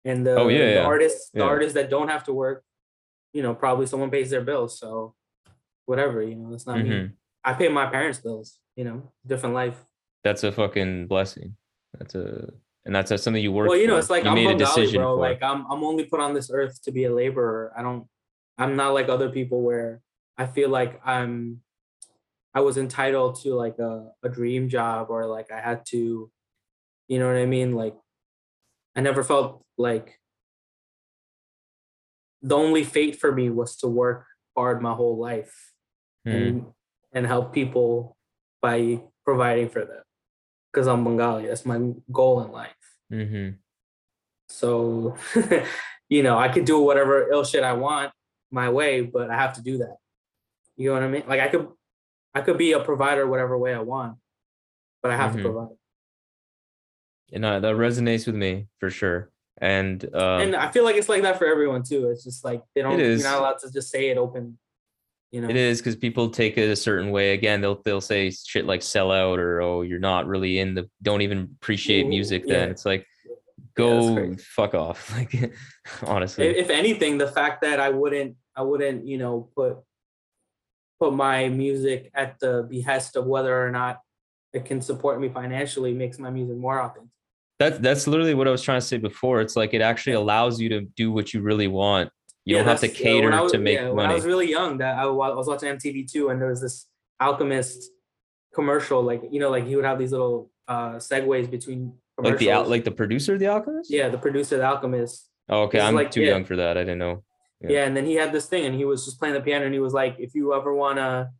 [0.04, 0.84] And the, Oh, yeah, the yeah.
[0.84, 1.46] artists, the Yeah.
[1.46, 2.62] artists that don't have to work,
[3.32, 4.78] you know, probably someone pays their bills.
[4.78, 5.14] So,
[5.86, 6.90] whatever, you know, that's not me.
[6.90, 7.12] Mhm.
[7.42, 8.58] I pay my parents' bills.
[8.76, 9.76] You know, different life.
[10.24, 11.56] That's a fucking blessing.
[11.98, 12.50] That's a
[12.86, 13.68] and that's, something you work.
[13.70, 14.00] well, you know, for.
[14.00, 15.16] it's like you I'm made a decision bro.
[15.16, 15.20] for.
[15.20, 17.72] Like I'm I'm only put on this earth to be a laborer.
[17.76, 18.06] I don't
[18.58, 20.00] I'm not like other people where
[20.36, 21.60] I feel like I'm
[22.54, 26.30] I was entitled to like a, a dream job or like I had to,
[27.08, 27.72] you know what I mean?
[27.72, 27.96] Like
[28.94, 30.20] I never felt like
[32.42, 34.26] the only fate for me was to work
[34.56, 35.72] hard my whole life
[36.26, 36.34] Mhm.
[36.48, 36.66] and
[37.12, 38.16] and help people
[38.60, 40.02] by providing for them.
[40.74, 41.46] Because I'm Bengali.
[41.46, 42.74] That's my goal in life.
[43.12, 43.58] Mhm.
[44.48, 45.16] So,
[46.08, 48.12] you know, I could do whatever ill shit I want
[48.50, 49.96] my way, but I have to do that.
[50.76, 51.22] You know what I mean?
[51.28, 51.68] Like I could,
[52.34, 54.18] I could be a provider whatever way I want,
[55.00, 55.36] but I have Mhm.
[55.36, 55.76] to provide.
[57.32, 59.30] And uh, that resonates with me for sure.
[59.58, 62.08] And um, and I feel like it's like that for everyone too.
[62.10, 62.98] It's just like they don't.
[62.98, 64.58] You're not allowed to just say it open.
[65.34, 67.32] You know, It is because people take it a certain way.
[67.32, 70.88] Again, they'll they'll say shit like sell out or oh you're not really in the
[71.02, 72.46] don't even appreciate music.
[72.46, 72.70] Then yeah.
[72.70, 73.04] it's like
[73.74, 74.36] go crazy.
[74.36, 75.10] fuck off.
[75.16, 75.52] Like
[76.04, 79.78] honestly, if, if anything, the fact that I wouldn't, I wouldn't, you know, put
[81.00, 84.02] put my music at the behest of whether or not
[84.52, 87.10] it can support me financially makes my music more authentic.
[87.58, 89.40] that's that's literally what I was trying to say before.
[89.40, 92.10] It's like it actually allows you to do what you really want.
[92.44, 94.24] You Yeah, don't have to that's- yeah, cater was- to make yeah, When I was
[94.24, 96.86] really young, that I, I was watching MTV too, and there was this
[97.20, 97.90] Alchemist
[98.54, 102.50] commercial, like you know, like he would have these little uh segues between like the
[102.52, 103.90] out like the producer of the Alchemist.
[103.90, 105.28] yeah, the producer, of the Alchemist.
[105.48, 106.76] Oh, okay, I'm like- too young for that.
[106.76, 107.22] I didn't know.
[107.60, 107.84] Yeah.
[107.86, 109.80] And then he had this thing, and he was just playing the piano, and he
[109.80, 111.30] was like, "If you ever want to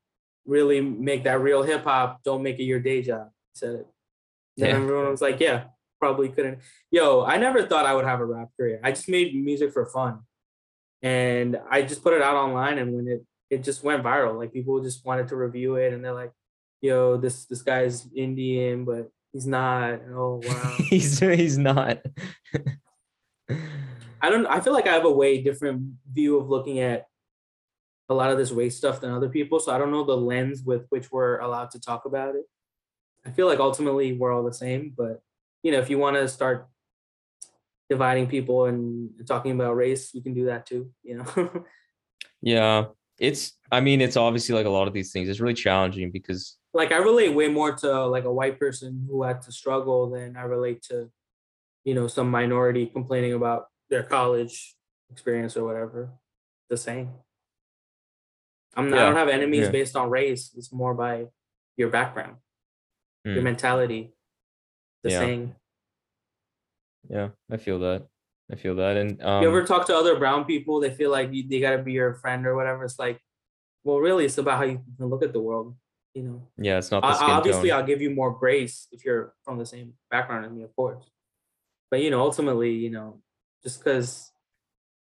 [0.47, 3.86] really make that real hip hop, don't make it your day job." He said it.
[4.56, 4.76] Then Yeah.
[4.76, 5.64] everyone was like, "Yeah,
[6.01, 6.60] probably couldn't."
[6.90, 8.81] Yo, I never thought I would have a rap career.
[8.82, 10.20] I just made music for fun,
[11.05, 14.55] and I just put it out online, and when it it just went viral, like
[14.55, 16.32] people just wanted to review it, and they're like,
[16.81, 20.74] "Yo, this this guy's Indian, but he's not." Oh wow.
[20.89, 21.98] he's he's not.
[24.22, 27.06] I don't I feel like I have a way different view of looking at
[28.09, 29.60] a lot of this race stuff than other people.
[29.60, 32.44] So I don't know the lens with which we're allowed to talk about it.
[33.26, 35.20] I feel like ultimately we're all the same, but
[35.62, 36.66] you know, if you want to start
[37.90, 41.65] dividing people and talking about race, we can do that too, you know.
[42.43, 42.86] yeah,
[43.19, 43.52] it's.
[43.70, 45.28] I mean, it's obviously like a lot of these things.
[45.28, 49.23] It's really challenging because like I relate way more to like a white person who
[49.23, 51.11] had to struggle than I relate to,
[51.85, 54.74] you know, some minority complaining about their college
[55.11, 56.12] experience or whatever.
[56.70, 57.11] The same.
[58.77, 59.70] I'm not, I don't have enemies yeah.
[59.70, 60.51] based on race.
[60.56, 61.27] It's more by
[61.77, 62.36] your background,
[63.24, 63.44] your Mm.
[63.44, 64.15] mentality.
[65.05, 65.19] The Yeah.
[65.20, 65.55] same.
[67.09, 68.06] Yeah, I feel that.
[68.52, 68.97] I feel that.
[68.97, 70.81] And um, you ever talk to other brown people?
[70.81, 72.85] They feel like you, they gotta be your friend or whatever.
[72.85, 73.18] It's like,
[73.85, 75.76] well, really, it's about how you can look at the world.
[76.14, 76.48] You know.
[76.56, 77.81] yeah, it's not the I- obviously tone.
[77.81, 81.10] i'll give you more grace if you're from the same background as me of course
[81.90, 83.20] but you know ultimately you know
[83.64, 84.31] just because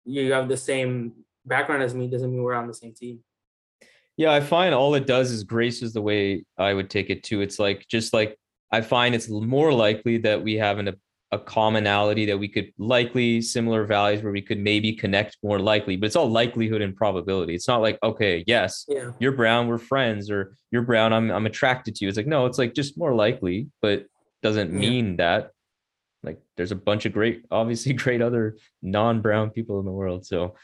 [0.05, 1.13] you have the same
[1.47, 3.21] background as me doesn't mean we're on the same team
[4.17, 7.23] Yeah, I find all it does is grace is the way I would take it
[7.23, 7.43] too.
[7.43, 8.37] It's like just like
[8.73, 10.89] I find it's more likely that we have an,
[11.33, 15.97] a, commonality that we could likely similar values where we could maybe connect more likely,
[15.97, 17.55] but it's all likelihood and probability.
[17.55, 21.47] It's not like, okay, yes, yeah you're brown, we're friends, or you're brown, I'm I'm
[21.47, 22.09] attracted to you.
[22.09, 24.07] It's like, no, it's like just more likely, but
[24.43, 24.79] doesn't Yeah.
[24.79, 25.51] mean that.
[26.23, 30.27] Like there's a bunch of great, obviously great other non-brown people in the world.
[30.27, 30.57] So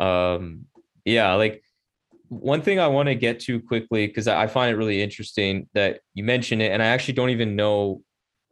[0.00, 0.66] um
[1.04, 1.62] yeah, like
[2.28, 5.68] one thing I want to get to quickly because I I find it really interesting
[5.74, 8.02] that you mentioned it, and I actually don't even know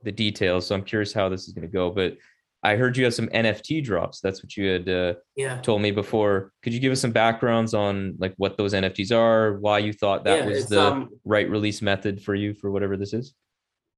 [0.03, 1.91] the details, so I'm curious how this is going to go.
[1.91, 2.19] But
[2.62, 4.20] I heard you have some NFT drops.
[4.20, 6.53] That's what you had uh, yeah told me before.
[6.62, 10.24] Could you give us some backgrounds on like what those NFTs are, why you thought
[10.24, 13.35] that yeah, was the um, right release method for you for whatever this is?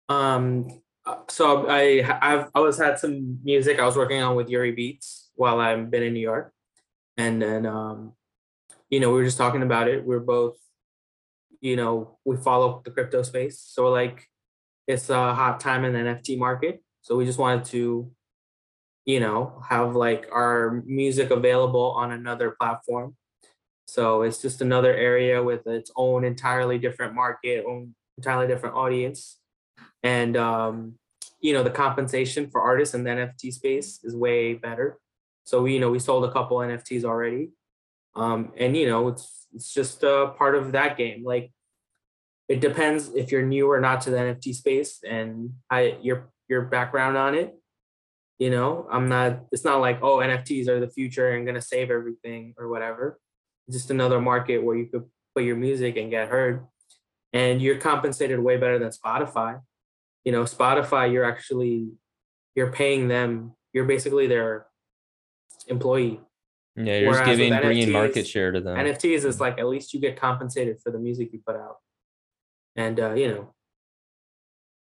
[0.09, 0.68] um
[1.06, 5.31] uh, so i i've always had some music i was working on with yuri beats
[5.35, 6.52] while i've been in new york
[7.16, 8.12] and then um
[8.90, 10.56] you know we were just talking about it we're both
[11.60, 14.28] you know we follow the crypto space so like
[14.86, 16.82] it's a hot time in the nft market.
[17.02, 18.11] So we just wanted to
[19.05, 23.16] you know have like our music available on another platform.
[23.86, 29.39] So it's just another area with its own entirely different market own entirely different audience.
[30.02, 30.94] And um
[31.40, 34.98] you know the compensation for artists in the nft space is way better.
[35.44, 37.51] So we you know we sold a couple nfts already.
[38.16, 41.23] Um and you know it's it's just a part of that game.
[41.24, 41.52] Like
[42.48, 46.62] it depends if you're new or not to the nft space and i your your
[46.62, 47.54] background on it.
[48.38, 51.90] You know i'm not it's not like oh nfts are the future and gonna save
[51.90, 53.18] everything or whatever.
[53.68, 55.04] It's just another market where you could
[55.34, 56.66] put your music and get heard.
[57.32, 59.60] And you're compensated way better than spotify.
[60.24, 61.90] You know spotify you're actually
[62.56, 64.66] you're paying them you're basically their
[65.68, 66.20] employee.
[66.76, 68.76] Yeah, you're Whereas with giving bringing market share to them.
[68.76, 71.76] nfts is like at least you get compensated for the music you put out
[72.76, 73.55] and uh you know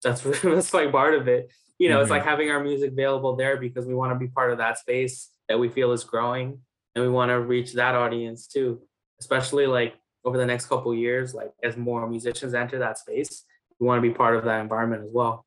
[0.03, 1.51] that's that's like part of it.
[1.79, 2.13] You know it's Mhm.
[2.13, 5.31] like having our music available there because we want to be part of that space
[5.49, 6.61] that we feel is growing
[6.95, 8.83] and we want to reach that audience too
[9.21, 9.95] especially like
[10.25, 13.45] over the next couple of years like as more musicians enter that space
[13.79, 15.45] we want to be part of that environment as well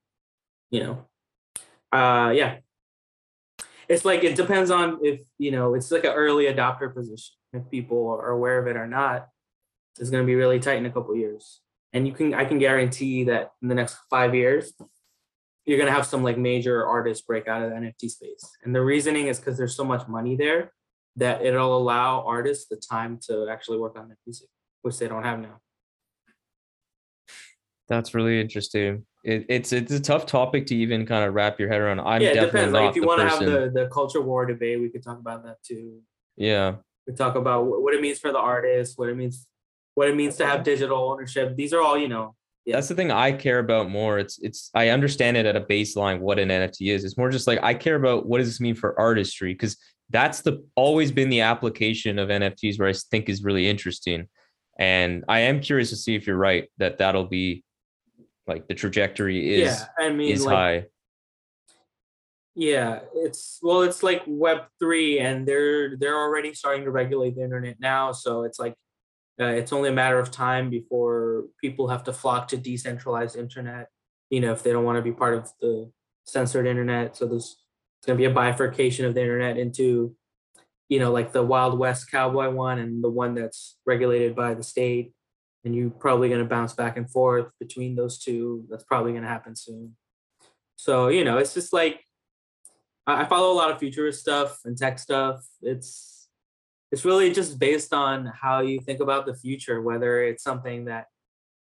[0.70, 1.06] you know?
[1.92, 2.58] Uh yeah.
[3.90, 7.70] It's like it depends on if you know it's like an early adopter position if
[7.70, 9.28] people are aware of it or not
[10.00, 11.60] it's going to be really tight in a couple of years
[11.94, 14.74] and you can i can guarantee that in the next five years
[15.66, 18.74] you're going to have some like major artists break out of the nft space and
[18.76, 20.72] the reasoning is because there's so much money there
[21.16, 24.48] that it'll allow artists the time to actually work on their music
[24.82, 25.60] which they don't have now.
[27.88, 29.06] That's really interesting.
[29.24, 32.00] It, it's it's a tough topic to even kind of wrap your head around.
[32.00, 32.74] I'm yeah, it definitely depends.
[32.74, 35.44] Like if you want to have the the culture war debate, we could talk about
[35.44, 36.00] that too.
[36.38, 39.46] yeah, We talk about what it means for the artist, what it means,
[39.96, 41.56] what it means to have digital ownership.
[41.56, 42.36] These are all you know.
[42.66, 42.76] Yeah.
[42.76, 44.20] that's the thing I care about more.
[44.20, 47.04] It's it's I understand it at a baseline what an NFT is.
[47.04, 49.78] It's more just like I care about what does this mean for artistry because
[50.12, 54.28] that's the always been the application of NFTs where I think is really interesting.
[54.78, 57.64] And I am curious to see if you're right that that'll be
[58.48, 60.86] like the trajectory is yeah, I mean, is like, high.
[62.56, 67.44] Yeah, it's well, it's like Web three, and they're they're already starting to regulate the
[67.44, 68.12] internet now.
[68.12, 68.76] So it's like
[69.40, 73.88] uh, it's only a matter of time before people have to flock to decentralized internet.
[74.30, 75.92] You know, if they don't want to be part of the
[76.26, 77.58] censored internet, so there's
[78.00, 80.16] it's gonna be a bifurcation of the internet into,
[80.90, 84.64] you know, like the Wild West cowboy one and the one that's regulated by the
[84.64, 85.14] state.
[85.64, 88.66] And you're probably gonna bounce back and forth between those two.
[88.70, 89.96] That's probably gonna happen soon.
[90.78, 92.02] So you know, it's just like
[93.08, 95.46] I follow a lot of futurist stuff and tech stuff.
[95.62, 96.21] It's
[96.92, 101.08] it's really just based on how you think about the future, whether it's something that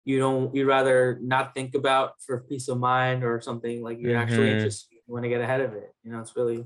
[0.04, 4.16] you don't you'd rather not think about for peace of mind or something like you're
[4.16, 4.52] actually Mhm.
[4.52, 5.92] interested you want to get ahead of it.
[6.02, 6.64] You know, it's really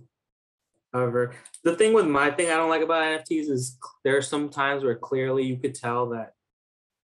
[0.93, 1.33] however
[1.65, 4.85] the thing with my thing I don't like about NFTs is there are some times
[4.85, 6.35] where clearly you could tell that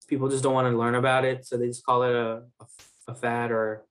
[0.07, 2.44] people just don't want to learn about it, so they just call it a
[3.07, 3.86] a fad or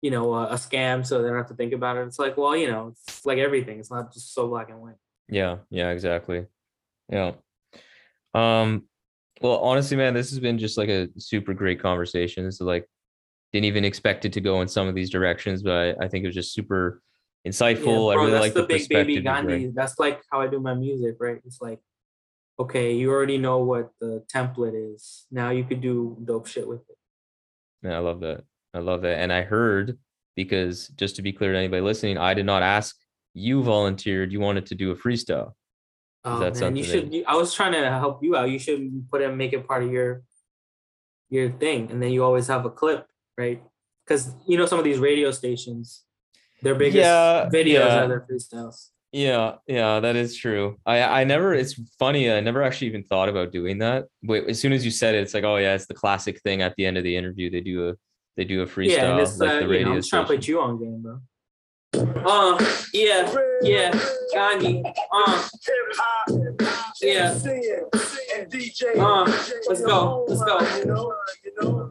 [0.00, 2.06] you know a, a scam, so they don't have to think about it.
[2.06, 3.78] It's like, well, you know, it's like everything.
[3.80, 4.94] It's not just so black and white.
[5.28, 6.46] Yeah, yeah, exactly.
[7.08, 7.32] Yeah.
[8.34, 8.84] Um,
[9.40, 12.44] well, honestly, man, this has been just like a super great conversation.
[12.44, 12.88] This is like
[13.52, 16.24] didn't even expect it to go in some of these directions, but I, I think
[16.24, 17.02] it was just super
[17.44, 18.12] Yeah, insightful.
[18.12, 19.24] I really like the the big baby perspective.
[19.24, 19.72] Gandhi.
[19.74, 21.40] That's like how I do my music, right?
[21.44, 21.80] It's like,
[22.58, 25.26] okay, you already know what the template is.
[25.30, 26.96] Now you could do dope shit with it.
[27.82, 28.44] Yeah, I love that.
[28.72, 29.18] I love that.
[29.18, 29.98] And I heard
[30.34, 32.96] because just to be clear to anybody listening, I did not ask
[33.34, 34.32] you volunteered.
[34.32, 35.52] You wanted to do a freestyle.
[36.24, 37.12] Oh, man, you should.
[37.12, 38.48] You, I was trying to help you out.
[38.50, 40.22] You should put it, make it part of your
[41.30, 43.62] your thing, and then you always have a clip, right?
[44.06, 46.04] Because you know some of these radio stations,
[46.62, 48.04] their biggest Yeah, videos yeah.
[48.04, 48.90] are their freestyles.
[49.10, 50.78] Yeah, yeah, that is true.
[50.86, 54.06] I I never it's funny, I never actually even thought about doing that.
[54.22, 56.62] But as soon as you said it, it's like, oh yeah, it's the classic thing
[56.62, 57.50] at the end of the interview.
[57.50, 57.94] They do a
[58.36, 60.24] they do a freestyle yeah, and it's like uh, the you radio know, I'm trying
[60.24, 61.20] to put you on game, bro.
[61.94, 62.58] Uh,
[62.94, 63.30] yeah,
[63.62, 63.92] yeah,
[64.32, 64.82] Gandhi.
[65.12, 65.48] Uh,
[67.02, 67.36] yeah.
[68.98, 69.24] Uh,
[69.68, 71.14] let's go, let's go.
[71.60, 71.88] Uh,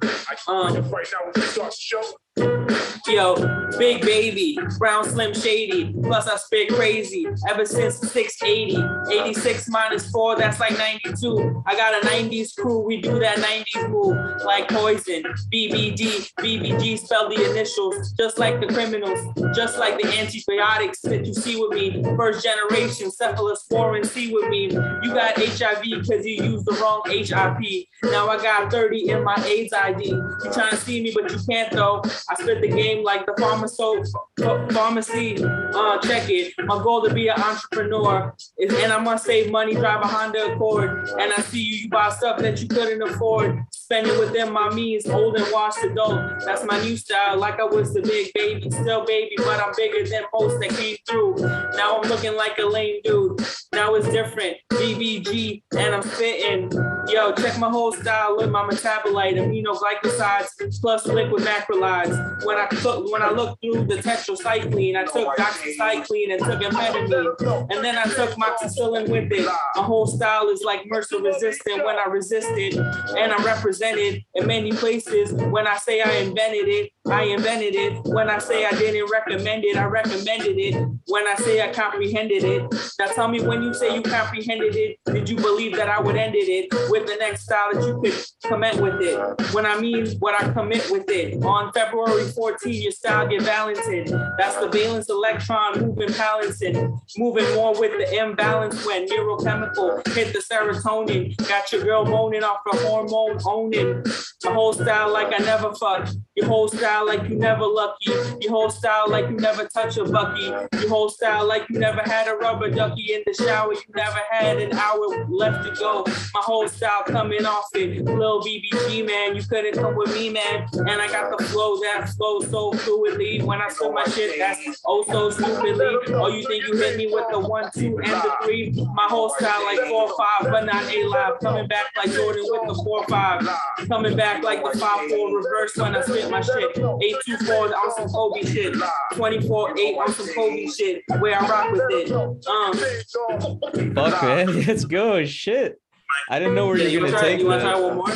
[3.08, 3.36] Yo,
[3.78, 5.94] big baby, brown slim shady.
[6.04, 7.28] Plus I spit crazy.
[7.50, 8.78] Ever since 680,
[9.12, 11.64] 86 minus four, that's like 92.
[11.66, 14.16] I got a 90s crew, we do that 90s move
[14.46, 15.24] like poison.
[15.52, 19.20] BBD, BBG spell the initials, just like the criminals,
[19.54, 22.02] just like the antibiotics that you see with me.
[22.16, 24.72] First generation cephalosporin, see with me.
[24.72, 27.88] You got HIV because you used the wrong HIP.
[28.04, 30.10] Now I got 30 in my AIDS ID.
[30.10, 32.02] You trying to see me, but you can't though.
[32.30, 35.44] I spit the game like the pharmacy.
[35.44, 36.54] Uh, check it.
[36.66, 40.54] My goal to be an entrepreneur is, and I must save money, drive a Honda
[40.54, 41.10] Accord.
[41.20, 43.60] And I see you, you buy stuff that you couldn't afford.
[43.72, 46.42] Spend it within my means, old and washed adult.
[46.46, 50.08] That's my new style, like I was the big baby, still baby, but I'm bigger
[50.08, 51.36] than most that came through.
[51.76, 53.42] Now I'm looking like a lame dude.
[53.74, 54.58] Now it's different.
[54.72, 56.72] BBG, and I'm fitting.
[57.08, 62.46] Yo, check my whole style, look my metabolite, amino glycosides plus liquid macrolides.
[62.46, 67.72] When I cook, when I look through the tetracycline, I took doxycycline and took amphetamine,
[67.72, 69.46] and then I took amoxicillin with it.
[69.76, 74.72] My whole style is like MRSA resistant when I resisted, and I'm represented in many
[74.72, 75.34] places.
[75.34, 78.04] When I say I invented it, I invented it.
[78.06, 80.76] When I say I didn't recommend it, I recommended it.
[81.08, 82.62] When I say I comprehended it,
[83.00, 86.16] now tell me when you say you comprehended it, did you believe that I would
[86.16, 88.14] end it with the next style that you could
[88.50, 89.18] commit with it?
[89.54, 91.44] When I mean what I commit with it.
[91.44, 94.08] On February 14, your style get valented.
[94.38, 97.00] That's the valence electron moving balancing.
[97.18, 101.36] Moving more with the imbalance when neurochemical hit the serotonin.
[101.48, 104.04] Got your girl moaning off the hormone owning.
[104.44, 106.16] My whole style like I never fucked.
[106.36, 108.12] Your whole style like you never lucky.
[108.40, 110.46] Your whole style like you never touch a bucky.
[110.80, 113.74] Your whole style like you never had a rubber ducky in the shower.
[113.74, 116.04] You never had an hour left to go.
[116.34, 118.04] My whole style coming off it.
[118.06, 120.68] Lil BBG, man, you couldn't come with me, man.
[120.74, 123.44] And I got the flow that flows so fluidly.
[123.44, 126.14] When I spit my shit, that's oh so stupidly.
[126.14, 128.72] Oh, you think you hit me with the one, two, and the three?
[128.94, 131.40] My whole style like four, five, but not a live.
[131.42, 133.48] Coming back like Jordan with the four, five.
[133.88, 136.78] Coming back like the five, four reverse when I spit my shit.
[137.04, 138.76] Eight, two, four on some Kobe shit.
[139.14, 141.04] 24, eight on some Kobe shit.
[141.20, 142.12] Where I rock with it.
[142.12, 144.62] Um, Fuck, man.
[144.68, 145.26] Let's go.
[145.26, 145.81] Shit.
[146.30, 148.14] I didn't know where yeah, you you were gonna try, take you try one more?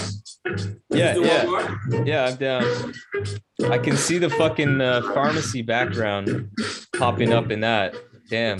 [0.90, 2.06] Yeah, yeah, more?
[2.06, 2.26] yeah.
[2.26, 2.94] I'm down.
[3.72, 6.50] I can see the fucking uh, pharmacy background
[6.98, 7.96] popping up in that.
[8.30, 8.60] Damn.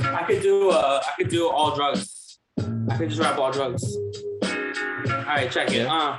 [0.00, 2.38] I could do uh I could do all drugs.
[2.58, 3.96] I could just rap all drugs.
[3.96, 5.86] All right, check it.
[5.86, 6.18] Uh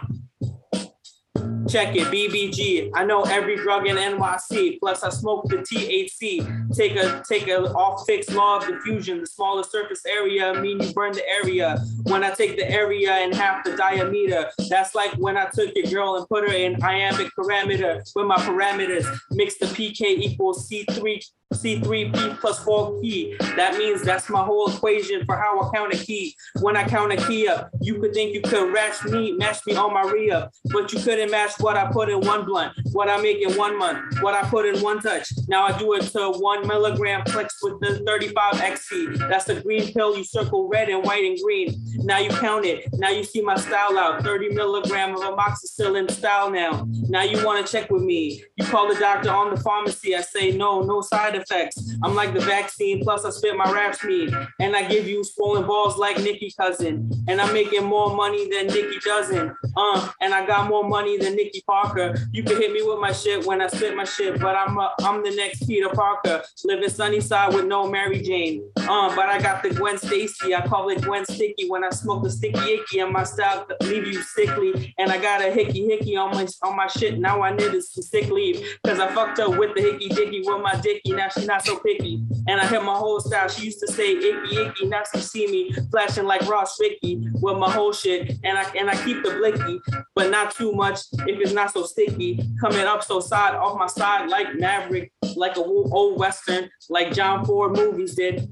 [1.69, 2.91] check it, BBG.
[2.95, 4.79] I know every drug in NYC.
[4.79, 6.75] Plus, I smoke the THC.
[6.75, 9.21] Take a take a off Fick's law of diffusion.
[9.21, 11.79] The smaller surface area mean you burn the area.
[12.03, 15.85] When I take the area and half the diameter, that's like when I took your
[15.87, 19.05] girl and put her in iambic parameter with my parameters.
[19.31, 21.21] Mix the PK equals C3
[21.53, 23.35] C3P plus 4 key.
[23.55, 26.35] That means that's my whole equation for how I count a key.
[26.61, 29.75] When I count a key up, you could think you could match me, match me
[29.75, 33.21] on my re-up, but you couldn't match what I put in one blunt, what I
[33.21, 35.27] make in one month, what I put in one touch.
[35.47, 39.07] Now I do it to one milligram flex with the 35 XC.
[39.17, 40.17] That's the green pill.
[40.17, 41.75] You circle red and white and green.
[41.97, 42.87] Now you count it.
[42.93, 44.23] Now you see my style out.
[44.23, 46.87] 30 milligram of amoxicillin style now.
[47.09, 48.43] Now you want to check with me.
[48.57, 50.15] You call the doctor on the pharmacy.
[50.15, 51.95] I say no, no side effects.
[52.03, 53.03] I'm like the vaccine.
[53.03, 54.33] Plus I spit my rap speed.
[54.59, 57.09] And I give you swollen balls like Nikki Cousin.
[57.27, 59.53] And I'm making more money than Nikki doesn't.
[59.75, 62.15] Uh, and I got more money than Nikki Parker.
[62.31, 64.93] You can hit me with my shit when I spit my shit, but I'm a,
[65.01, 66.43] I'm the next Peter Parker.
[66.65, 68.69] Living sunny side with no Mary Jane.
[68.77, 70.55] Uh, but I got the Gwen Stacy.
[70.55, 74.07] I call it Gwen Sticky when I smoke the sticky icky and my style leave
[74.07, 74.93] you sickly.
[74.97, 77.19] And I got a hickey hickey on my on my shit.
[77.19, 78.65] Now I need some sick leave.
[78.85, 81.11] Cause I fucked up with the hickey dicky with my dicky.
[81.13, 82.23] Now she not so picky.
[82.47, 83.47] And I hit my whole style.
[83.47, 84.85] She used to say icky icky.
[84.87, 88.37] Now she see me flashing like Ross Ricky with my whole shit.
[88.43, 89.79] And I and I keep the blicky,
[90.15, 92.39] but not too much if it's not so sticky.
[92.59, 97.45] Coming up so side off my side like Maverick, like a old western, like John
[97.45, 98.49] Ford movies did.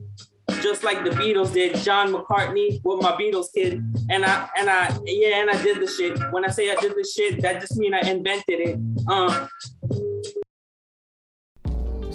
[0.62, 4.98] Just like the Beatles did, John McCartney with my Beatles kid, and I and I
[5.06, 6.18] yeah, and I did the shit.
[6.32, 8.80] When I say I did the shit, that just mean I invented it.
[9.08, 9.48] Uh,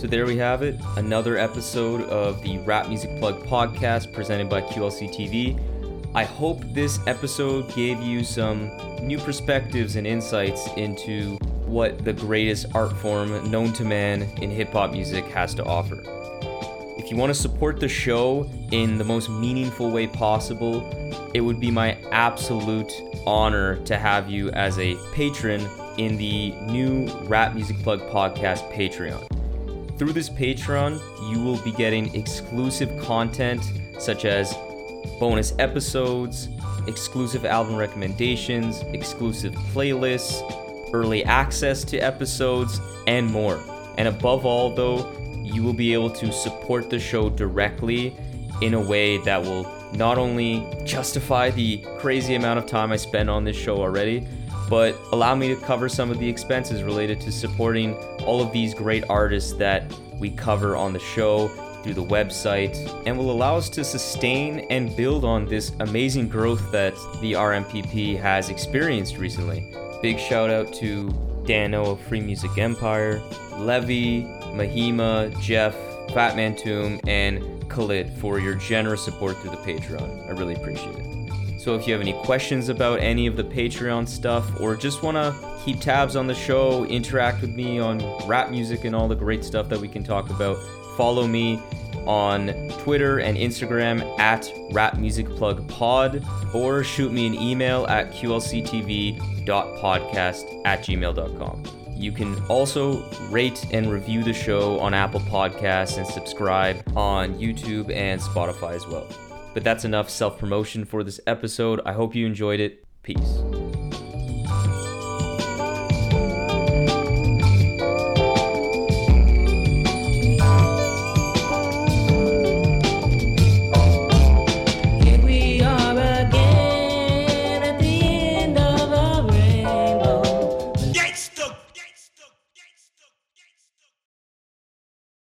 [0.02, 0.74] So there we have it.
[0.96, 5.56] Another episode of the Rap Music Plug podcast presented by QLC TV.
[6.14, 8.70] I hope this episode gave you some
[9.00, 14.72] new perspectives and insights into what the greatest art form known to man in hip
[14.72, 16.02] hop music has to offer.
[16.98, 20.86] If you want to support the show in the most meaningful way possible,
[21.32, 22.92] it would be my absolute
[23.26, 25.66] honor to have you as a patron
[25.96, 29.26] in the new Rap Music Plug podcast Patreon.
[29.98, 33.64] Through this Patreon, you will be getting exclusive content
[33.98, 34.54] such as
[35.18, 36.48] bonus episodes,
[36.86, 40.42] exclusive album recommendations, exclusive playlists,
[40.92, 43.62] early access to episodes, and more.
[43.98, 45.10] And above all, though,
[45.42, 48.16] you will be able to support the show directly
[48.60, 53.28] in a way that will not only justify the crazy amount of time I spend
[53.28, 54.26] on this show already,
[54.68, 58.72] but allow me to cover some of the expenses related to supporting all of these
[58.72, 59.84] great artists that
[60.18, 61.48] we cover on the show
[61.82, 62.76] through the website
[63.06, 68.18] and will allow us to sustain and build on this amazing growth that the RMPP
[68.20, 69.74] has experienced recently.
[70.00, 71.10] Big shout out to
[71.44, 73.20] Dano of Free Music Empire,
[73.58, 74.22] Levy,
[74.54, 75.74] Mahima, Jeff,
[76.10, 80.28] Fatman Tomb, and Khalid for your generous support through the Patreon.
[80.28, 81.60] I really appreciate it.
[81.60, 85.16] So if you have any questions about any of the Patreon stuff or just want
[85.16, 85.32] to
[85.64, 89.44] keep tabs on the show, interact with me on rap music and all the great
[89.44, 90.58] stuff that we can talk about,
[90.96, 91.60] follow me
[92.06, 92.48] on
[92.80, 94.42] Twitter and Instagram at
[94.72, 101.64] rapmusicplugpod or shoot me an email at qlctv.podcast at gmail.com.
[101.94, 107.94] You can also rate and review the show on Apple Podcasts and subscribe on YouTube
[107.94, 109.06] and Spotify as well.
[109.54, 111.80] But that's enough self promotion for this episode.
[111.84, 112.84] I hope you enjoyed it.
[113.02, 113.42] Peace.